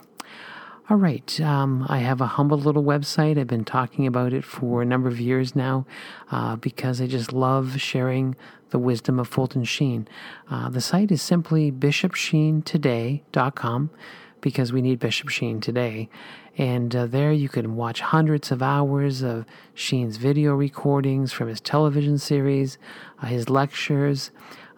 All 0.91 0.97
right. 0.97 1.39
Um, 1.43 1.85
I 1.87 1.99
have 1.99 2.23
a 2.23 2.27
humble 2.27 2.57
little 2.57 2.83
website. 2.83 3.39
I've 3.39 3.47
been 3.47 3.67
talking 3.67 4.07
about 4.07 4.33
it 4.33 4.43
for 4.43 4.81
a 4.81 4.87
number 4.87 5.11
of 5.11 5.21
years 5.21 5.55
now 5.55 5.85
uh, 6.31 6.57
because 6.57 6.99
I 7.03 7.07
just 7.07 7.31
love 7.31 7.79
sharing 7.79 8.37
the 8.71 8.79
wisdom 8.79 9.19
of 9.19 9.29
Fulton 9.29 9.65
Sheen. 9.65 10.07
Uh, 10.51 10.69
the 10.69 10.81
site 10.81 11.11
is 11.11 11.23
simply 11.23 11.73
bishopsheentoday.com 11.73 13.91
because 14.41 14.73
we 14.73 14.83
need 14.83 14.99
Bishop 14.99 15.29
Sheen 15.29 15.61
today. 15.61 16.09
And 16.57 16.95
uh, 16.95 17.07
there 17.07 17.33
you 17.33 17.49
can 17.49 17.77
watch 17.77 18.01
hundreds 18.01 18.51
of 18.51 18.63
hours 18.63 19.23
of 19.23 19.45
Sheen's 19.75 20.17
video 20.17 20.55
recordings 20.55 21.33
from 21.33 21.49
his 21.49 21.61
television 21.61 22.19
series, 22.19 22.79
uh, 23.23 23.27
his 23.27 23.49
lectures. 23.49 24.31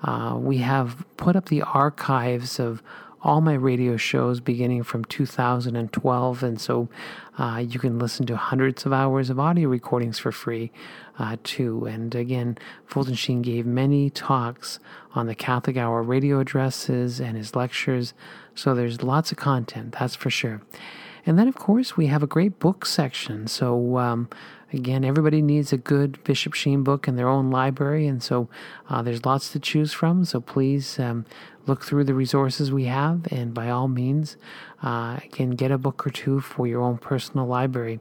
Uh, 0.02 0.36
we 0.38 0.58
have 0.58 1.04
put 1.16 1.36
up 1.36 1.48
the 1.48 1.62
archives 1.62 2.58
of 2.58 2.82
all 3.22 3.40
my 3.40 3.54
radio 3.54 3.96
shows 3.96 4.40
beginning 4.40 4.82
from 4.82 5.04
2012. 5.04 6.42
And 6.42 6.60
so 6.60 6.88
uh, 7.38 7.62
you 7.66 7.78
can 7.78 7.98
listen 7.98 8.26
to 8.26 8.36
hundreds 8.36 8.86
of 8.86 8.92
hours 8.92 9.30
of 9.30 9.38
audio 9.38 9.68
recordings 9.68 10.18
for 10.18 10.32
free 10.32 10.70
uh, 11.20 11.36
too. 11.44 11.84
And 11.84 12.14
again, 12.14 12.56
Fulton 12.86 13.14
Sheen 13.14 13.42
gave 13.42 13.66
many 13.66 14.08
talks 14.08 14.80
on 15.14 15.26
the 15.26 15.34
Catholic 15.34 15.76
Hour 15.76 16.02
radio 16.02 16.40
addresses 16.40 17.20
and 17.20 17.36
his 17.36 17.54
lectures. 17.54 18.14
So 18.54 18.74
there's 18.74 19.02
lots 19.02 19.30
of 19.30 19.38
content, 19.38 19.94
that's 19.98 20.16
for 20.16 20.30
sure. 20.30 20.62
And 21.26 21.38
then, 21.38 21.46
of 21.46 21.54
course, 21.54 21.96
we 21.96 22.06
have 22.06 22.22
a 22.22 22.26
great 22.26 22.58
book 22.58 22.86
section. 22.86 23.46
So, 23.46 23.98
um, 23.98 24.30
again, 24.72 25.04
everybody 25.04 25.42
needs 25.42 25.74
a 25.74 25.76
good 25.76 26.24
Bishop 26.24 26.54
Sheen 26.54 26.82
book 26.82 27.06
in 27.06 27.16
their 27.16 27.28
own 27.28 27.50
library. 27.50 28.06
And 28.06 28.22
so 28.22 28.48
uh, 28.88 29.02
there's 29.02 29.26
lots 29.26 29.52
to 29.52 29.60
choose 29.60 29.92
from. 29.92 30.24
So 30.24 30.40
please 30.40 30.98
um, 30.98 31.26
look 31.66 31.84
through 31.84 32.04
the 32.04 32.14
resources 32.14 32.72
we 32.72 32.84
have. 32.84 33.26
And 33.30 33.52
by 33.52 33.68
all 33.68 33.88
means, 33.88 34.38
uh, 34.82 35.18
again, 35.22 35.50
get 35.50 35.70
a 35.70 35.76
book 35.76 36.06
or 36.06 36.10
two 36.10 36.40
for 36.40 36.66
your 36.66 36.80
own 36.80 36.96
personal 36.96 37.46
library. 37.46 38.00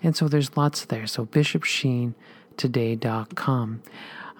And 0.00 0.14
so 0.14 0.28
there's 0.28 0.56
lots 0.56 0.84
there. 0.84 1.08
So 1.08 1.24
bishopsheentoday.com. 2.56 3.82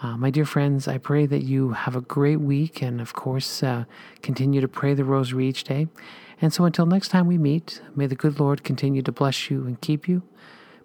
Uh, 0.02 0.16
my 0.16 0.30
dear 0.30 0.44
friends, 0.44 0.88
I 0.88 0.98
pray 0.98 1.26
that 1.26 1.44
you 1.44 1.70
have 1.70 1.94
a 1.94 2.00
great 2.00 2.40
week 2.40 2.82
and, 2.82 3.00
of 3.00 3.12
course, 3.12 3.62
uh, 3.62 3.84
continue 4.20 4.60
to 4.60 4.68
pray 4.68 4.94
the 4.94 5.04
rosary 5.04 5.48
each 5.48 5.64
day. 5.64 5.86
And 6.40 6.52
so 6.52 6.64
until 6.64 6.86
next 6.86 7.08
time 7.08 7.28
we 7.28 7.38
meet, 7.38 7.80
may 7.94 8.06
the 8.06 8.16
good 8.16 8.40
Lord 8.40 8.64
continue 8.64 9.02
to 9.02 9.12
bless 9.12 9.48
you 9.48 9.64
and 9.64 9.80
keep 9.80 10.08
you. 10.08 10.22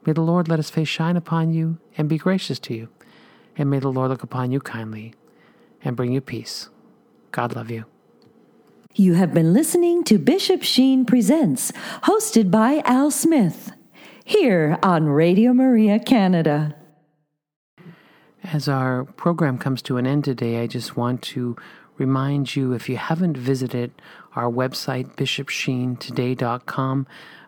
May 0.06 0.14
the 0.14 0.22
Lord 0.22 0.48
let 0.48 0.60
his 0.60 0.70
face 0.70 0.88
shine 0.88 1.18
upon 1.18 1.52
you 1.52 1.80
and 1.98 2.08
be 2.08 2.20
gracious 2.20 2.60
to 2.60 2.76
you. 2.76 2.90
And 3.58 3.72
may 3.72 3.80
the 3.80 3.92
Lord 3.92 4.12
look 4.12 4.22
upon 4.22 4.52
you 4.52 4.60
kindly 4.60 5.16
and 5.84 5.96
bring 5.96 6.12
you 6.12 6.22
peace. 6.22 6.70
God 7.32 7.56
love 7.56 7.72
you. 7.72 7.86
You 8.94 9.16
have 9.16 9.34
been 9.34 9.52
listening 9.52 10.04
to 10.06 10.20
Bishop 10.20 10.64
Sheen 10.64 11.06
Presents, 11.06 11.72
hosted 12.04 12.52
by 12.52 12.82
Al 12.86 13.12
Smith, 13.12 13.72
here 14.24 14.78
on 14.84 15.08
Radio 15.08 15.54
Maria 15.54 16.00
Canada. 16.00 16.77
As 18.44 18.70
our 18.70 19.04
program 19.04 19.58
comes 19.58 19.82
to 19.84 19.98
an 19.98 20.06
end 20.06 20.24
today, 20.24 20.62
I 20.62 20.68
just 20.68 20.96
want 20.96 21.22
to 21.24 21.56
remind 21.98 22.56
you 22.56 22.74
if 22.74 22.88
you 22.88 22.98
haven't 22.98 23.36
visited 23.36 23.92
our 24.36 24.50
website, 24.50 25.16
bishopsheentoday.com, 25.16 27.08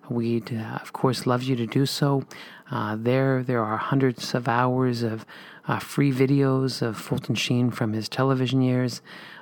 we'd, 0.10 0.54
uh, 0.54 0.80
of 0.82 0.92
course, 0.92 1.28
love 1.28 1.44
you 1.44 1.56
to 1.56 1.68
do 1.68 1.86
so. 1.86 2.24
Uh, 2.72 2.98
there, 3.00 3.44
there 3.44 3.64
are 3.64 3.78
hundreds 3.78 4.34
of 4.34 4.48
hours 4.48 5.04
of 5.04 5.26
uh, 5.68 5.78
free 5.78 6.12
videos 6.12 6.82
of 6.82 6.98
Fulton 6.98 7.36
Sheen 7.36 7.70
from 7.70 7.94
his 7.94 8.10
television 8.10 8.62
years. 8.62 9.02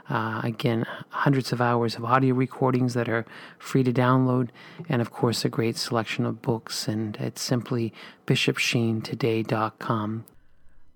Uh, 0.09 0.41
again, 0.43 0.85
hundreds 1.09 1.51
of 1.51 1.61
hours 1.61 1.95
of 1.95 2.05
audio 2.05 2.33
recordings 2.33 2.93
that 2.93 3.09
are 3.09 3.25
free 3.57 3.83
to 3.83 3.93
download, 3.93 4.49
and 4.87 5.01
of 5.01 5.11
course, 5.11 5.45
a 5.45 5.49
great 5.49 5.77
selection 5.77 6.25
of 6.25 6.41
books. 6.41 6.87
And 6.87 7.15
it's 7.17 7.41
simply 7.41 7.93
bishopsheentoday.com. 8.25 10.25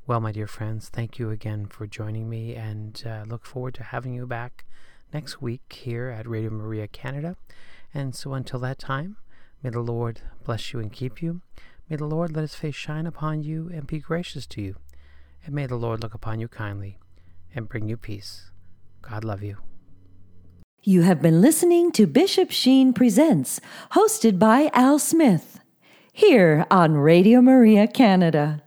Well, 0.07 0.19
my 0.19 0.31
dear 0.31 0.47
friends, 0.47 0.89
thank 0.89 1.19
you 1.19 1.29
again 1.29 1.67
for 1.67 1.85
joining 1.85 2.27
me, 2.27 2.55
and 2.55 3.01
uh, 3.05 3.23
look 3.27 3.45
forward 3.45 3.75
to 3.75 3.83
having 3.83 4.15
you 4.15 4.25
back 4.25 4.65
next 5.13 5.43
week 5.43 5.61
here 5.71 6.09
at 6.09 6.27
Radio 6.27 6.49
Maria 6.49 6.87
Canada. 6.87 7.37
And 7.93 8.15
so 8.15 8.33
until 8.33 8.59
that 8.61 8.79
time, 8.79 9.17
may 9.61 9.69
the 9.69 9.79
Lord 9.79 10.21
bless 10.43 10.73
you 10.73 10.79
and 10.79 10.91
keep 10.91 11.21
you. 11.21 11.41
May 11.87 11.97
the 11.97 12.05
Lord 12.05 12.35
let 12.35 12.41
his 12.41 12.55
face 12.55 12.73
shine 12.73 13.05
upon 13.05 13.43
you 13.43 13.69
and 13.71 13.85
be 13.85 13.99
gracious 13.99 14.47
to 14.47 14.61
you. 14.61 14.77
And 15.45 15.53
may 15.53 15.67
the 15.67 15.75
Lord 15.75 16.01
look 16.01 16.15
upon 16.15 16.39
you 16.39 16.47
kindly 16.47 16.97
and 17.53 17.69
bring 17.69 17.87
you 17.87 17.95
peace. 17.95 18.49
God 19.03 19.23
love 19.23 19.43
you. 19.43 19.57
You 20.81 21.03
have 21.03 21.21
been 21.21 21.41
listening 21.41 21.91
to 21.91 22.07
Bishop 22.07 22.49
Sheen 22.49 22.91
Presents, 22.91 23.61
hosted 23.91 24.39
by 24.39 24.71
Al 24.73 24.97
Smith, 24.97 25.59
here 26.11 26.65
on 26.71 26.95
Radio 26.95 27.39
Maria 27.39 27.87
Canada. 27.87 28.63